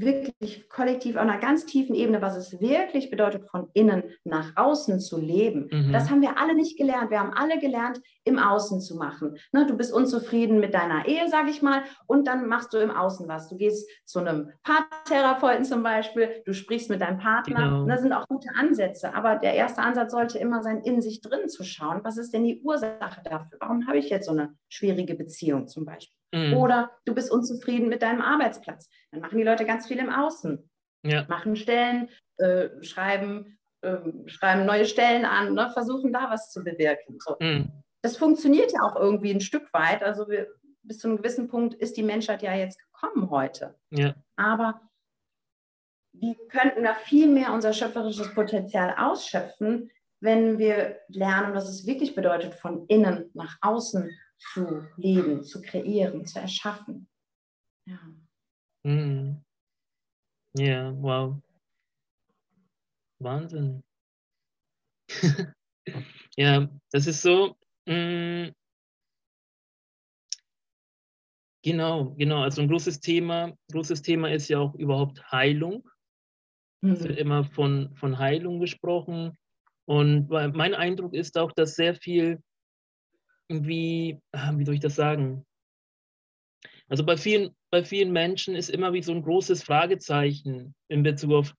wirklich 0.00 0.68
kollektiv 0.68 1.16
auf 1.16 1.22
einer 1.22 1.38
ganz 1.38 1.66
tiefen 1.66 1.94
Ebene, 1.94 2.22
was 2.22 2.36
es 2.36 2.60
wirklich 2.60 3.10
bedeutet, 3.10 3.48
von 3.50 3.68
innen 3.72 4.04
nach 4.24 4.52
außen 4.56 5.00
zu 5.00 5.20
leben. 5.20 5.68
Mhm. 5.70 5.92
Das 5.92 6.10
haben 6.10 6.22
wir 6.22 6.38
alle 6.38 6.54
nicht 6.54 6.76
gelernt. 6.76 7.10
Wir 7.10 7.20
haben 7.20 7.32
alle 7.32 7.58
gelernt, 7.58 8.00
im 8.24 8.38
Außen 8.38 8.80
zu 8.80 8.96
machen. 8.96 9.36
Ne, 9.52 9.66
du 9.66 9.76
bist 9.76 9.92
unzufrieden 9.92 10.60
mit 10.60 10.74
deiner 10.74 11.06
Ehe, 11.06 11.28
sage 11.28 11.50
ich 11.50 11.62
mal, 11.62 11.82
und 12.06 12.26
dann 12.26 12.48
machst 12.48 12.72
du 12.72 12.78
im 12.78 12.90
Außen 12.90 13.28
was. 13.28 13.48
Du 13.48 13.56
gehst 13.56 13.88
zu 14.04 14.18
einem 14.18 14.50
Paartherapeuten 14.62 15.64
zum 15.64 15.82
Beispiel, 15.82 16.42
du 16.44 16.54
sprichst 16.54 16.90
mit 16.90 17.00
deinem 17.00 17.18
Partner. 17.18 17.56
Genau. 17.56 17.86
Das 17.86 18.00
sind 18.00 18.12
auch 18.12 18.26
gute 18.28 18.48
Ansätze. 18.54 19.14
Aber 19.14 19.36
der 19.36 19.54
erste 19.54 19.82
Ansatz 19.82 20.12
sollte 20.12 20.38
immer 20.38 20.62
sein, 20.62 20.82
in 20.82 21.00
sich 21.00 21.20
drin 21.20 21.48
zu 21.48 21.64
schauen. 21.64 22.00
Was 22.02 22.16
ist 22.16 22.32
denn 22.32 22.44
die 22.44 22.60
Ursache 22.62 23.22
dafür? 23.24 23.58
Warum 23.60 23.86
habe 23.86 23.98
ich 23.98 24.08
jetzt 24.08 24.26
so 24.26 24.32
eine 24.32 24.54
schwierige 24.68 25.14
Beziehung 25.14 25.68
zum 25.68 25.84
Beispiel? 25.84 26.16
Mhm. 26.34 26.54
Oder 26.54 26.90
du 27.04 27.14
bist 27.14 27.30
unzufrieden 27.30 27.88
mit 27.88 28.02
deinem 28.02 28.20
Arbeitsplatz. 28.20 28.88
Dann 29.12 29.20
machen 29.20 29.38
die 29.38 29.44
Leute 29.44 29.64
ganz 29.64 29.86
viel 29.86 29.98
im 29.98 30.10
Außen. 30.10 30.68
Ja. 31.04 31.26
Machen 31.28 31.54
Stellen, 31.54 32.08
äh, 32.38 32.68
schreiben, 32.82 33.58
äh, 33.82 33.98
schreiben 34.26 34.66
neue 34.66 34.84
Stellen 34.84 35.24
an, 35.24 35.54
ne? 35.54 35.70
versuchen 35.72 36.12
da 36.12 36.30
was 36.30 36.50
zu 36.50 36.64
bewirken. 36.64 37.18
So. 37.20 37.36
Mhm. 37.38 37.70
Das 38.02 38.16
funktioniert 38.16 38.72
ja 38.72 38.82
auch 38.82 38.96
irgendwie 38.96 39.30
ein 39.30 39.40
Stück 39.40 39.72
weit. 39.72 40.02
Also 40.02 40.28
wir, 40.28 40.48
bis 40.82 40.98
zu 40.98 41.08
einem 41.08 41.18
gewissen 41.18 41.48
Punkt 41.48 41.74
ist 41.74 41.96
die 41.96 42.02
Menschheit 42.02 42.42
ja 42.42 42.54
jetzt 42.54 42.78
gekommen 42.78 43.30
heute. 43.30 43.76
Ja. 43.90 44.14
Aber 44.36 44.80
wir 46.12 46.34
könnten 46.48 46.84
da 46.84 46.94
viel 46.94 47.28
mehr 47.28 47.52
unser 47.52 47.72
schöpferisches 47.72 48.34
Potenzial 48.34 48.94
ausschöpfen, 48.98 49.90
wenn 50.20 50.58
wir 50.58 50.98
lernen, 51.08 51.54
was 51.54 51.68
es 51.68 51.86
wirklich 51.86 52.14
bedeutet, 52.14 52.54
von 52.54 52.86
innen 52.86 53.30
nach 53.34 53.58
außen 53.60 54.10
zu 54.52 54.86
leben, 54.96 55.42
zu 55.42 55.62
kreieren, 55.62 56.26
zu 56.26 56.38
erschaffen. 56.38 57.08
Ja. 57.86 58.00
Mm. 58.84 59.42
Ja, 60.56 60.92
wow. 61.02 61.40
Wahnsinn. 63.18 63.82
ja, 66.36 66.68
das 66.92 67.06
ist 67.06 67.22
so. 67.22 67.56
Mm, 67.86 68.50
genau, 71.62 72.14
genau. 72.14 72.42
Also 72.42 72.62
ein 72.62 72.68
großes 72.68 73.00
Thema, 73.00 73.52
großes 73.72 74.02
Thema 74.02 74.30
ist 74.30 74.48
ja 74.48 74.58
auch 74.58 74.74
überhaupt 74.74 75.30
Heilung. 75.32 75.88
Mhm. 76.82 76.92
Es 76.92 77.04
wird 77.04 77.18
immer 77.18 77.44
von, 77.44 77.94
von 77.96 78.18
Heilung 78.18 78.60
gesprochen. 78.60 79.36
Und 79.86 80.30
mein 80.30 80.74
Eindruck 80.74 81.14
ist 81.14 81.36
auch, 81.36 81.52
dass 81.52 81.74
sehr 81.74 81.94
viel 81.94 82.42
wie, 83.48 84.20
ah, 84.32 84.52
wie 84.56 84.64
soll 84.64 84.74
ich 84.74 84.80
das 84.80 84.96
sagen? 84.96 85.44
Also 86.88 87.04
bei 87.04 87.16
vielen, 87.16 87.54
bei 87.70 87.82
vielen 87.82 88.12
Menschen 88.12 88.54
ist 88.54 88.68
immer 88.68 88.92
wie 88.92 89.02
so 89.02 89.12
ein 89.12 89.22
großes 89.22 89.62
Fragezeichen 89.62 90.74
in 90.88 91.02
Bezug 91.02 91.32
auf 91.32 91.54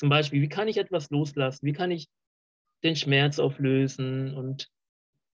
zum 0.00 0.08
Beispiel, 0.08 0.40
wie 0.40 0.48
kann 0.48 0.66
ich 0.66 0.78
etwas 0.78 1.10
loslassen? 1.10 1.66
Wie 1.66 1.74
kann 1.74 1.90
ich 1.90 2.08
den 2.82 2.96
Schmerz 2.96 3.38
auflösen? 3.38 4.34
Und 4.34 4.70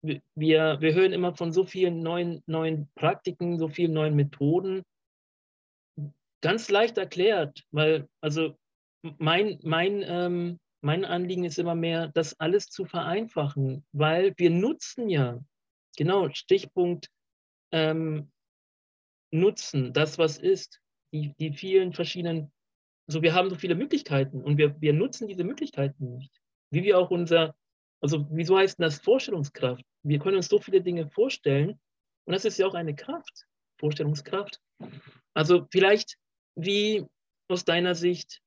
wir, 0.03 0.81
wir 0.81 0.95
hören 0.95 1.13
immer 1.13 1.37
von 1.37 1.53
so 1.53 1.65
vielen 1.65 2.01
neuen, 2.01 2.43
neuen 2.47 2.91
Praktiken, 2.97 3.61
so 3.61 3.69
vielen 3.69 3.93
neuen 3.93 4.17
Methoden. 4.17 4.83
Ganz 6.41 6.69
leicht 6.69 6.99
erklärt, 6.99 7.63
weil, 7.71 8.09
also 8.21 8.57
mein, 9.19 9.61
mein, 9.63 10.03
ähm, 10.05 10.59
mein 10.81 11.05
Anliegen 11.05 11.45
ist 11.45 11.61
immer 11.61 11.77
mehr, 11.77 12.09
das 12.09 12.39
alles 12.41 12.69
zu 12.69 12.85
vereinfachen, 12.87 13.85
weil 13.93 14.35
wir 14.37 14.51
nutzen 14.51 15.09
ja 15.09 15.39
Genau, 15.97 16.29
Stichpunkt 16.31 17.09
ähm, 17.73 18.31
Nutzen, 19.33 19.93
das, 19.93 20.19
was 20.19 20.39
ist, 20.39 20.81
die, 21.13 21.35
die 21.39 21.53
vielen 21.53 21.93
verschiedenen, 21.93 22.53
also 23.09 23.23
wir 23.23 23.35
haben 23.35 23.51
so 23.51 23.57
viele 23.57 23.75
Möglichkeiten 23.75 24.43
und 24.43 24.59
wir, 24.59 24.81
wir 24.81 24.93
nutzen 24.93 25.29
diese 25.29 25.45
Möglichkeiten 25.45 26.17
nicht. 26.17 26.33
Wie 26.71 26.83
wir 26.83 26.99
auch 26.99 27.11
unser, 27.11 27.55
also 28.01 28.27
wieso 28.31 28.57
heißt 28.57 28.81
das 28.81 28.99
Vorstellungskraft? 28.99 29.85
Wir 30.03 30.19
können 30.19 30.37
uns 30.37 30.49
so 30.49 30.59
viele 30.59 30.83
Dinge 30.83 31.09
vorstellen 31.09 31.81
und 32.25 32.33
das 32.33 32.45
ist 32.45 32.59
ja 32.59 32.67
auch 32.67 32.75
eine 32.75 32.95
Kraft, 32.95 33.47
Vorstellungskraft. 33.79 34.61
Also 35.35 35.67
vielleicht, 35.71 36.17
wie 36.57 37.05
aus 37.49 37.65
deiner 37.65 37.95
Sicht, 37.95 38.41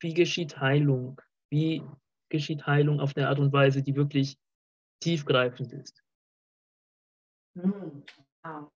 wie 0.00 0.14
geschieht 0.14 0.58
Heilung? 0.58 1.20
Wie 1.50 1.82
geschieht 2.30 2.66
Heilung 2.66 3.00
auf 3.00 3.16
eine 3.16 3.28
Art 3.28 3.38
und 3.38 3.52
Weise, 3.52 3.82
die 3.82 3.94
wirklich 3.94 4.36
tiefgreifend 5.00 5.72
ist? 5.72 6.02
Hm, 7.62 8.02
wow. 8.42 8.70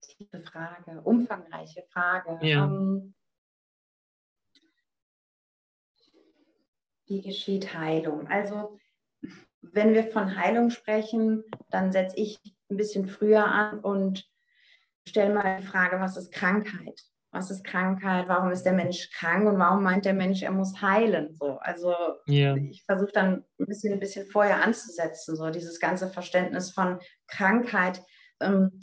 Tiefe 0.00 0.40
Frage, 0.42 1.00
umfangreiche 1.02 1.84
Frage. 1.90 2.38
Ja. 2.46 2.64
Ähm, 2.64 3.14
wie 7.06 7.20
geschieht 7.22 7.74
Heilung? 7.74 8.26
Also, 8.28 8.78
wenn 9.60 9.94
wir 9.94 10.04
von 10.04 10.36
Heilung 10.36 10.70
sprechen, 10.70 11.44
dann 11.70 11.92
setze 11.92 12.16
ich 12.16 12.38
ein 12.70 12.76
bisschen 12.76 13.08
früher 13.08 13.44
an 13.46 13.80
und 13.80 14.28
stelle 15.06 15.34
mal 15.34 15.60
die 15.60 15.66
Frage, 15.66 16.00
was 16.00 16.16
ist 16.16 16.32
Krankheit? 16.32 17.00
Was 17.34 17.50
ist 17.50 17.64
Krankheit, 17.64 18.28
warum 18.28 18.50
ist 18.50 18.62
der 18.62 18.72
Mensch 18.72 19.10
krank 19.10 19.46
und 19.46 19.58
warum 19.58 19.82
meint 19.82 20.04
der 20.04 20.14
Mensch, 20.14 20.42
er 20.42 20.52
muss 20.52 20.80
heilen. 20.80 21.34
So, 21.34 21.58
also 21.58 21.92
yeah. 22.28 22.56
ich 22.56 22.84
versuche 22.84 23.12
dann 23.12 23.44
ein 23.58 23.66
bisschen, 23.66 23.92
ein 23.92 24.00
bisschen 24.00 24.26
vorher 24.26 24.62
anzusetzen, 24.62 25.36
so 25.36 25.50
dieses 25.50 25.80
ganze 25.80 26.08
Verständnis 26.08 26.70
von 26.70 27.00
Krankheit. 27.26 28.02
Ähm, 28.40 28.80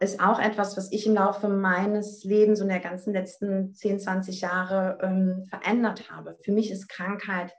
ist 0.00 0.20
auch 0.20 0.40
etwas, 0.40 0.76
was 0.76 0.90
ich 0.90 1.06
im 1.06 1.14
Laufe 1.14 1.48
meines 1.48 2.24
Lebens 2.24 2.60
und 2.60 2.68
der 2.68 2.80
ganzen 2.80 3.12
letzten 3.12 3.72
10, 3.72 4.00
20 4.00 4.40
Jahre 4.40 4.98
ähm, 5.00 5.44
verändert 5.48 6.10
habe. 6.10 6.36
Für 6.42 6.50
mich 6.50 6.72
ist 6.72 6.88
Krankheit 6.88 7.52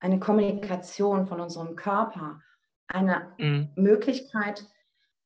eine 0.00 0.18
Kommunikation 0.18 1.26
von 1.26 1.40
unserem 1.40 1.76
Körper, 1.76 2.40
eine 2.88 3.32
mm. 3.38 3.80
Möglichkeit, 3.80 4.66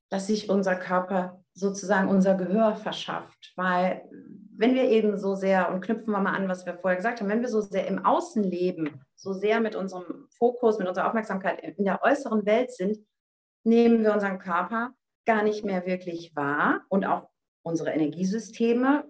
dass 0.08 0.26
sich 0.26 0.48
unser 0.48 0.76
Körper 0.76 1.42
sozusagen 1.54 2.08
unser 2.08 2.34
Gehör 2.34 2.76
verschafft. 2.76 3.52
Weil 3.56 4.08
wenn 4.56 4.74
wir 4.74 4.84
eben 4.84 5.18
so 5.18 5.34
sehr, 5.34 5.72
und 5.72 5.80
knüpfen 5.80 6.12
wir 6.12 6.20
mal 6.20 6.34
an, 6.34 6.48
was 6.48 6.66
wir 6.66 6.74
vorher 6.74 6.96
gesagt 6.96 7.20
haben, 7.20 7.28
wenn 7.28 7.42
wir 7.42 7.48
so 7.48 7.60
sehr 7.60 7.86
im 7.86 8.04
Außen 8.04 8.42
leben, 8.42 9.00
so 9.14 9.32
sehr 9.32 9.60
mit 9.60 9.74
unserem 9.74 10.26
Fokus, 10.30 10.78
mit 10.78 10.88
unserer 10.88 11.08
Aufmerksamkeit 11.08 11.60
in 11.60 11.84
der 11.84 12.02
äußeren 12.02 12.46
Welt 12.46 12.72
sind, 12.72 12.98
nehmen 13.64 14.02
wir 14.02 14.12
unseren 14.12 14.38
Körper 14.38 14.92
gar 15.26 15.42
nicht 15.42 15.64
mehr 15.64 15.86
wirklich 15.86 16.34
wahr 16.36 16.82
und 16.88 17.04
auch 17.04 17.28
unsere 17.62 17.90
Energiesysteme. 17.90 19.04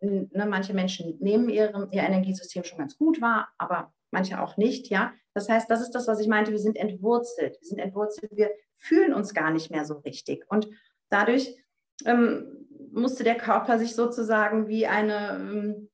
Ne, 0.00 0.46
manche 0.46 0.74
Menschen 0.74 1.16
nehmen 1.20 1.48
ihre, 1.48 1.88
ihr 1.92 2.02
Energiesystem 2.02 2.64
schon 2.64 2.78
ganz 2.78 2.96
gut 2.98 3.20
wahr, 3.20 3.48
aber 3.56 3.92
manche 4.12 4.40
auch 4.40 4.56
nicht. 4.56 4.88
Ja, 4.88 5.12
das 5.34 5.48
heißt, 5.48 5.70
das 5.70 5.80
ist 5.80 5.92
das, 5.92 6.06
was 6.06 6.20
ich 6.20 6.28
meinte. 6.28 6.52
Wir 6.52 6.58
sind 6.58 6.76
entwurzelt. 6.76 7.56
Wir 7.60 7.68
sind 7.68 7.78
entwurzelt. 7.78 8.30
Wir 8.36 8.50
fühlen 8.76 9.14
uns 9.14 9.34
gar 9.34 9.50
nicht 9.50 9.70
mehr 9.70 9.84
so 9.84 9.94
richtig. 9.94 10.44
Und 10.48 10.68
dadurch 11.08 11.56
ähm, 12.04 12.68
musste 12.92 13.24
der 13.24 13.36
Körper 13.36 13.78
sich 13.78 13.94
sozusagen 13.94 14.68
wie 14.68 14.86
eine, 14.86 15.36
ähm, 15.36 15.90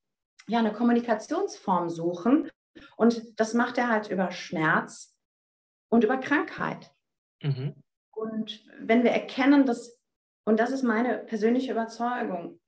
ja, 0.49 0.59
eine 0.59 0.73
Kommunikationsform 0.73 1.89
suchen. 1.89 2.51
Und 2.97 3.39
das 3.41 3.55
macht 3.55 3.79
er 3.79 3.89
halt 3.89 4.11
über 4.11 4.31
Schmerz 4.31 5.17
und 5.89 6.05
über 6.05 6.19
Krankheit. 6.19 6.93
Mhm. 7.43 7.75
Und 8.11 8.65
wenn 8.81 9.05
wir 9.05 9.13
erkennen, 9.13 9.65
dass, 9.65 10.01
und 10.45 10.59
das 10.59 10.71
ist 10.71 10.83
meine 10.83 11.19
persönliche 11.19 11.73
Überzeugung, 11.73 12.61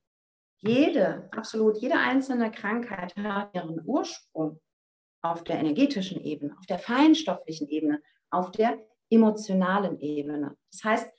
jede, 0.59 1.27
absolut 1.31 1.77
jede 1.77 1.95
einzelne 1.95 2.51
Krankheit 2.51 3.15
hat 3.17 3.53
ihren 3.55 3.81
Ursprung 3.85 4.61
auf 5.21 5.43
der 5.43 5.59
energetischen 5.59 6.23
Ebene, 6.23 6.55
auf 6.59 6.65
der 6.65 6.79
feinstofflichen 6.79 7.67
Ebene, 7.67 8.01
auf 8.29 8.51
der 8.51 8.77
emotionalen 9.09 9.99
Ebene. 9.99 10.55
Das 10.71 10.83
heißt, 10.83 11.13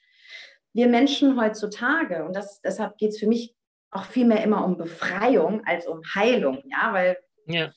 wir 0.72 0.88
Menschen 0.88 1.40
heutzutage, 1.40 2.24
und 2.24 2.34
das, 2.34 2.60
deshalb 2.62 2.96
geht 2.96 3.10
es 3.10 3.18
für 3.18 3.26
mich 3.26 3.54
auch 3.90 4.04
viel 4.04 4.24
mehr 4.24 4.42
immer 4.42 4.64
um 4.64 4.78
Befreiung 4.78 5.64
als 5.66 5.86
um 5.86 6.00
Heilung, 6.14 6.62
ja, 6.64 6.92
weil 6.92 7.18
ja. 7.46 7.72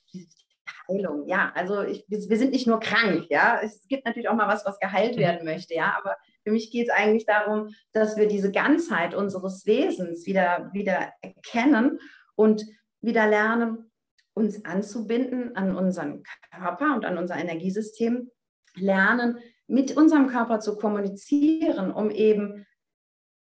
Heilung, 0.87 1.27
ja, 1.27 1.51
also 1.55 1.81
ich, 1.81 2.05
wir 2.07 2.37
sind 2.37 2.51
nicht 2.51 2.67
nur 2.67 2.79
krank, 2.79 3.25
ja, 3.29 3.59
es 3.61 3.85
gibt 3.87 4.05
natürlich 4.05 4.29
auch 4.29 4.35
mal 4.35 4.47
was, 4.47 4.65
was 4.65 4.79
geheilt 4.79 5.17
mhm. 5.17 5.21
werden 5.21 5.45
möchte, 5.45 5.73
ja, 5.73 5.95
aber 5.97 6.15
für 6.43 6.51
mich 6.51 6.71
geht 6.71 6.87
es 6.87 6.93
eigentlich 6.93 7.25
darum, 7.25 7.75
dass 7.91 8.17
wir 8.17 8.27
diese 8.27 8.51
Ganzheit 8.51 9.13
unseres 9.13 9.65
Wesens 9.65 10.25
wieder, 10.25 10.69
wieder 10.73 11.11
erkennen 11.21 11.99
und 12.35 12.63
wieder 13.01 13.27
lernen, 13.27 13.91
uns 14.35 14.63
anzubinden 14.65 15.55
an 15.55 15.75
unseren 15.75 16.23
Körper 16.51 16.93
und 16.93 17.05
an 17.05 17.17
unser 17.17 17.37
Energiesystem, 17.37 18.29
lernen, 18.75 19.39
mit 19.67 19.97
unserem 19.97 20.27
Körper 20.27 20.59
zu 20.59 20.75
kommunizieren, 20.75 21.91
um 21.91 22.11
eben 22.11 22.65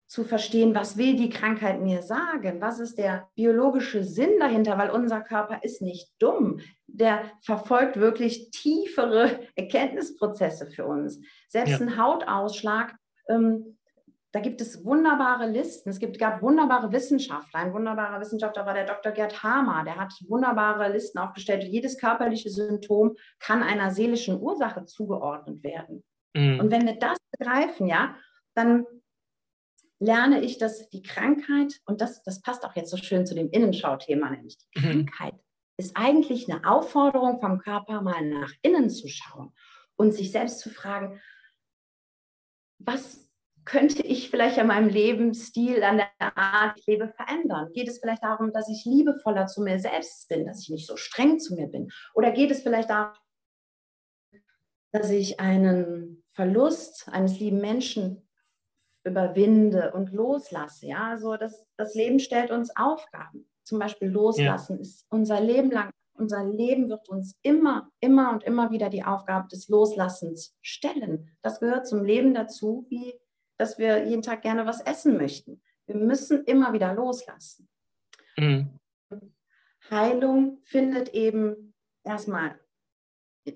zu 0.07 0.23
verstehen, 0.23 0.75
was 0.75 0.97
will 0.97 1.15
die 1.15 1.31
Krankheit 1.31 1.81
mir 1.81 2.03
sagen? 2.03 2.61
Was 2.61 2.79
ist 2.79 2.99
der 2.99 3.29
biologische 3.33 4.03
Sinn 4.03 4.39
dahinter? 4.39 4.77
Weil 4.77 4.91
unser 4.91 5.21
Körper 5.21 5.63
ist 5.63 5.81
nicht 5.81 6.11
dumm. 6.19 6.59
Der 6.85 7.31
verfolgt 7.41 7.97
wirklich 7.97 8.51
tiefere 8.51 9.39
Erkenntnisprozesse 9.55 10.69
für 10.69 10.85
uns. 10.85 11.19
Selbst 11.47 11.71
ja. 11.71 11.79
ein 11.79 11.97
Hautausschlag, 11.97 12.93
ähm, 13.27 13.79
da 14.33 14.39
gibt 14.39 14.61
es 14.61 14.83
wunderbare 14.83 15.47
Listen. 15.47 15.91
Es 15.91 15.99
gibt, 15.99 16.17
gab 16.17 16.41
wunderbare 16.41 16.91
Wissenschaftler. 16.91 17.59
Ein 17.59 17.71
wunderbarer 17.71 18.19
Wissenschaftler 18.19 18.65
war 18.65 18.73
der 18.73 18.85
Dr. 18.85 19.11
Gerd 19.11 19.43
Hamer. 19.43 19.83
Der 19.83 19.95
hat 19.95 20.11
wunderbare 20.27 20.91
Listen 20.91 21.19
aufgestellt. 21.19 21.63
Jedes 21.63 21.99
körperliche 21.99 22.49
Symptom 22.49 23.15
kann 23.37 23.61
einer 23.61 23.91
seelischen 23.91 24.41
Ursache 24.41 24.85
zugeordnet 24.85 25.63
werden. 25.63 26.03
Mhm. 26.35 26.59
Und 26.59 26.71
wenn 26.71 26.87
wir 26.87 26.97
das 26.97 27.19
begreifen, 27.37 27.85
ja, 27.85 28.15
dann 28.55 28.87
lerne 29.99 30.41
ich, 30.41 30.57
dass 30.57 30.89
die 30.89 31.03
Krankheit, 31.03 31.79
und 31.85 32.01
das, 32.01 32.23
das 32.23 32.41
passt 32.41 32.65
auch 32.65 32.75
jetzt 32.75 32.89
so 32.89 32.97
schön 32.97 33.27
zu 33.27 33.35
dem 33.35 33.51
Innenschau-Thema, 33.51 34.31
nämlich 34.31 34.57
die 34.57 34.79
mhm. 34.79 35.05
Krankheit, 35.05 35.35
ist 35.77 35.95
eigentlich 35.95 36.51
eine 36.51 36.67
Aufforderung 36.67 37.39
vom 37.39 37.59
Körper, 37.59 38.01
mal 38.01 38.25
nach 38.25 38.51
innen 38.63 38.89
zu 38.89 39.07
schauen 39.07 39.53
und 39.95 40.11
sich 40.11 40.31
selbst 40.31 40.59
zu 40.59 40.71
fragen, 40.71 41.21
was 42.79 43.22
könnte 43.65 44.03
ich 44.03 44.29
vielleicht 44.29 44.59
an 44.59 44.67
meinem 44.67 44.89
Lebensstil, 44.89 45.83
an 45.83 45.97
der 45.97 46.37
Art, 46.37 46.77
ich 46.79 46.85
lebe, 46.85 47.13
verändern? 47.15 47.69
Geht 47.73 47.87
es 47.87 47.99
vielleicht 47.99 48.23
darum, 48.23 48.51
dass 48.51 48.69
ich 48.69 48.85
liebevoller 48.85 49.47
zu 49.47 49.61
mir 49.61 49.79
selbst 49.79 50.27
bin, 50.29 50.45
dass 50.45 50.61
ich 50.61 50.69
nicht 50.69 50.87
so 50.87 50.97
streng 50.97 51.39
zu 51.39 51.55
mir 51.55 51.67
bin? 51.67 51.89
Oder 52.13 52.31
geht 52.31 52.51
es 52.51 52.61
vielleicht 52.61 52.89
darum, 52.89 53.13
dass 54.91 55.09
ich 55.09 55.39
einen 55.39 56.23
Verlust 56.33 57.07
eines 57.09 57.39
lieben 57.39 57.59
Menschen 57.61 58.27
überwinde 59.03 59.91
und 59.93 60.13
loslasse. 60.13 60.87
Ja, 60.87 61.09
also 61.09 61.35
das, 61.35 61.65
das 61.77 61.93
Leben 61.93 62.19
stellt 62.19 62.51
uns 62.51 62.75
Aufgaben. 62.75 63.49
Zum 63.63 63.79
Beispiel 63.79 64.09
loslassen 64.09 64.75
ja. 64.75 64.81
ist 64.81 65.05
unser 65.09 65.39
Leben 65.39 65.71
lang, 65.71 65.89
unser 66.15 66.43
Leben 66.43 66.89
wird 66.89 67.09
uns 67.09 67.37
immer, 67.41 67.89
immer 67.99 68.31
und 68.31 68.43
immer 68.43 68.71
wieder 68.71 68.89
die 68.89 69.03
Aufgabe 69.03 69.47
des 69.47 69.67
Loslassens 69.67 70.55
stellen. 70.61 71.29
Das 71.41 71.59
gehört 71.59 71.87
zum 71.87 72.03
Leben 72.03 72.33
dazu, 72.33 72.85
wie 72.89 73.13
dass 73.57 73.77
wir 73.77 74.05
jeden 74.05 74.21
Tag 74.21 74.41
gerne 74.41 74.65
was 74.65 74.81
essen 74.81 75.17
möchten. 75.17 75.61
Wir 75.85 75.95
müssen 75.95 76.43
immer 76.45 76.73
wieder 76.73 76.93
loslassen. 76.93 77.69
Mhm. 78.37 78.79
Heilung 79.89 80.59
findet 80.61 81.09
eben 81.09 81.73
erstmal, 82.03 82.59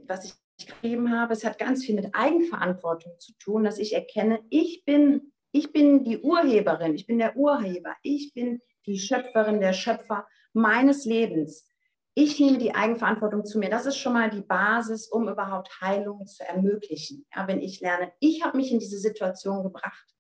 was 0.07 0.25
ich 0.25 0.33
geschrieben 0.65 1.11
habe, 1.11 1.33
es 1.33 1.45
hat 1.45 1.57
ganz 1.59 1.85
viel 1.85 1.95
mit 1.95 2.13
Eigenverantwortung 2.13 3.13
zu 3.19 3.33
tun, 3.37 3.63
dass 3.63 3.77
ich 3.77 3.93
erkenne, 3.93 4.39
ich 4.49 4.83
bin 4.85 5.31
ich 5.51 5.71
bin 5.71 6.03
die 6.03 6.19
Urheberin, 6.19 6.93
ich 6.93 7.07
bin 7.07 7.17
der 7.17 7.35
Urheber, 7.35 7.95
ich 8.03 8.33
bin 8.33 8.61
die 8.85 8.99
Schöpferin, 8.99 9.59
der 9.59 9.73
Schöpfer 9.73 10.27
meines 10.53 11.05
Lebens. 11.05 11.67
Ich 12.19 12.39
nehme 12.39 12.57
die 12.57 12.73
Eigenverantwortung 12.73 13.45
zu 13.45 13.59
mir. 13.59 13.69
Das 13.69 13.85
ist 13.85 13.97
schon 13.97 14.13
mal 14.13 14.31
die 14.31 14.41
Basis, 14.41 15.07
um 15.07 15.29
überhaupt 15.29 15.69
Heilung 15.81 16.25
zu 16.25 16.43
ermöglichen. 16.43 17.27
Ja, 17.35 17.47
wenn 17.47 17.61
ich 17.61 17.79
lerne, 17.79 18.11
ich 18.19 18.43
habe 18.43 18.57
mich 18.57 18.71
in 18.71 18.79
diese 18.79 18.97
Situation 18.97 19.61
gebracht. 19.61 20.15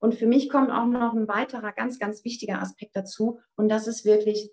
Und 0.00 0.14
für 0.14 0.26
mich 0.26 0.48
kommt 0.48 0.70
auch 0.70 0.86
noch 0.86 1.12
ein 1.12 1.28
weiterer 1.28 1.72
ganz, 1.72 1.98
ganz 1.98 2.24
wichtiger 2.24 2.62
Aspekt 2.62 2.96
dazu. 2.96 3.40
Und 3.56 3.68
das 3.68 3.86
ist 3.86 4.06
wirklich 4.06 4.50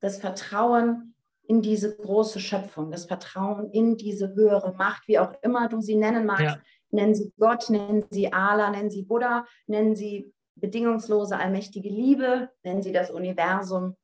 das 0.00 0.18
Vertrauen 0.18 1.14
in 1.44 1.62
diese 1.62 1.96
große 1.96 2.40
Schöpfung, 2.40 2.90
das 2.90 3.04
Vertrauen 3.04 3.70
in 3.70 3.96
diese 3.96 4.34
höhere 4.34 4.74
Macht, 4.74 5.06
wie 5.06 5.20
auch 5.20 5.32
immer 5.42 5.68
du 5.68 5.80
sie 5.80 5.94
nennen 5.94 6.26
magst. 6.26 6.42
Ja 6.42 6.60
nennen 6.94 7.14
sie 7.14 7.32
Gott, 7.38 7.68
nennen 7.70 8.04
sie 8.10 8.32
Allah, 8.32 8.70
nennen 8.70 8.88
sie 8.88 9.02
Buddha, 9.02 9.46
nennen 9.66 9.96
sie 9.96 10.32
bedingungslose 10.54 11.36
allmächtige 11.36 11.88
Liebe, 11.88 12.50
nennen 12.62 12.82
sie 12.82 12.92
das 12.92 13.10
Universum, 13.10 13.96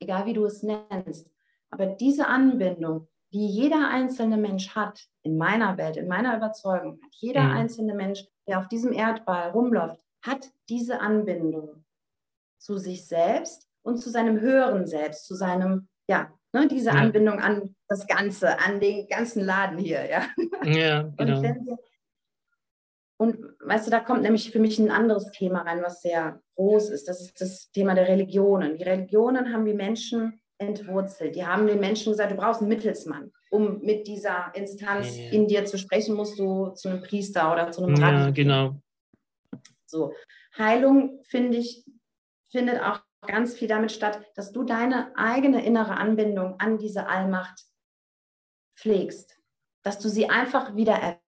egal 0.00 0.26
wie 0.26 0.32
du 0.32 0.44
es 0.44 0.62
nennst. 0.62 1.30
Aber 1.70 1.86
diese 1.86 2.26
Anbindung, 2.26 3.06
die 3.32 3.46
jeder 3.46 3.88
einzelne 3.88 4.36
Mensch 4.36 4.74
hat, 4.74 5.06
in 5.22 5.36
meiner 5.36 5.76
Welt, 5.78 5.96
in 5.96 6.08
meiner 6.08 6.36
Überzeugung, 6.36 7.00
hat 7.02 7.12
jeder 7.12 7.42
mhm. 7.42 7.52
einzelne 7.52 7.94
Mensch, 7.94 8.26
der 8.48 8.58
auf 8.58 8.68
diesem 8.68 8.92
Erdball 8.92 9.50
rumläuft, 9.50 10.00
hat 10.22 10.50
diese 10.68 11.00
Anbindung 11.00 11.84
zu 12.58 12.76
sich 12.76 13.06
selbst 13.06 13.68
und 13.82 13.98
zu 13.98 14.10
seinem 14.10 14.40
höheren 14.40 14.86
Selbst, 14.86 15.26
zu 15.26 15.34
seinem, 15.34 15.88
ja, 16.08 16.30
ne, 16.52 16.66
diese 16.68 16.90
ja. 16.90 16.96
Anbindung 16.96 17.38
an 17.38 17.74
das 17.88 18.06
Ganze, 18.06 18.58
an 18.58 18.80
den 18.80 19.06
ganzen 19.08 19.44
Laden 19.44 19.78
hier, 19.78 20.08
ja. 20.08 20.22
Ja, 20.64 21.02
genau. 21.16 21.36
Und, 21.36 21.42
wir, 21.42 21.78
und 23.20 23.36
weißt 23.60 23.86
du, 23.86 23.90
da 23.90 24.00
kommt 24.00 24.22
nämlich 24.22 24.50
für 24.50 24.60
mich 24.60 24.78
ein 24.78 24.90
anderes 24.90 25.30
Thema 25.32 25.60
rein, 25.60 25.82
was 25.82 26.00
sehr 26.00 26.40
groß 26.56 26.88
ist. 26.88 27.06
Das 27.06 27.20
ist 27.20 27.38
das 27.38 27.70
Thema 27.70 27.94
der 27.94 28.08
Religionen. 28.08 28.78
Die 28.78 28.82
Religionen 28.82 29.52
haben 29.52 29.66
die 29.66 29.74
Menschen 29.74 30.40
entwurzelt. 30.56 31.36
Die 31.36 31.44
haben 31.44 31.66
den 31.66 31.80
Menschen 31.80 32.12
gesagt, 32.12 32.32
du 32.32 32.36
brauchst 32.36 32.62
einen 32.62 32.70
Mittelsmann. 32.70 33.30
Um 33.50 33.80
mit 33.82 34.06
dieser 34.06 34.50
Instanz 34.54 35.18
ja. 35.18 35.32
in 35.32 35.46
dir 35.46 35.66
zu 35.66 35.76
sprechen, 35.76 36.14
musst 36.14 36.38
du 36.38 36.70
zu 36.70 36.88
einem 36.88 37.02
Priester 37.02 37.52
oder 37.52 37.70
zu 37.70 37.84
einem 37.84 37.96
Rabbi. 37.96 38.16
Ja, 38.16 38.30
genau. 38.30 38.80
So, 39.84 40.14
Heilung, 40.56 41.20
finde 41.24 41.58
ich, 41.58 41.84
findet 42.50 42.80
auch 42.80 43.00
ganz 43.26 43.52
viel 43.52 43.68
damit 43.68 43.92
statt, 43.92 44.18
dass 44.34 44.50
du 44.50 44.64
deine 44.64 45.14
eigene 45.14 45.62
innere 45.62 45.98
Anbindung 45.98 46.58
an 46.58 46.78
diese 46.78 47.06
Allmacht 47.06 47.66
pflegst, 48.78 49.38
dass 49.82 49.98
du 49.98 50.08
sie 50.08 50.30
einfach 50.30 50.74
wieder 50.74 51.19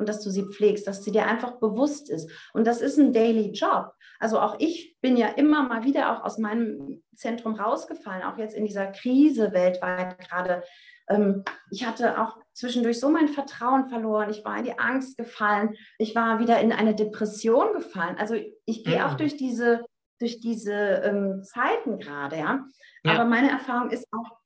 und 0.00 0.08
dass 0.08 0.22
du 0.22 0.30
sie 0.30 0.46
pflegst, 0.46 0.86
dass 0.86 1.04
sie 1.04 1.12
dir 1.12 1.26
einfach 1.26 1.60
bewusst 1.60 2.10
ist. 2.10 2.30
Und 2.52 2.66
das 2.66 2.80
ist 2.80 2.98
ein 2.98 3.12
Daily 3.12 3.52
Job. 3.52 3.92
Also 4.18 4.40
auch 4.40 4.56
ich 4.58 4.96
bin 5.00 5.16
ja 5.16 5.28
immer 5.28 5.62
mal 5.62 5.84
wieder 5.84 6.12
auch 6.12 6.24
aus 6.24 6.38
meinem 6.38 7.02
Zentrum 7.14 7.54
rausgefallen, 7.54 8.22
auch 8.22 8.38
jetzt 8.38 8.54
in 8.54 8.64
dieser 8.64 8.88
Krise 8.88 9.52
weltweit 9.52 10.18
gerade. 10.18 10.62
Ähm, 11.08 11.44
ich 11.70 11.86
hatte 11.86 12.20
auch 12.20 12.36
zwischendurch 12.52 12.98
so 12.98 13.10
mein 13.10 13.28
Vertrauen 13.28 13.88
verloren. 13.88 14.30
Ich 14.30 14.44
war 14.44 14.58
in 14.58 14.64
die 14.64 14.78
Angst 14.78 15.16
gefallen. 15.16 15.74
Ich 15.98 16.14
war 16.14 16.40
wieder 16.40 16.60
in 16.60 16.72
eine 16.72 16.94
Depression 16.94 17.72
gefallen. 17.74 18.16
Also 18.18 18.36
ich 18.64 18.84
gehe 18.84 19.06
auch 19.06 19.12
mhm. 19.12 19.18
durch 19.18 19.36
diese, 19.36 19.84
durch 20.18 20.40
diese 20.40 20.72
ähm, 20.72 21.42
Zeiten 21.42 21.98
gerade, 21.98 22.36
ja. 22.36 22.64
ja. 23.04 23.12
Aber 23.12 23.24
meine 23.24 23.50
Erfahrung 23.50 23.90
ist 23.90 24.06
auch, 24.12 24.39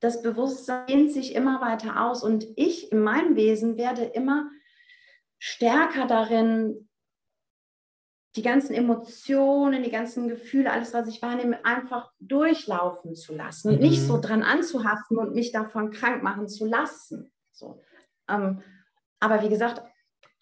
das 0.00 0.22
Bewusstsein 0.22 0.86
dehnt 0.86 1.12
sich 1.12 1.34
immer 1.34 1.60
weiter 1.60 2.06
aus 2.06 2.24
und 2.24 2.46
ich 2.56 2.90
in 2.90 3.00
meinem 3.00 3.36
Wesen 3.36 3.76
werde 3.76 4.02
immer 4.02 4.50
stärker 5.38 6.06
darin, 6.06 6.88
die 8.36 8.42
ganzen 8.42 8.74
Emotionen, 8.74 9.82
die 9.82 9.90
ganzen 9.90 10.28
Gefühle, 10.28 10.70
alles, 10.70 10.94
was 10.94 11.08
ich 11.08 11.20
wahrnehme, 11.20 11.64
einfach 11.64 12.12
durchlaufen 12.20 13.14
zu 13.14 13.34
lassen 13.34 13.70
und 13.70 13.80
nicht 13.80 14.00
so 14.00 14.16
mhm. 14.16 14.22
dran 14.22 14.42
anzuhaften 14.42 15.18
und 15.18 15.34
mich 15.34 15.52
davon 15.52 15.90
krank 15.90 16.22
machen 16.22 16.48
zu 16.48 16.64
lassen. 16.64 17.32
So. 17.52 17.82
Ähm, 18.28 18.62
aber 19.18 19.42
wie 19.42 19.48
gesagt, 19.48 19.82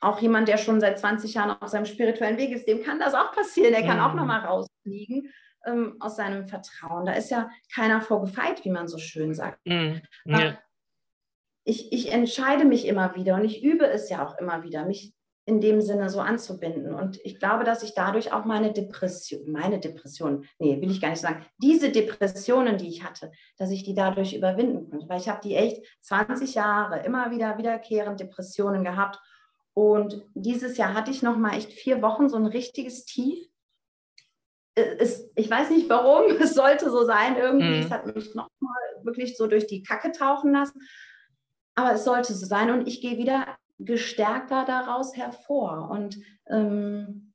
auch 0.00 0.20
jemand, 0.20 0.48
der 0.48 0.59
schon 0.59 0.80
seit 0.80 0.98
20 0.98 1.34
Jahren 1.34 1.50
auf 1.50 1.70
seinem 1.70 1.86
spirituellen 1.86 2.36
Weg 2.36 2.52
ist, 2.52 2.68
dem 2.68 2.84
kann 2.84 3.00
das 3.00 3.14
auch 3.14 3.32
passieren. 3.32 3.72
Der 3.72 3.82
kann 3.82 3.96
mhm. 3.96 4.04
auch 4.04 4.14
nochmal 4.14 4.40
rausfliegen 4.40 5.32
ähm, 5.66 5.96
aus 6.00 6.16
seinem 6.16 6.46
Vertrauen. 6.46 7.06
Da 7.06 7.12
ist 7.12 7.30
ja 7.30 7.50
keiner 7.74 8.00
vorgefeit, 8.00 8.64
wie 8.64 8.70
man 8.70 8.88
so 8.88 8.98
schön 8.98 9.34
sagt. 9.34 9.64
Mhm. 9.66 10.02
Ja. 10.24 10.59
Ich, 11.64 11.92
ich 11.92 12.12
entscheide 12.12 12.64
mich 12.64 12.86
immer 12.86 13.14
wieder 13.14 13.34
und 13.34 13.44
ich 13.44 13.62
übe 13.62 13.86
es 13.86 14.09
ja 14.09 14.26
auch 14.26 14.38
immer 14.38 14.62
wieder, 14.62 14.86
mich 14.86 15.14
in 15.48 15.62
dem 15.62 15.80
Sinne 15.80 16.11
so 16.11 16.20
anzubinden. 16.20 16.94
Und 16.94 17.18
ich 17.24 17.38
glaube, 17.38 17.64
dass 17.64 17.82
ich 17.82 17.94
dadurch 17.94 18.34
auch 18.34 18.44
meine 18.44 18.70
Depression, 18.70 19.50
meine 19.50 19.80
Depression, 19.80 20.44
nee, 20.59 20.78
will 20.78 20.90
ich 20.90 21.00
gar 21.00 21.09
nicht 21.09 21.22
sagen, 21.22 21.42
diese 21.56 21.90
Depressionen, 21.90 22.76
die 22.76 22.88
ich 22.88 23.02
hatte, 23.02 23.32
dass 23.56 23.70
ich 23.70 23.82
die 23.82 23.94
dadurch 23.94 24.34
überwinden 24.34 24.90
konnte. 24.90 25.09
Weil 25.09 25.20
ich 25.20 25.28
habe 25.30 25.40
die 25.42 25.54
echt 25.54 25.82
20 26.02 26.54
Jahre 26.54 27.00
immer 27.00 27.30
wieder 27.30 27.56
wiederkehrend 27.56 28.20
Depressionen 28.20 28.84
gehabt. 28.84 29.18
Und 29.72 30.22
dieses 30.34 30.76
Jahr 30.76 30.92
hatte 30.92 31.11
ich 31.11 31.22
noch 31.22 31.38
mal 31.38 31.56
echt 31.56 31.72
vier 31.72 32.02
Wochen 32.02 32.28
so 32.28 32.36
ein 32.36 32.46
richtiges 32.46 33.06
Tief. 33.06 33.38
Es, 34.79 35.31
ich 35.35 35.51
weiß 35.51 35.70
nicht 35.70 35.89
warum, 35.89 36.31
es 36.41 36.55
sollte 36.55 36.91
so 36.91 37.05
sein 37.05 37.37
irgendwie. 37.37 37.79
Mhm. 37.79 37.83
Es 37.83 37.91
hat 37.91 38.07
mich 38.07 38.35
noch 38.35 38.49
mal 38.61 39.05
wirklich 39.05 39.37
so 39.37 39.47
durch 39.47 39.66
die 39.66 39.83
Kacke 39.83 40.12
tauchen 40.12 40.53
lassen. 40.53 40.81
Aber 41.74 41.93
es 41.93 42.05
sollte 42.05 42.35
so 42.35 42.47
sein 42.47 42.70
und 42.70 42.89
ich 42.89 43.01
gehe 43.01 43.18
wieder 43.18 43.57
gestärkter 43.79 44.64
daraus 44.64 45.16
hervor. 45.16 45.91
Und 45.91 46.18
ähm, 46.49 47.33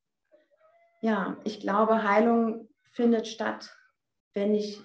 ja, 1.01 1.37
ich 1.43 1.59
glaube, 1.59 2.03
Heilung 2.03 2.69
findet 2.91 3.27
statt, 3.27 3.75
wenn 4.33 4.53
ich 4.53 4.81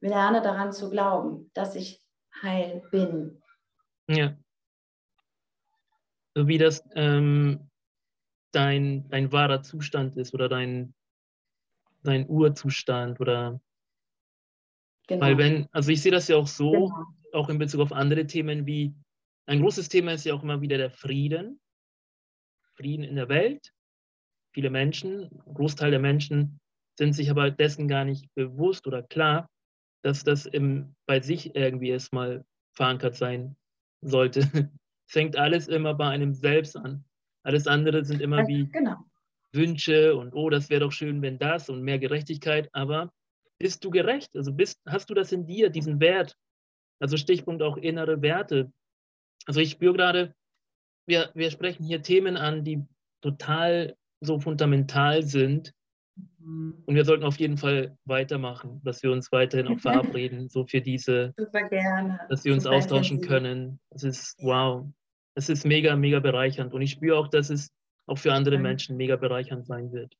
lerne 0.00 0.42
daran 0.42 0.72
zu 0.72 0.90
glauben, 0.90 1.50
dass 1.54 1.74
ich 1.74 2.02
heil 2.42 2.82
bin. 2.90 3.42
Ja. 4.08 4.36
So 6.34 6.48
wie 6.48 6.58
das 6.58 6.82
ähm, 6.94 7.70
dein, 8.52 9.08
dein 9.08 9.32
wahrer 9.32 9.62
Zustand 9.62 10.16
ist 10.16 10.34
oder 10.34 10.48
dein, 10.48 10.93
dein 12.04 12.28
Urzustand 12.28 13.20
oder 13.20 13.60
genau. 15.06 15.20
weil 15.20 15.38
wenn, 15.38 15.68
also 15.72 15.90
ich 15.90 16.02
sehe 16.02 16.12
das 16.12 16.28
ja 16.28 16.36
auch 16.36 16.46
so, 16.46 16.70
genau. 16.70 17.04
auch 17.32 17.48
in 17.48 17.58
Bezug 17.58 17.80
auf 17.80 17.92
andere 17.92 18.26
Themen 18.26 18.66
wie 18.66 18.94
ein 19.46 19.60
großes 19.60 19.88
Thema 19.88 20.12
ist 20.12 20.24
ja 20.24 20.34
auch 20.34 20.42
immer 20.42 20.60
wieder 20.60 20.78
der 20.78 20.90
Frieden. 20.90 21.60
Frieden 22.76 23.04
in 23.04 23.16
der 23.16 23.28
Welt. 23.28 23.72
Viele 24.52 24.70
Menschen, 24.70 25.24
ein 25.46 25.54
Großteil 25.54 25.90
der 25.90 26.00
Menschen 26.00 26.60
sind 26.98 27.12
sich 27.12 27.30
aber 27.30 27.50
dessen 27.50 27.88
gar 27.88 28.04
nicht 28.04 28.32
bewusst 28.34 28.86
oder 28.86 29.02
klar, 29.02 29.50
dass 30.02 30.22
das 30.22 30.46
im, 30.46 30.94
bei 31.06 31.20
sich 31.20 31.54
irgendwie 31.54 31.90
erstmal 31.90 32.44
verankert 32.74 33.16
sein 33.16 33.56
sollte. 34.00 34.40
Es 34.40 35.12
fängt 35.12 35.36
alles 35.36 35.68
immer 35.68 35.94
bei 35.94 36.08
einem 36.08 36.34
selbst 36.34 36.76
an. 36.76 37.04
Alles 37.42 37.66
andere 37.66 38.04
sind 38.04 38.22
immer 38.22 38.46
wie 38.46 38.66
genau. 38.70 38.96
Wünsche 39.54 40.16
und 40.16 40.34
oh, 40.34 40.50
das 40.50 40.70
wäre 40.70 40.80
doch 40.80 40.92
schön, 40.92 41.22
wenn 41.22 41.38
das 41.38 41.68
und 41.68 41.82
mehr 41.82 41.98
Gerechtigkeit. 41.98 42.68
Aber 42.72 43.12
bist 43.58 43.84
du 43.84 43.90
gerecht? 43.90 44.30
Also 44.36 44.52
bist, 44.52 44.80
hast 44.86 45.10
du 45.10 45.14
das 45.14 45.32
in 45.32 45.46
dir, 45.46 45.70
diesen 45.70 46.00
Wert? 46.00 46.36
Also 47.00 47.16
Stichpunkt 47.16 47.62
auch 47.62 47.76
innere 47.76 48.22
Werte. 48.22 48.72
Also 49.46 49.60
ich 49.60 49.70
spüre 49.70 49.94
gerade, 49.94 50.34
wir, 51.06 51.30
wir 51.34 51.50
sprechen 51.50 51.84
hier 51.84 52.02
Themen 52.02 52.36
an, 52.36 52.64
die 52.64 52.82
total 53.20 53.96
so 54.20 54.38
fundamental 54.38 55.22
sind. 55.22 55.72
Mhm. 56.38 56.82
Und 56.86 56.94
wir 56.94 57.04
sollten 57.04 57.24
auf 57.24 57.38
jeden 57.38 57.58
Fall 57.58 57.96
weitermachen, 58.04 58.80
dass 58.84 59.02
wir 59.02 59.12
uns 59.12 59.30
weiterhin 59.32 59.68
auch 59.68 59.80
verabreden, 59.80 60.48
so 60.48 60.64
für 60.66 60.80
diese, 60.80 61.34
dass 61.36 62.44
wir 62.44 62.54
uns 62.54 62.64
Super 62.64 62.76
austauschen 62.76 63.16
intensiv. 63.16 63.28
können. 63.28 63.80
Es 63.90 64.04
ist 64.04 64.36
wow. 64.42 64.86
Es 65.36 65.48
ist 65.48 65.64
mega, 65.64 65.96
mega 65.96 66.20
bereichernd. 66.20 66.72
Und 66.74 66.82
ich 66.82 66.92
spüre 66.92 67.18
auch, 67.18 67.28
dass 67.28 67.50
es 67.50 67.70
auch 68.06 68.18
für 68.18 68.32
andere 68.32 68.58
Menschen 68.58 68.96
mega 68.96 69.16
bereichernd 69.16 69.66
sein 69.66 69.92
wird. 69.92 70.16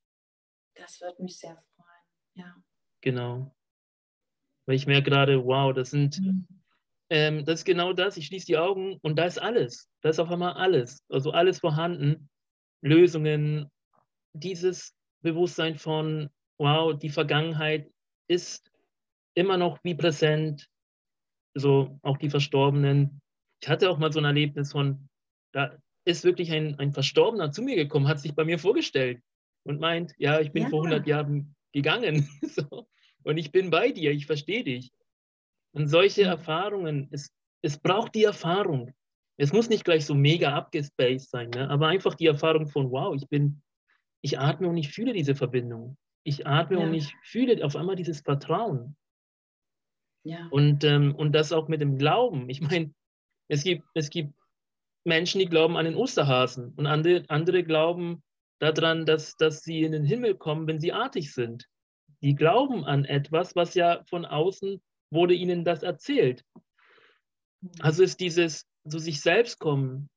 Das 0.74 1.00
wird 1.00 1.20
mich 1.20 1.38
sehr 1.38 1.56
freuen, 1.76 2.08
ja. 2.34 2.56
Genau. 3.00 3.54
Weil 4.66 4.76
ich 4.76 4.86
merke 4.86 5.10
gerade, 5.10 5.44
wow, 5.44 5.72
das 5.74 5.90
sind, 5.90 6.20
mhm. 6.20 6.46
Ähm, 7.10 7.44
das 7.44 7.60
ist 7.60 7.64
genau 7.64 7.92
das. 7.92 8.16
Ich 8.16 8.26
schließe 8.26 8.46
die 8.46 8.58
Augen 8.58 8.98
und 9.02 9.16
da 9.16 9.24
ist 9.24 9.38
alles. 9.38 9.90
Da 10.00 10.08
ist 10.08 10.18
auf 10.18 10.30
einmal 10.30 10.54
alles. 10.54 11.04
Also 11.08 11.30
alles 11.30 11.60
vorhanden. 11.60 12.28
Lösungen. 12.82 13.70
Dieses 14.32 14.96
Bewusstsein 15.22 15.76
von, 15.76 16.30
wow, 16.58 16.98
die 16.98 17.10
Vergangenheit 17.10 17.90
ist 18.28 18.70
immer 19.34 19.56
noch 19.56 19.78
wie 19.84 19.94
präsent. 19.94 20.68
So 21.54 21.98
auch 22.02 22.18
die 22.18 22.30
Verstorbenen. 22.30 23.20
Ich 23.62 23.68
hatte 23.68 23.90
auch 23.90 23.98
mal 23.98 24.12
so 24.12 24.18
ein 24.18 24.24
Erlebnis 24.24 24.72
von, 24.72 25.08
da 25.52 25.76
ist 26.04 26.24
wirklich 26.24 26.52
ein, 26.52 26.78
ein 26.78 26.92
Verstorbener 26.92 27.50
zu 27.52 27.62
mir 27.62 27.76
gekommen, 27.76 28.08
hat 28.08 28.20
sich 28.20 28.34
bei 28.34 28.44
mir 28.44 28.58
vorgestellt 28.58 29.22
und 29.64 29.80
meint, 29.80 30.14
ja, 30.18 30.40
ich 30.40 30.52
bin 30.52 30.64
ja. 30.64 30.68
vor 30.68 30.84
100 30.84 31.06
Jahren 31.06 31.54
gegangen. 31.72 32.28
so. 32.42 32.86
Und 33.22 33.38
ich 33.38 33.52
bin 33.52 33.70
bei 33.70 33.90
dir, 33.90 34.12
ich 34.12 34.26
verstehe 34.26 34.64
dich. 34.64 34.92
Und 35.72 35.88
solche. 35.88 36.22
Erfahrungen, 36.22 37.08
es, 37.10 37.32
es 37.62 37.78
braucht 37.78 38.14
die 38.14 38.24
Erfahrung. 38.24 38.92
Es 39.36 39.52
muss 39.52 39.68
nicht 39.68 39.84
gleich 39.84 40.06
so 40.06 40.14
mega 40.14 40.54
abgespaced 40.54 41.30
sein, 41.30 41.50
ne? 41.50 41.68
aber 41.68 41.88
einfach 41.88 42.14
die 42.14 42.26
Erfahrung 42.26 42.68
von, 42.68 42.92
wow, 42.92 43.14
ich 43.16 43.28
bin, 43.28 43.62
ich 44.20 44.38
atme 44.38 44.68
und 44.68 44.76
ich 44.76 44.90
fühle 44.90 45.12
diese 45.12 45.34
Verbindung. 45.34 45.96
Ich 46.22 46.46
atme 46.46 46.78
ja. 46.78 46.84
und 46.84 46.94
ich 46.94 47.12
fühle 47.24 47.64
auf 47.64 47.74
einmal 47.74 47.96
dieses 47.96 48.20
Vertrauen. 48.20 48.96
Ja. 50.22 50.46
Und, 50.50 50.84
ähm, 50.84 51.14
und 51.16 51.32
das 51.32 51.52
auch 51.52 51.68
mit 51.68 51.80
dem 51.80 51.98
Glauben. 51.98 52.48
Ich 52.48 52.60
meine, 52.60 52.94
es 53.48 53.64
gibt, 53.64 53.84
es 53.94 54.08
gibt 54.08 54.32
Menschen, 55.04 55.38
die 55.38 55.46
glauben 55.46 55.76
an 55.76 55.84
den 55.84 55.96
Osterhasen 55.96 56.72
und 56.76 56.86
andere, 56.86 57.24
andere 57.28 57.62
glauben 57.62 58.22
daran, 58.58 59.06
dass, 59.06 59.36
dass 59.36 59.62
sie 59.62 59.82
in 59.82 59.92
den 59.92 60.04
Himmel 60.04 60.34
kommen, 60.34 60.66
wenn 60.66 60.80
sie 60.80 60.92
artig 60.92 61.32
sind. 61.32 61.66
Die 62.22 62.34
glauben 62.34 62.84
an 62.84 63.04
etwas, 63.04 63.54
was 63.54 63.74
ja 63.74 64.02
von 64.08 64.24
außen 64.24 64.80
wurde 65.10 65.34
ihnen 65.34 65.64
das 65.64 65.82
erzählt. 65.82 66.42
Also 67.80 68.02
ist 68.02 68.20
dieses 68.20 68.66
so 68.84 68.98
sich 68.98 69.20
selbst 69.20 69.58
kommen, 69.58 70.08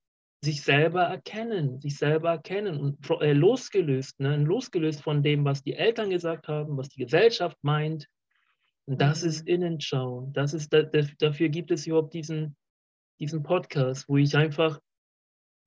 sich 0.42 0.62
selber 0.62 1.04
erkennen, 1.04 1.80
sich 1.80 1.98
selber 1.98 2.32
erkennen 2.32 2.80
und 2.80 3.10
äh, 3.22 3.34
losgelöst, 3.34 4.20
ne? 4.20 4.38
losgelöst 4.38 5.02
von 5.02 5.24
dem, 5.24 5.46
was 5.46 5.64
die 5.64 5.74
Eltern 5.74 6.10
gesagt 6.10 6.48
haben, 6.48 6.78
was 6.78 6.90
die 6.90 7.04
Gesellschaft 7.04 7.58
meint. 7.62 8.08
Und 8.86 9.02
das 9.02 9.24
mhm. 9.24 9.30
ist 9.30 9.48
Innenschauen. 9.48 10.34
Das 10.34 10.54
ist, 10.54 10.72
da, 10.72 10.84
dafür 10.84 11.50
gibt 11.50 11.72
es 11.72 11.88
überhaupt 11.88 12.14
diesen, 12.14 12.56
diesen 13.20 13.43
Podcast, 13.43 14.07
wo 14.07 14.18
ich 14.18 14.36
einfach 14.36 14.80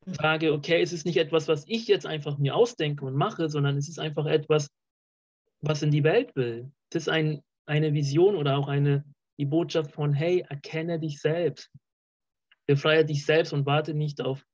sage, 0.06 0.52
okay, 0.52 0.80
es 0.80 0.92
ist 0.92 1.04
nicht 1.04 1.18
etwas, 1.18 1.48
was 1.48 1.64
ich 1.66 1.86
jetzt 1.86 2.06
einfach 2.06 2.38
mir 2.38 2.54
ausdenke 2.54 3.04
und 3.04 3.14
mache, 3.14 3.48
sondern 3.48 3.76
es 3.76 3.88
ist 3.88 3.98
einfach 3.98 4.26
etwas, 4.26 4.70
was 5.60 5.82
in 5.82 5.90
die 5.90 6.04
Welt 6.04 6.34
will. 6.36 6.72
Es 6.90 7.02
ist 7.02 7.08
ein, 7.08 7.42
eine 7.66 7.92
Vision 7.92 8.36
oder 8.36 8.56
auch 8.56 8.68
eine, 8.68 9.04
die 9.38 9.46
Botschaft 9.46 9.92
von, 9.92 10.12
hey, 10.14 10.44
erkenne 10.48 10.98
dich 10.98 11.20
selbst. 11.20 11.70
Befreie 12.66 13.04
dich 13.04 13.26
selbst 13.26 13.52
und 13.52 13.66
warte 13.66 13.94
nicht 13.94 14.20
auf, 14.20 14.44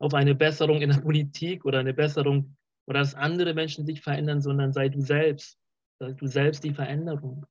auf 0.00 0.14
eine 0.14 0.34
Besserung 0.34 0.82
in 0.82 0.90
der 0.90 1.00
Politik 1.02 1.64
oder 1.64 1.78
eine 1.78 1.94
Besserung 1.94 2.56
oder 2.86 3.00
dass 3.00 3.14
andere 3.14 3.54
Menschen 3.54 3.84
sich 3.84 4.00
verändern, 4.00 4.40
sondern 4.40 4.72
sei 4.72 4.88
du 4.88 5.00
selbst. 5.00 5.58
Sei 6.00 6.12
du 6.12 6.26
selbst 6.26 6.64
die 6.64 6.72
Veränderung. 6.72 7.44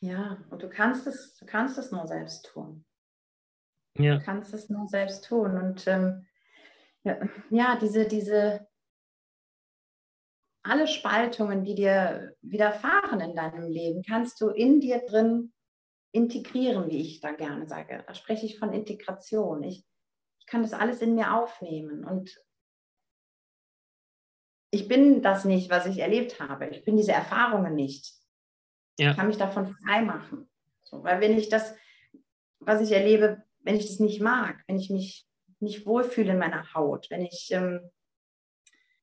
Ja, 0.00 0.38
und 0.50 0.62
du 0.62 0.68
kannst 0.68 1.06
es, 1.06 1.34
du 1.36 1.46
kannst 1.46 1.78
es 1.78 1.90
nur 1.90 2.06
selbst 2.06 2.46
tun. 2.46 2.84
Ja. 3.98 4.16
Du 4.16 4.24
kannst 4.24 4.52
es 4.54 4.68
nur 4.68 4.88
selbst 4.88 5.24
tun. 5.26 5.56
Und 5.56 5.86
ähm, 5.86 6.26
ja, 7.50 7.76
diese, 7.76 8.06
diese 8.06 8.66
alle 10.62 10.88
Spaltungen, 10.88 11.64
die 11.64 11.74
dir 11.74 12.34
widerfahren 12.40 13.20
in 13.20 13.36
deinem 13.36 13.70
Leben, 13.70 14.02
kannst 14.02 14.40
du 14.40 14.48
in 14.48 14.80
dir 14.80 15.04
drin 15.06 15.52
integrieren, 16.12 16.88
wie 16.88 17.00
ich 17.00 17.20
da 17.20 17.32
gerne 17.32 17.66
sage. 17.68 18.02
Da 18.06 18.14
spreche 18.14 18.46
ich 18.46 18.58
von 18.58 18.72
Integration. 18.72 19.62
Ich, 19.62 19.84
ich 20.38 20.46
kann 20.46 20.62
das 20.62 20.72
alles 20.72 21.02
in 21.02 21.14
mir 21.14 21.34
aufnehmen 21.34 22.04
und 22.04 22.40
ich 24.70 24.88
bin 24.88 25.22
das 25.22 25.44
nicht, 25.44 25.70
was 25.70 25.86
ich 25.86 25.98
erlebt 25.98 26.40
habe. 26.40 26.68
Ich 26.68 26.84
bin 26.84 26.96
diese 26.96 27.12
Erfahrungen 27.12 27.74
nicht. 27.74 28.12
Ja. 28.98 29.10
Ich 29.10 29.16
kann 29.16 29.28
mich 29.28 29.36
davon 29.36 29.66
freimachen. 29.66 30.48
So, 30.82 31.04
weil 31.04 31.20
wenn 31.20 31.38
ich 31.38 31.48
das, 31.48 31.76
was 32.58 32.80
ich 32.80 32.92
erlebe, 32.92 33.44
wenn 33.64 33.76
ich 33.76 33.86
das 33.86 33.98
nicht 33.98 34.20
mag, 34.20 34.62
wenn 34.66 34.78
ich 34.78 34.90
mich 34.90 35.26
nicht 35.60 35.86
wohlfühle 35.86 36.32
in 36.32 36.38
meiner 36.38 36.74
Haut, 36.74 37.10
wenn 37.10 37.22
ich 37.22 37.48
ähm, 37.50 37.90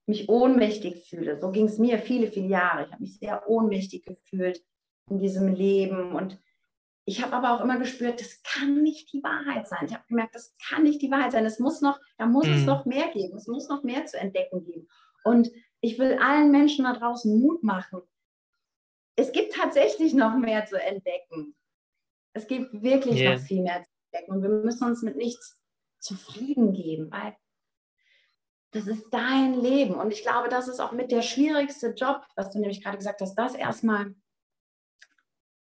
mich 0.05 0.29
ohnmächtig 0.29 1.07
fühle. 1.09 1.37
So 1.37 1.51
ging 1.51 1.65
es 1.65 1.77
mir 1.77 1.99
viele, 1.99 2.27
viele 2.27 2.47
Jahre. 2.47 2.85
Ich 2.85 2.91
habe 2.91 3.01
mich 3.01 3.19
sehr 3.19 3.49
ohnmächtig 3.49 4.05
gefühlt 4.05 4.63
in 5.09 5.19
diesem 5.19 5.47
Leben. 5.47 6.15
Und 6.15 6.39
ich 7.05 7.23
habe 7.23 7.33
aber 7.33 7.55
auch 7.55 7.61
immer 7.61 7.79
gespürt, 7.79 8.19
das 8.19 8.41
kann 8.43 8.83
nicht 8.83 9.11
die 9.13 9.23
Wahrheit 9.23 9.67
sein. 9.67 9.85
Ich 9.85 9.93
habe 9.93 10.05
gemerkt, 10.07 10.35
das 10.35 10.55
kann 10.69 10.83
nicht 10.83 11.01
die 11.01 11.11
Wahrheit 11.11 11.31
sein. 11.31 11.45
Es 11.45 11.59
muss 11.59 11.81
noch, 11.81 11.99
da 12.17 12.25
muss 12.25 12.47
mhm. 12.47 12.53
es 12.53 12.65
noch 12.65 12.85
mehr 12.85 13.07
geben. 13.11 13.37
Es 13.37 13.47
muss 13.47 13.67
noch 13.67 13.83
mehr 13.83 14.05
zu 14.05 14.17
entdecken 14.17 14.63
geben. 14.63 14.87
Und 15.23 15.51
ich 15.81 15.97
will 15.97 16.17
allen 16.19 16.51
Menschen 16.51 16.85
da 16.85 16.93
draußen 16.93 17.39
Mut 17.39 17.63
machen. 17.63 18.01
Es 19.15 19.31
gibt 19.31 19.53
tatsächlich 19.53 20.13
noch 20.13 20.35
mehr 20.37 20.65
zu 20.65 20.81
entdecken. 20.81 21.55
Es 22.33 22.47
gibt 22.47 22.81
wirklich 22.81 23.19
yeah. 23.19 23.33
noch 23.33 23.41
viel 23.41 23.61
mehr 23.61 23.83
zu 23.83 23.89
entdecken. 24.11 24.31
Und 24.31 24.43
wir 24.43 24.49
müssen 24.49 24.87
uns 24.87 25.01
mit 25.01 25.15
nichts 25.15 25.61
zufrieden 25.99 26.73
geben, 26.73 27.11
weil 27.11 27.35
das 28.71 28.87
ist 28.87 29.07
dein 29.11 29.59
Leben. 29.59 29.95
Und 29.95 30.11
ich 30.11 30.21
glaube, 30.23 30.49
das 30.49 30.67
ist 30.67 30.79
auch 30.79 30.91
mit 30.91 31.11
der 31.11 31.21
schwierigste 31.21 31.89
Job, 31.89 32.25
was 32.35 32.51
du 32.51 32.59
nämlich 32.59 32.83
gerade 32.83 32.97
gesagt 32.97 33.21
hast, 33.21 33.35
das 33.35 33.55
erstmal 33.55 34.15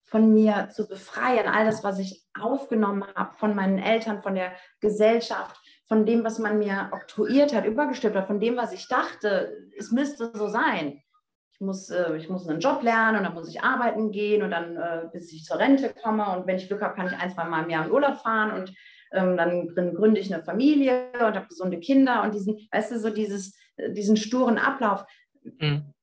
von 0.03 0.34
mir 0.34 0.69
zu 0.73 0.88
befreien, 0.88 1.47
all 1.47 1.65
das, 1.65 1.86
was 1.86 1.97
ich 1.97 2.25
aufgenommen 2.38 3.05
habe, 3.15 3.34
von 3.38 3.55
meinen 3.55 3.79
Eltern, 3.79 4.21
von 4.21 4.36
der 4.36 4.53
Gesellschaft, 4.82 5.57
von 5.88 6.05
dem, 6.05 6.25
was 6.25 6.38
man 6.38 6.59
mir 6.59 6.89
oktroyiert 6.91 7.53
hat, 7.53 7.65
übergestülpt 7.65 8.17
hat, 8.17 8.27
von 8.27 8.41
dem, 8.41 8.57
was 8.57 8.73
ich 8.73 8.89
dachte, 8.89 9.69
es 9.77 9.91
müsste 9.91 10.32
so 10.34 10.49
sein. 10.49 11.01
Ich 11.62 11.66
muss, 11.68 11.91
äh, 11.91 12.18
ich 12.18 12.28
muss 12.28 12.49
einen 12.49 12.59
Job 12.59 12.82
lernen 12.82 13.20
und 13.20 13.24
dann 13.24 13.36
muss 13.36 13.47
ich 13.47 13.62
arbeiten 13.62 14.12
gehen 14.12 14.41
und 14.41 14.49
dann, 14.49 14.78
äh, 14.78 15.03
bis 15.14 15.32
ich 15.32 15.43
zur 15.43 15.59
Rente 15.59 15.93
komme. 15.93 16.26
Und 16.36 16.47
wenn 16.47 16.57
ich 16.57 16.68
Glück 16.68 16.82
habe, 16.82 16.95
kann 16.95 17.05
ich 17.05 17.14
ein, 17.14 17.30
zwei 17.30 17.43
Mal 17.43 17.66
im 17.66 17.70
Jahr 17.70 17.86
in 17.86 17.91
Urlaub 17.91 18.16
fahren 18.16 18.51
und 18.51 18.74
ähm, 19.12 19.38
dann 19.38 19.93
gründe 19.93 20.20
ich 20.20 20.34
eine 20.34 20.41
Familie 20.41 21.12
und 21.14 21.36
habe 21.36 21.45
gesunde 21.47 21.80
Kinder 21.80 22.24
und 22.24 22.34
diesen, 22.34 22.68
weißt 22.72 22.93
du, 22.93 22.99
so 22.99 23.12
dieses, 23.12 23.55
äh, 23.76 23.93
diesen 23.93 24.18
sturen 24.18 24.57
Ablauf. 24.57 25.05
Mhm. 25.43 25.93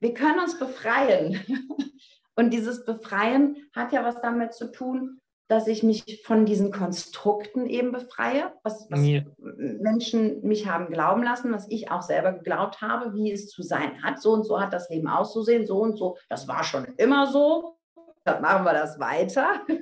Wir 0.00 0.14
können 0.14 0.40
uns 0.40 0.58
befreien. 0.58 1.38
Und 2.34 2.50
dieses 2.50 2.86
Befreien 2.86 3.68
hat 3.74 3.92
ja 3.92 4.02
was 4.04 4.22
damit 4.22 4.54
zu 4.54 4.72
tun, 4.72 5.20
dass 5.52 5.66
ich 5.66 5.82
mich 5.82 6.22
von 6.24 6.46
diesen 6.46 6.72
Konstrukten 6.72 7.66
eben 7.66 7.92
befreie, 7.92 8.54
was, 8.62 8.86
was 8.90 9.06
ja. 9.06 9.20
Menschen 9.36 10.40
mich 10.42 10.66
haben 10.66 10.90
glauben 10.90 11.22
lassen, 11.22 11.52
was 11.52 11.70
ich 11.70 11.90
auch 11.90 12.00
selber 12.00 12.32
geglaubt 12.32 12.80
habe, 12.80 13.12
wie 13.12 13.30
es 13.30 13.50
zu 13.50 13.62
sein 13.62 14.02
hat. 14.02 14.18
So 14.22 14.32
und 14.32 14.44
so 14.44 14.58
hat 14.58 14.72
das 14.72 14.88
Leben 14.88 15.08
auszusehen, 15.08 15.66
so 15.66 15.80
und 15.80 15.98
so. 15.98 16.16
Das 16.30 16.48
war 16.48 16.64
schon 16.64 16.86
immer 16.96 17.26
so. 17.26 17.76
Dann 18.24 18.40
machen 18.40 18.64
wir 18.64 18.72
das 18.72 18.98
weiter. 18.98 19.60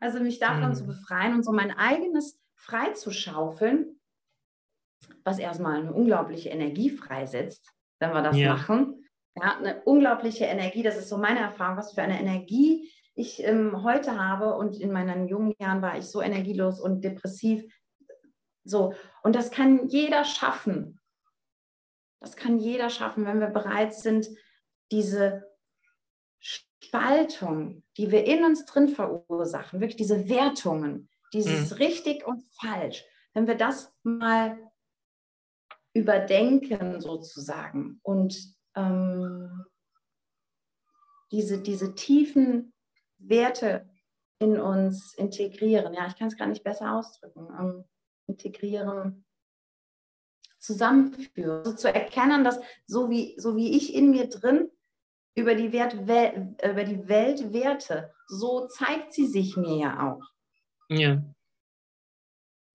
Also 0.00 0.20
mich 0.20 0.38
davon 0.38 0.70
mhm. 0.70 0.74
zu 0.74 0.86
befreien 0.86 1.32
und 1.32 1.44
so 1.44 1.52
mein 1.52 1.70
eigenes 1.70 2.38
freizuschaufeln, 2.56 3.98
was 5.22 5.38
erstmal 5.38 5.78
eine 5.78 5.94
unglaubliche 5.94 6.50
Energie 6.50 6.90
freisetzt, 6.90 7.72
wenn 8.00 8.12
wir 8.12 8.20
das 8.20 8.36
ja. 8.36 8.52
machen. 8.52 9.06
Ja, 9.40 9.56
eine 9.56 9.80
unglaubliche 9.84 10.44
Energie, 10.44 10.82
das 10.82 10.98
ist 10.98 11.08
so 11.08 11.16
meine 11.16 11.40
Erfahrung, 11.40 11.78
was 11.78 11.94
für 11.94 12.02
eine 12.02 12.20
Energie 12.20 12.92
ich 13.14 13.42
ähm, 13.42 13.82
heute 13.82 14.18
habe. 14.18 14.54
Und 14.54 14.80
in 14.80 14.92
meinen 14.92 15.28
jungen 15.28 15.54
Jahren 15.58 15.82
war 15.82 15.96
ich 15.96 16.06
so 16.06 16.20
energielos 16.20 16.80
und 16.80 17.02
depressiv. 17.02 17.64
So, 18.64 18.94
und 19.22 19.36
das 19.36 19.50
kann 19.50 19.88
jeder 19.88 20.24
schaffen. 20.24 21.00
Das 22.20 22.36
kann 22.36 22.58
jeder 22.58 22.88
schaffen, 22.88 23.26
wenn 23.26 23.40
wir 23.40 23.48
bereit 23.48 23.94
sind, 23.94 24.28
diese 24.90 25.44
Spaltung, 26.38 27.82
die 27.96 28.10
wir 28.10 28.24
in 28.24 28.44
uns 28.44 28.64
drin 28.64 28.88
verursachen, 28.88 29.80
wirklich 29.80 29.96
diese 29.96 30.28
Wertungen, 30.28 31.10
dieses 31.32 31.70
mhm. 31.70 31.76
richtig 31.78 32.26
und 32.26 32.42
falsch, 32.60 33.04
wenn 33.34 33.46
wir 33.46 33.56
das 33.56 33.94
mal 34.02 34.58
überdenken 35.94 37.00
sozusagen 37.00 38.00
und 38.02 38.36
ähm, 38.74 39.64
diese, 41.30 41.60
diese 41.60 41.94
tiefen 41.94 42.73
Werte 43.28 43.88
in 44.38 44.60
uns 44.60 45.14
integrieren. 45.14 45.94
Ja, 45.94 46.06
ich 46.06 46.16
kann 46.16 46.28
es 46.28 46.36
gar 46.36 46.48
nicht 46.48 46.64
besser 46.64 46.94
ausdrücken. 46.94 47.48
Ähm, 47.58 47.84
integrieren, 48.26 49.24
zusammenführen. 50.58 51.58
Also 51.58 51.74
zu 51.74 51.92
erkennen, 51.92 52.44
dass 52.44 52.60
so 52.86 53.10
wie, 53.10 53.34
so 53.38 53.56
wie 53.56 53.76
ich 53.76 53.94
in 53.94 54.10
mir 54.10 54.28
drin 54.28 54.70
über 55.36 55.54
die, 55.54 55.72
Wert, 55.72 55.94
über 55.94 56.84
die 56.84 57.08
Welt 57.08 57.52
werte, 57.52 58.14
so 58.28 58.66
zeigt 58.68 59.12
sie 59.12 59.26
sich 59.26 59.56
mir 59.56 59.76
ja 59.76 60.12
auch. 60.12 60.22
Ja. 60.88 61.22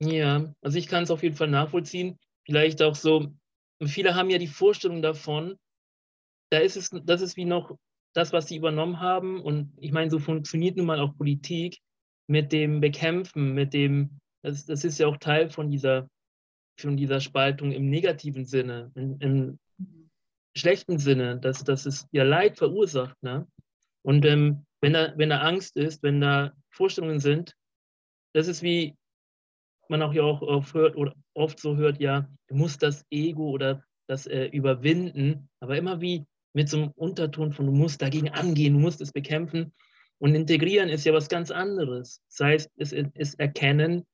Ja, 0.01 0.53
also 0.61 0.77
ich 0.77 0.87
kann 0.87 1.03
es 1.03 1.11
auf 1.11 1.23
jeden 1.23 1.35
Fall 1.35 1.49
nachvollziehen. 1.49 2.17
Vielleicht 2.45 2.81
auch 2.81 2.95
so, 2.95 3.27
viele 3.85 4.15
haben 4.15 4.29
ja 4.29 4.37
die 4.37 4.47
Vorstellung 4.47 5.01
davon, 5.01 5.57
da 6.51 6.59
ist 6.59 6.77
es, 6.77 6.89
das 7.03 7.21
ist 7.21 7.37
wie 7.37 7.45
noch 7.45 7.77
das, 8.13 8.33
was 8.33 8.47
sie 8.47 8.57
übernommen 8.57 8.99
haben. 8.99 9.41
Und 9.41 9.73
ich 9.77 9.91
meine, 9.91 10.09
so 10.09 10.19
funktioniert 10.19 10.77
nun 10.77 10.85
mal 10.85 10.99
auch 10.99 11.15
Politik 11.17 11.79
mit 12.27 12.51
dem 12.51 12.81
Bekämpfen, 12.81 13.53
mit 13.53 13.73
dem, 13.73 14.19
das, 14.43 14.65
das 14.65 14.83
ist 14.83 14.99
ja 14.99 15.07
auch 15.07 15.17
Teil 15.17 15.49
von 15.49 15.69
dieser, 15.69 16.09
von 16.79 16.97
dieser 16.97 17.19
Spaltung 17.19 17.71
im 17.71 17.89
negativen 17.89 18.45
Sinne, 18.45 18.91
im, 18.95 19.17
im 19.19 19.59
schlechten 20.55 20.99
Sinne, 20.99 21.39
dass, 21.39 21.63
dass 21.63 21.85
es 21.85 22.07
ja 22.11 22.23
Leid 22.23 22.57
verursacht. 22.57 23.15
Ne? 23.21 23.47
Und 24.03 24.25
ähm, 24.25 24.65
wenn, 24.81 24.93
da, 24.93 25.13
wenn 25.17 25.29
da 25.29 25.39
Angst 25.39 25.75
ist, 25.75 26.03
wenn 26.03 26.21
da 26.21 26.53
Vorstellungen 26.69 27.19
sind, 27.19 27.53
das 28.33 28.47
ist 28.47 28.61
wie 28.61 28.95
man 29.89 30.03
auch 30.03 30.13
ja 30.13 30.23
auch 30.23 30.41
oft 30.41 30.73
hört 30.73 30.95
oder 30.95 31.15
oft 31.33 31.59
so 31.59 31.75
hört, 31.75 31.99
ja, 31.99 32.29
du 32.47 32.55
musst 32.55 32.83
das 32.83 33.03
Ego 33.09 33.49
oder 33.49 33.83
das 34.07 34.27
äh, 34.27 34.45
überwinden, 34.45 35.49
aber 35.59 35.77
immer 35.77 35.99
wie 35.99 36.25
mit 36.53 36.69
so 36.69 36.77
einem 36.77 36.91
Unterton 36.95 37.53
von, 37.53 37.65
du 37.65 37.71
musst 37.71 38.01
dagegen 38.01 38.29
angehen, 38.29 38.73
du 38.73 38.79
musst 38.79 39.01
es 39.01 39.11
bekämpfen. 39.11 39.73
Und 40.19 40.35
integrieren 40.35 40.89
ist 40.89 41.05
ja 41.05 41.13
was 41.13 41.29
ganz 41.29 41.51
anderes. 41.51 42.21
Das 42.29 42.45
heißt, 42.45 42.71
es 42.77 42.91
ist 42.91 43.39
erkennen 43.39 44.05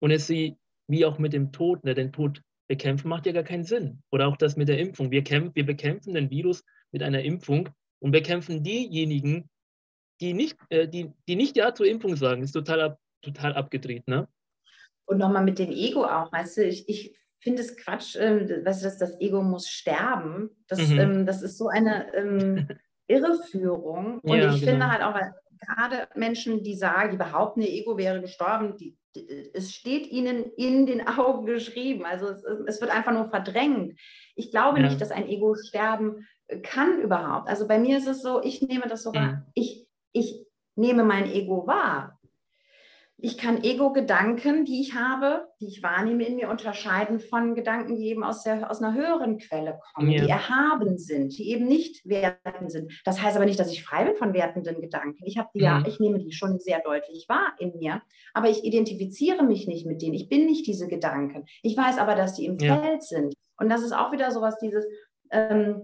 und 0.00 0.10
es 0.10 0.26
sie, 0.26 0.56
wie 0.88 1.04
auch 1.04 1.18
mit 1.18 1.32
dem 1.32 1.52
Tod, 1.52 1.84
ne, 1.84 1.94
den 1.94 2.12
Tod 2.12 2.42
bekämpfen 2.68 3.08
macht 3.08 3.26
ja 3.26 3.32
gar 3.32 3.44
keinen 3.44 3.64
Sinn. 3.64 4.02
Oder 4.10 4.28
auch 4.28 4.36
das 4.36 4.56
mit 4.56 4.68
der 4.68 4.78
Impfung. 4.78 5.10
Wir, 5.10 5.22
kämpfen, 5.22 5.54
wir 5.54 5.64
bekämpfen 5.64 6.14
den 6.14 6.30
Virus 6.30 6.64
mit 6.92 7.02
einer 7.02 7.22
Impfung 7.22 7.68
und 8.00 8.10
bekämpfen 8.10 8.62
diejenigen, 8.62 9.48
die 10.20 10.34
nicht, 10.34 10.56
äh, 10.70 10.88
die, 10.88 11.12
die 11.28 11.36
nicht 11.36 11.56
Ja 11.56 11.74
zur 11.74 11.86
Impfung 11.86 12.16
sagen. 12.16 12.40
Das 12.40 12.50
ist 12.50 12.54
total, 12.54 12.80
ab, 12.80 12.98
total 13.22 13.54
abgedreht. 13.54 14.06
Ne? 14.08 14.28
Und 15.06 15.18
nochmal 15.18 15.44
mit 15.44 15.58
dem 15.58 15.70
Ego 15.70 16.04
auch, 16.04 16.30
weißt 16.32 16.58
du, 16.58 16.64
ich, 16.66 16.88
ich 16.88 17.14
finde 17.40 17.62
es 17.62 17.76
Quatsch, 17.76 18.16
äh, 18.16 18.64
weißt 18.64 18.82
du, 18.82 18.84
dass 18.84 18.98
das 18.98 19.20
Ego 19.20 19.42
muss 19.42 19.68
sterben. 19.68 20.50
Das, 20.68 20.78
mhm. 20.88 20.98
ähm, 20.98 21.26
das 21.26 21.42
ist 21.42 21.58
so 21.58 21.68
eine 21.68 22.12
ähm, 22.14 22.68
Irreführung. 23.08 24.20
Und 24.20 24.38
ja, 24.38 24.52
ich 24.52 24.60
genau. 24.60 24.72
finde 24.72 24.90
halt 24.90 25.02
auch, 25.02 25.18
gerade 25.60 26.08
Menschen, 26.14 26.62
die 26.62 26.76
sagen, 26.76 27.12
die 27.12 27.16
behaupten, 27.16 27.62
ihr 27.62 27.70
Ego 27.70 27.96
wäre 27.96 28.20
gestorben, 28.20 28.76
die, 28.76 28.96
die, 29.14 29.50
es 29.54 29.72
steht 29.72 30.06
ihnen 30.06 30.44
in 30.56 30.86
den 30.86 31.06
Augen 31.06 31.46
geschrieben. 31.46 32.04
Also 32.04 32.28
es, 32.28 32.44
es 32.66 32.80
wird 32.80 32.90
einfach 32.90 33.12
nur 33.12 33.26
verdrängt. 33.26 33.98
Ich 34.34 34.50
glaube 34.50 34.80
ja. 34.80 34.86
nicht, 34.86 35.00
dass 35.00 35.10
ein 35.10 35.28
Ego 35.28 35.54
sterben 35.54 36.26
kann 36.62 37.00
überhaupt. 37.00 37.48
Also 37.48 37.68
bei 37.68 37.78
mir 37.78 37.98
ist 37.98 38.06
es 38.06 38.22
so, 38.22 38.42
ich 38.42 38.62
nehme 38.62 38.86
das 38.88 39.02
sogar, 39.02 39.26
mhm. 39.26 39.42
ich, 39.54 39.86
ich 40.12 40.46
nehme 40.76 41.04
mein 41.04 41.30
Ego 41.30 41.66
wahr 41.66 42.17
ich 43.20 43.36
kann 43.36 43.64
Ego-Gedanken, 43.64 44.64
die 44.64 44.80
ich 44.80 44.94
habe, 44.94 45.48
die 45.60 45.66
ich 45.66 45.82
wahrnehme 45.82 46.24
in 46.24 46.36
mir, 46.36 46.48
unterscheiden 46.48 47.18
von 47.18 47.56
Gedanken, 47.56 47.96
die 47.96 48.06
eben 48.06 48.22
aus, 48.22 48.44
der, 48.44 48.70
aus 48.70 48.80
einer 48.80 48.94
höheren 48.94 49.38
Quelle 49.38 49.80
kommen, 49.92 50.10
ja. 50.10 50.24
die 50.24 50.30
erhaben 50.30 50.98
sind, 50.98 51.36
die 51.36 51.50
eben 51.50 51.66
nicht 51.66 52.08
wertend 52.08 52.70
sind. 52.70 52.92
Das 53.04 53.20
heißt 53.20 53.36
aber 53.36 53.44
nicht, 53.44 53.58
dass 53.58 53.72
ich 53.72 53.82
frei 53.82 54.04
bin 54.04 54.14
von 54.14 54.34
wertenden 54.34 54.80
Gedanken. 54.80 55.26
Ich 55.26 55.36
habe 55.36 55.48
die 55.52 55.58
mhm. 55.58 55.64
ja, 55.64 55.82
ich 55.84 55.98
nehme 55.98 56.20
die 56.20 56.30
schon 56.30 56.60
sehr 56.60 56.80
deutlich 56.80 57.26
wahr 57.28 57.54
in 57.58 57.76
mir, 57.76 58.02
aber 58.34 58.50
ich 58.50 58.62
identifiziere 58.62 59.42
mich 59.42 59.66
nicht 59.66 59.84
mit 59.84 60.00
denen. 60.00 60.14
Ich 60.14 60.28
bin 60.28 60.46
nicht 60.46 60.68
diese 60.68 60.86
Gedanken. 60.86 61.44
Ich 61.62 61.76
weiß 61.76 61.98
aber, 61.98 62.14
dass 62.14 62.34
die 62.34 62.46
im 62.46 62.56
ja. 62.56 62.80
Feld 62.80 63.02
sind. 63.02 63.34
Und 63.58 63.68
das 63.68 63.82
ist 63.82 63.92
auch 63.92 64.12
wieder 64.12 64.30
sowas, 64.30 64.58
dieses, 64.62 64.86
ähm, 65.32 65.82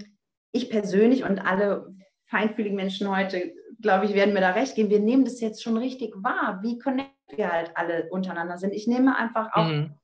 ich 0.53 0.71
persönlich 0.71 1.25
und 1.25 1.45
alle 1.45 1.93
feinfühligen 2.27 2.77
Menschen 2.77 3.15
heute, 3.15 3.53
glaube 3.81 4.05
ich, 4.07 4.15
werden 4.15 4.35
mir 4.35 4.41
da 4.41 4.51
recht 4.51 4.77
geben. 4.77 4.91
Wir 4.91 5.01
nehmen 5.01 5.25
das 5.25 5.41
jetzt 5.41 5.65
schon 5.65 5.77
richtig 5.77 6.15
wahr. 6.17 6.61
Wie 6.63 6.79
connect 6.79 7.14
wir 7.29 7.51
halt 7.51 7.73
alle 7.75 8.09
untereinander 8.11 8.59
sind. 8.59 8.73
Ich 8.73 8.87
nehme 8.87 9.17
einfach 9.17 9.51
auch 9.55 9.67
mhm. 9.67 9.99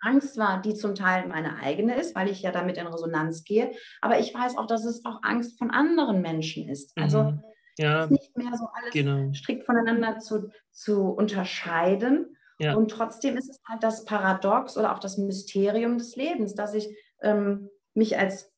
Angst 0.00 0.36
wahr, 0.38 0.60
die 0.60 0.74
zum 0.74 0.94
Teil 0.94 1.26
meine 1.26 1.56
eigene 1.56 1.98
ist, 1.98 2.14
weil 2.14 2.28
ich 2.28 2.42
ja 2.42 2.52
damit 2.52 2.76
in 2.76 2.86
Resonanz 2.86 3.44
gehe. 3.44 3.72
Aber 4.00 4.18
ich 4.18 4.34
weiß 4.34 4.56
auch, 4.56 4.66
dass 4.66 4.84
es 4.84 5.04
auch 5.04 5.22
Angst 5.22 5.58
von 5.58 5.70
anderen 5.70 6.20
Menschen 6.20 6.68
ist. 6.68 6.96
Also 6.96 7.24
mhm. 7.24 7.42
ja, 7.78 8.04
ist 8.04 8.10
nicht 8.10 8.36
mehr 8.36 8.56
so 8.56 8.66
alles 8.74 8.92
genau. 8.92 9.32
strikt 9.32 9.64
voneinander 9.64 10.18
zu, 10.18 10.50
zu 10.70 11.08
unterscheiden. 11.10 12.36
Ja. 12.58 12.74
Und 12.74 12.90
trotzdem 12.90 13.36
ist 13.36 13.50
es 13.50 13.60
halt 13.68 13.82
das 13.82 14.04
Paradox 14.04 14.76
oder 14.76 14.94
auch 14.94 14.98
das 14.98 15.18
Mysterium 15.18 15.98
des 15.98 16.16
Lebens, 16.16 16.54
dass 16.54 16.74
ich 16.74 16.88
ähm, 17.22 17.68
mich 17.94 18.18
als 18.18 18.52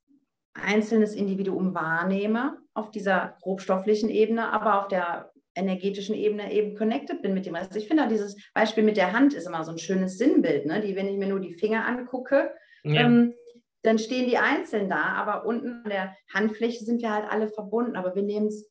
einzelnes 0.55 1.15
Individuum 1.15 1.75
wahrnehme 1.75 2.59
auf 2.75 2.91
dieser 2.91 3.37
grobstofflichen 3.43 4.09
Ebene, 4.09 4.53
aber 4.53 4.79
auf 4.79 4.89
der 4.89 5.33
energetischen 5.59 6.15
Ebene 6.15 6.53
eben 6.53 6.77
connected 6.77 7.23
bin 7.23 7.35
mit 7.35 7.47
dem. 7.47 7.55
Also 7.55 7.79
ich 7.79 7.89
finde 7.89 8.05
auch 8.05 8.09
dieses 8.09 8.37
Beispiel 8.55 8.85
mit 8.85 8.97
der 8.97 9.13
Hand 9.13 9.35
ist 9.35 9.47
immer 9.47 9.65
so 9.65 9.73
ein 9.73 9.79
schönes 9.79 10.19
Sinnbild, 10.19 10.67
ne? 10.67 10.81
die, 10.81 10.97
wenn 10.97 11.09
ich 11.09 11.19
mir 11.19 11.29
nur 11.29 11.41
die 11.41 11.55
Finger 11.55 11.87
angucke, 11.87 12.51
ja. 12.85 13.03
ähm, 13.03 13.35
dann 13.83 13.99
stehen 13.99 14.29
die 14.29 14.39
einzeln 14.39 14.89
da, 14.89 15.03
aber 15.03 15.47
unten 15.47 15.83
an 15.85 15.91
der 15.91 16.15
Handfläche 16.33 16.85
sind 16.85 17.03
wir 17.03 17.13
halt 17.13 17.31
alle 17.31 17.49
verbunden, 17.49 17.97
aber 17.97 18.15
wir 18.15 18.23
nehmen 18.23 18.49
es 18.49 18.71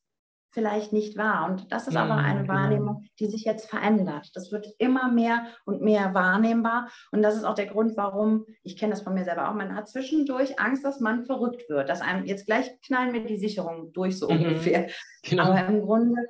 vielleicht 0.58 0.92
nicht 0.92 1.18
wahr. 1.18 1.48
Und 1.50 1.72
das 1.72 1.88
ist 1.88 1.94
ja, 1.94 2.04
aber 2.04 2.16
eine 2.16 2.42
genau. 2.42 2.54
Wahrnehmung, 2.54 3.04
die 3.20 3.28
sich 3.28 3.44
jetzt 3.44 3.70
verändert. 3.70 4.32
Das 4.34 4.52
wird 4.52 4.68
immer 4.80 5.12
mehr 5.12 5.46
und 5.66 5.82
mehr 5.82 6.14
wahrnehmbar. 6.14 6.90
Und 7.12 7.22
das 7.22 7.36
ist 7.36 7.44
auch 7.44 7.54
der 7.54 7.68
Grund, 7.68 7.96
warum, 7.96 8.46
ich 8.64 8.78
kenne 8.78 8.94
das 8.94 9.02
von 9.02 9.14
mir 9.14 9.24
selber 9.24 9.50
auch, 9.50 9.54
man 9.54 9.76
hat 9.76 9.88
zwischendurch 9.88 10.60
Angst, 10.60 10.84
dass 10.84 11.00
man 11.00 11.26
verrückt 11.26 11.70
wird, 11.70 11.90
dass 11.90 12.02
einem 12.02 12.26
jetzt 12.26 12.48
gleich 12.48 12.72
knallen 12.82 13.14
wir 13.14 13.24
die 13.24 13.38
Sicherung 13.38 13.94
durch, 13.94 14.18
so 14.18 14.30
mhm. 14.30 14.38
ungefähr. 14.38 14.88
Genau. 15.24 15.44
Aber 15.44 15.66
im 15.68 15.82
Grunde 15.82 16.26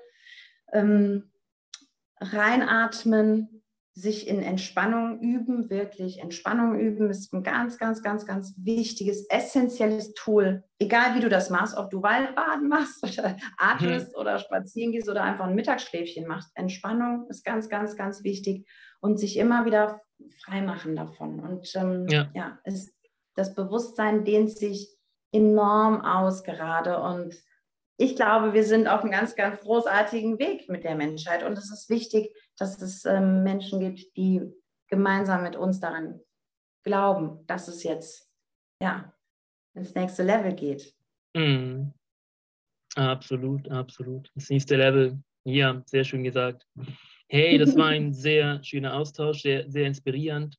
ähm, 0.74 1.32
reinatmen, 2.20 3.58
sich 3.98 4.28
in 4.28 4.44
Entspannung 4.44 5.20
üben, 5.22 5.72
wirklich 5.72 6.20
Entspannung 6.20 6.80
üben, 6.80 7.10
ist 7.10 7.34
ein 7.34 7.42
ganz, 7.42 7.80
ganz, 7.80 8.04
ganz, 8.04 8.28
ganz 8.28 8.54
wichtiges, 8.58 9.28
essentielles 9.28 10.14
Tool. 10.14 10.64
Egal 10.78 11.16
wie 11.16 11.20
du 11.20 11.30
das 11.30 11.50
machst, 11.50 11.76
ob 11.76 11.90
du 11.90 12.04
Waldbaden 12.04 12.68
machst 12.68 13.04
oder 13.04 13.36
atmest 13.58 14.10
mhm. 14.10 14.22
oder 14.22 14.38
spazieren 14.38 14.92
gehst 14.92 15.10
oder 15.10 15.24
einfach 15.24 15.46
ein 15.46 15.56
Mittagsschläfchen 15.56 16.28
machst. 16.28 16.52
Entspannung 16.54 17.26
ist 17.30 17.44
ganz, 17.44 17.70
ganz, 17.70 17.96
ganz 17.96 18.24
wichtig 18.24 18.68
und 19.00 19.18
sich 19.18 19.36
immer 19.36 19.66
wieder 19.66 20.00
freimachen 20.44 20.96
davon. 20.96 21.40
Und 21.40 21.68
ähm, 21.76 22.06
ja, 22.08 22.30
ja 22.36 22.60
es, 22.66 22.94
das 23.36 23.56
Bewusstsein 23.56 24.26
dehnt 24.26 24.52
sich 24.52 24.96
enorm 25.32 26.02
aus 26.02 26.44
gerade. 26.44 27.00
Und 27.00 27.34
ich 27.98 28.16
glaube, 28.16 28.54
wir 28.54 28.64
sind 28.64 28.88
auf 28.88 29.02
einem 29.02 29.12
ganz, 29.12 29.36
ganz 29.36 29.60
großartigen 29.60 30.38
Weg 30.38 30.70
mit 30.70 30.84
der 30.84 30.96
Menschheit. 30.96 31.44
Und 31.44 31.58
es 31.58 31.72
ist 31.72 31.90
wichtig, 31.90 32.32
dass 32.58 32.80
es 32.82 33.06
ähm, 33.06 33.44
Menschen 33.44 33.80
gibt, 33.80 34.16
die 34.16 34.42
gemeinsam 34.88 35.44
mit 35.44 35.56
uns 35.56 35.80
daran 35.80 36.20
glauben, 36.84 37.46
dass 37.48 37.68
es 37.68 37.84
jetzt 37.84 38.32
ja, 38.82 39.14
ins 39.74 39.96
nächste 39.96 40.24
Level 40.24 40.54
geht. 40.54 40.96
Mm. 41.36 41.90
Absolut, 42.96 43.70
absolut. 43.70 44.32
Das 44.36 44.50
nächste 44.50 44.76
Level. 44.76 45.20
Ja, 45.44 45.82
sehr 45.86 46.04
schön 46.04 46.24
gesagt. 46.24 46.66
Hey, 47.30 47.58
das 47.58 47.76
war 47.76 47.88
ein 47.88 48.14
sehr 48.14 48.64
schöner 48.64 48.94
Austausch, 48.96 49.42
sehr, 49.42 49.70
sehr 49.70 49.88
inspirierend. 49.88 50.58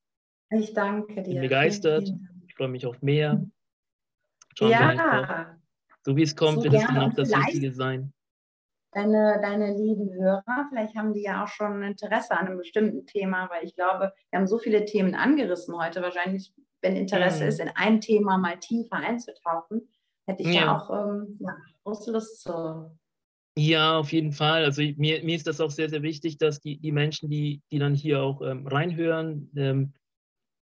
Ich 0.50 0.72
danke 0.72 1.22
dir. 1.22 1.34
Bin 1.34 1.40
begeistert. 1.40 2.12
Ich 2.46 2.54
freue 2.54 2.68
mich 2.68 2.86
auf 2.86 3.00
mehr. 3.00 3.44
Schauen 4.56 4.70
ja. 4.70 5.57
So 6.08 6.16
wie 6.16 6.22
es 6.22 6.34
kommt, 6.34 6.62
so 6.62 6.72
wird 6.72 6.72
es 6.72 6.88
auch 6.88 7.12
das 7.12 7.36
Richtige 7.36 7.70
sein. 7.70 8.14
Deine, 8.92 9.38
deine 9.42 9.76
lieben 9.76 10.10
Hörer, 10.10 10.66
vielleicht 10.70 10.96
haben 10.96 11.12
die 11.12 11.20
ja 11.20 11.44
auch 11.44 11.48
schon 11.48 11.82
Interesse 11.82 12.30
an 12.30 12.46
einem 12.46 12.56
bestimmten 12.56 13.04
Thema, 13.04 13.50
weil 13.50 13.62
ich 13.66 13.74
glaube, 13.74 14.14
wir 14.30 14.38
haben 14.38 14.46
so 14.46 14.56
viele 14.56 14.86
Themen 14.86 15.14
angerissen 15.14 15.76
heute. 15.76 16.00
Wahrscheinlich, 16.00 16.54
wenn 16.80 16.96
Interesse 16.96 17.42
mhm. 17.42 17.48
ist, 17.50 17.60
in 17.60 17.70
ein 17.74 18.00
Thema 18.00 18.38
mal 18.38 18.58
tiefer 18.58 18.96
einzutauchen, 18.96 19.86
hätte 20.26 20.44
ich 20.44 20.54
ja, 20.54 20.62
ja 20.62 20.78
auch 20.78 20.88
ähm, 20.88 21.36
ja, 21.40 21.54
große 21.84 22.10
Lust 22.10 22.40
zu. 22.40 22.90
Ja, 23.58 23.98
auf 23.98 24.10
jeden 24.10 24.32
Fall. 24.32 24.64
Also 24.64 24.80
mir, 24.80 25.22
mir 25.22 25.36
ist 25.36 25.46
das 25.46 25.60
auch 25.60 25.70
sehr, 25.70 25.90
sehr 25.90 26.02
wichtig, 26.02 26.38
dass 26.38 26.58
die, 26.60 26.78
die 26.78 26.92
Menschen, 26.92 27.28
die, 27.28 27.60
die 27.70 27.78
dann 27.78 27.94
hier 27.94 28.22
auch 28.22 28.40
ähm, 28.40 28.66
reinhören, 28.66 29.50
ähm, 29.56 29.92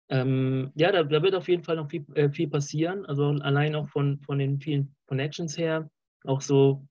ähm, 0.09 0.71
ja, 0.75 0.91
da, 0.91 1.03
da, 1.03 1.23
wird 1.23 1.33
auf 1.33 1.47
jeden 1.49 1.63
Fall 1.63 1.77
noch 1.77 1.89
viel, 1.89 2.05
äh, 2.13 2.29
viel 2.29 2.47
passieren. 2.47 3.05
Also 3.05 3.25
allein 3.25 3.75
auch 3.75 3.89
von, 3.89 4.19
von 4.21 4.37
den 4.37 4.59
vielen 4.59 4.95
Connections 5.13 5.57
her, 5.59 5.89
auch 6.25 6.41
so 6.41 6.87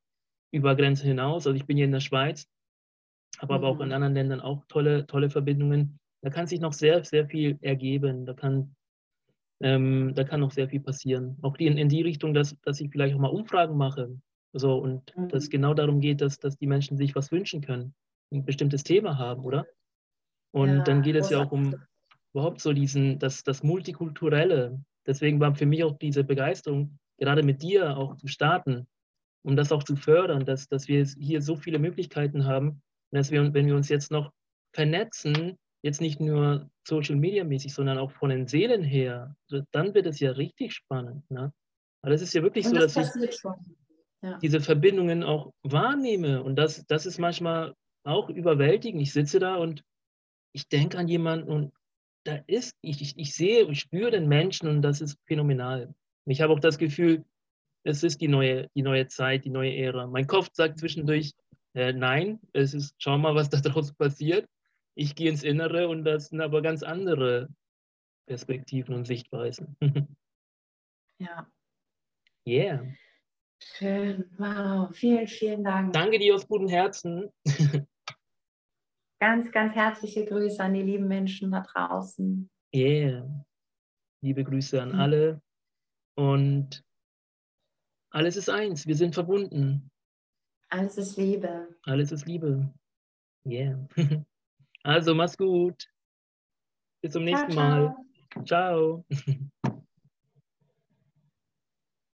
über 0.53 0.77
Grenzen 0.77 1.09
hinaus. 1.09 1.45
Also 1.45 1.57
ich 1.57 1.67
bin 1.67 1.77
hier 1.77 1.87
in 1.87 1.93
der 1.93 2.01
Schweiz, 2.01 2.47
habe 3.39 3.53
mhm. 3.53 3.57
aber 3.59 3.69
auch 3.69 3.81
in 3.81 3.89
mhm. 3.89 3.95
anderen 3.95 4.15
Ländern 4.15 4.41
auch 4.41 4.65
tolle, 4.69 5.07
tolle 5.09 5.29
Verbindungen. 5.29 5.99
Da 6.23 6.31
kann 6.31 6.47
sich 6.47 6.61
noch 6.61 6.73
sehr, 6.73 7.03
sehr 7.03 7.27
viel 7.27 7.59
ergeben. 7.63 8.25
Da 8.25 8.35
kann, 8.35 8.77
ähm, 9.61 10.15
da 10.15 10.23
kann 10.23 10.39
noch 10.39 10.53
sehr 10.53 10.69
viel 10.69 10.81
passieren. 10.81 11.37
Auch 11.43 11.57
die, 11.57 11.67
in, 11.67 11.77
in 11.77 11.89
die 11.89 12.03
Richtung, 12.03 12.33
dass, 12.33 12.57
dass 12.61 12.81
ich 12.81 12.91
vielleicht 12.91 13.17
auch 13.17 13.19
mal 13.19 13.29
Umfragen 13.29 13.77
mache. 13.77 14.17
So, 14.53 14.79
und 14.79 15.17
mhm. 15.17 15.29
dass 15.29 15.45
es 15.45 15.51
genau 15.51 15.75
darum 15.75 16.01
geht, 16.01 16.21
dass, 16.21 16.39
dass 16.39 16.57
die 16.57 16.69
Menschen 16.69 16.97
sich 16.97 17.17
was 17.17 17.33
wünschen 17.33 17.61
können, 17.61 17.93
ein 18.33 18.45
bestimmtes 18.45 18.85
Thema 18.85 19.19
haben, 19.19 19.45
oder? 19.45 19.67
Und 20.53 20.69
ja, 20.69 20.83
dann 20.85 21.03
geht 21.03 21.17
es 21.17 21.31
ja 21.31 21.43
auch 21.43 21.51
um 21.51 21.75
überhaupt 22.35 22.61
so 22.61 22.73
diesen, 22.73 23.19
das, 23.19 23.43
das 23.43 23.65
Multikulturelle. 23.65 24.81
Deswegen 25.07 25.41
war 25.41 25.57
für 25.57 25.67
mich 25.67 25.83
auch 25.83 25.99
diese 25.99 26.23
Begeisterung, 26.23 26.99
gerade 27.23 27.45
mit 27.45 27.63
dir 27.63 27.97
auch 27.97 28.17
zu 28.17 28.27
starten, 28.27 28.89
um 29.45 29.55
das 29.55 29.71
auch 29.71 29.85
zu 29.85 29.95
fördern, 29.95 30.45
dass, 30.45 30.67
dass 30.67 30.89
wir 30.89 31.05
hier 31.05 31.41
so 31.41 31.55
viele 31.55 31.79
Möglichkeiten 31.79 32.47
haben, 32.47 32.83
dass 33.13 33.31
wir, 33.31 33.55
wenn 33.55 33.67
wir 33.67 33.77
uns 33.77 33.89
jetzt 33.89 34.11
noch 34.11 34.33
vernetzen, 34.75 35.57
jetzt 35.83 36.01
nicht 36.01 36.19
nur 36.21 36.69
Social 36.85 37.15
Media 37.15 37.45
mäßig, 37.45 37.73
sondern 37.73 37.99
auch 37.99 38.11
von 38.11 38.31
den 38.31 38.49
Seelen 38.49 38.83
her, 38.83 39.37
dann 39.71 39.95
wird 39.95 40.07
es 40.07 40.19
ja 40.19 40.33
richtig 40.33 40.73
spannend. 40.73 41.31
Ne? 41.31 41.53
Aber 42.03 42.13
es 42.13 42.23
ist 42.23 42.35
ja 42.35 42.43
wirklich 42.43 42.67
Und 42.67 42.75
so, 42.75 42.81
das 42.81 42.95
dass 42.95 43.15
ich 43.15 43.41
ja. 44.23 44.39
diese 44.39 44.61
Verbindungen 44.61 45.23
auch 45.23 45.53
wahrnehme. 45.63 46.43
Und 46.43 46.57
das, 46.57 46.85
das 46.87 47.07
ist 47.07 47.19
manchmal 47.19 47.75
auch 48.05 48.31
überwältigend. 48.31 49.01
Ich 49.01 49.13
sitze 49.13 49.39
da 49.39 49.57
und 49.57 49.85
ich 50.53 50.69
denke 50.69 50.99
an 50.99 51.07
jemanden 51.07 51.49
und 51.49 51.73
da 52.25 52.41
ist, 52.49 52.77
ich, 52.83 53.01
ich, 53.01 53.17
ich 53.17 53.33
sehe 53.33 53.65
und 53.65 53.77
spüre 53.77 54.11
den 54.11 54.29
Menschen 54.29 54.69
und 54.69 54.83
das 54.83 55.01
ist 55.01 55.19
phänomenal. 55.27 55.95
Ich 56.27 56.41
habe 56.41 56.53
auch 56.53 56.61
das 56.61 56.79
Gefühl, 56.79 57.25
es 57.85 58.03
ist 58.03 58.21
die 58.21 58.29
neue, 58.29 58.69
die 58.75 58.83
neue 58.83 59.09
Zeit, 59.09 59.45
die 59.45 59.51
neue 59.51 59.75
Ära. 59.75 60.07
Mein 60.07 60.27
Kopf 60.27 60.51
sagt 60.53 60.79
zwischendurch, 60.79 61.33
äh, 61.75 61.93
nein, 61.93 62.41
es 62.53 62.75
ist, 62.75 62.95
schau 62.99 63.19
mal, 63.19 63.35
was 63.35 63.51
da 63.51 63.59
draußen 63.61 63.97
passiert. 63.97 64.49
Ich 64.95 65.15
gehe 65.15 65.31
ins 65.31 65.43
Innere 65.43 65.89
und 65.89 66.05
das 66.05 66.29
sind 66.29 66.41
aber 66.41 66.63
ganz 66.63 66.83
andere 66.83 67.49
Perspektiven 68.27 68.95
und 68.95 69.07
Sichtweisen. 69.07 69.77
ja. 71.19 71.47
Yeah. 72.47 72.85
Schön, 73.63 74.29
wow, 74.39 74.95
vielen, 74.95 75.29
vielen 75.29 75.63
Dank. 75.63 75.93
Danke 75.93 76.19
dir 76.19 76.35
aus 76.35 76.47
gutem 76.47 76.69
Herzen. 76.69 77.31
Ganz, 79.21 79.53
ganz 79.53 79.73
herzliche 79.77 80.25
Grüße 80.25 80.61
an 80.61 80.75
die 80.75 80.83
lieben 80.83 81.07
Menschen 81.07 81.53
da 81.53 81.61
draußen. 81.61 82.51
Yeah. 82.75 83.25
Liebe 84.21 84.43
Grüße 84.43 84.83
an 84.83 84.95
mhm. 84.95 84.99
alle. 84.99 85.43
Und 86.17 86.85
alles 88.11 88.37
ist 88.37 88.51
eins. 88.51 88.87
Wir 88.87 88.97
sind 88.97 89.15
verbunden. 89.15 89.91
Alles 90.69 90.99
ist 90.99 91.17
Liebe. 91.17 91.69
Alles 91.83 92.13
ist 92.13 92.27
Liebe. 92.27 92.73
Yeah. 93.47 93.87
Also, 94.85 95.15
mach's 95.15 95.39
gut. 95.39 95.89
Bis 97.03 97.13
zum 97.13 97.23
nächsten 97.23 97.53
ciao, 97.53 97.95
ciao. 98.45 99.05
Mal. 99.05 99.05
Ciao. 99.05 99.07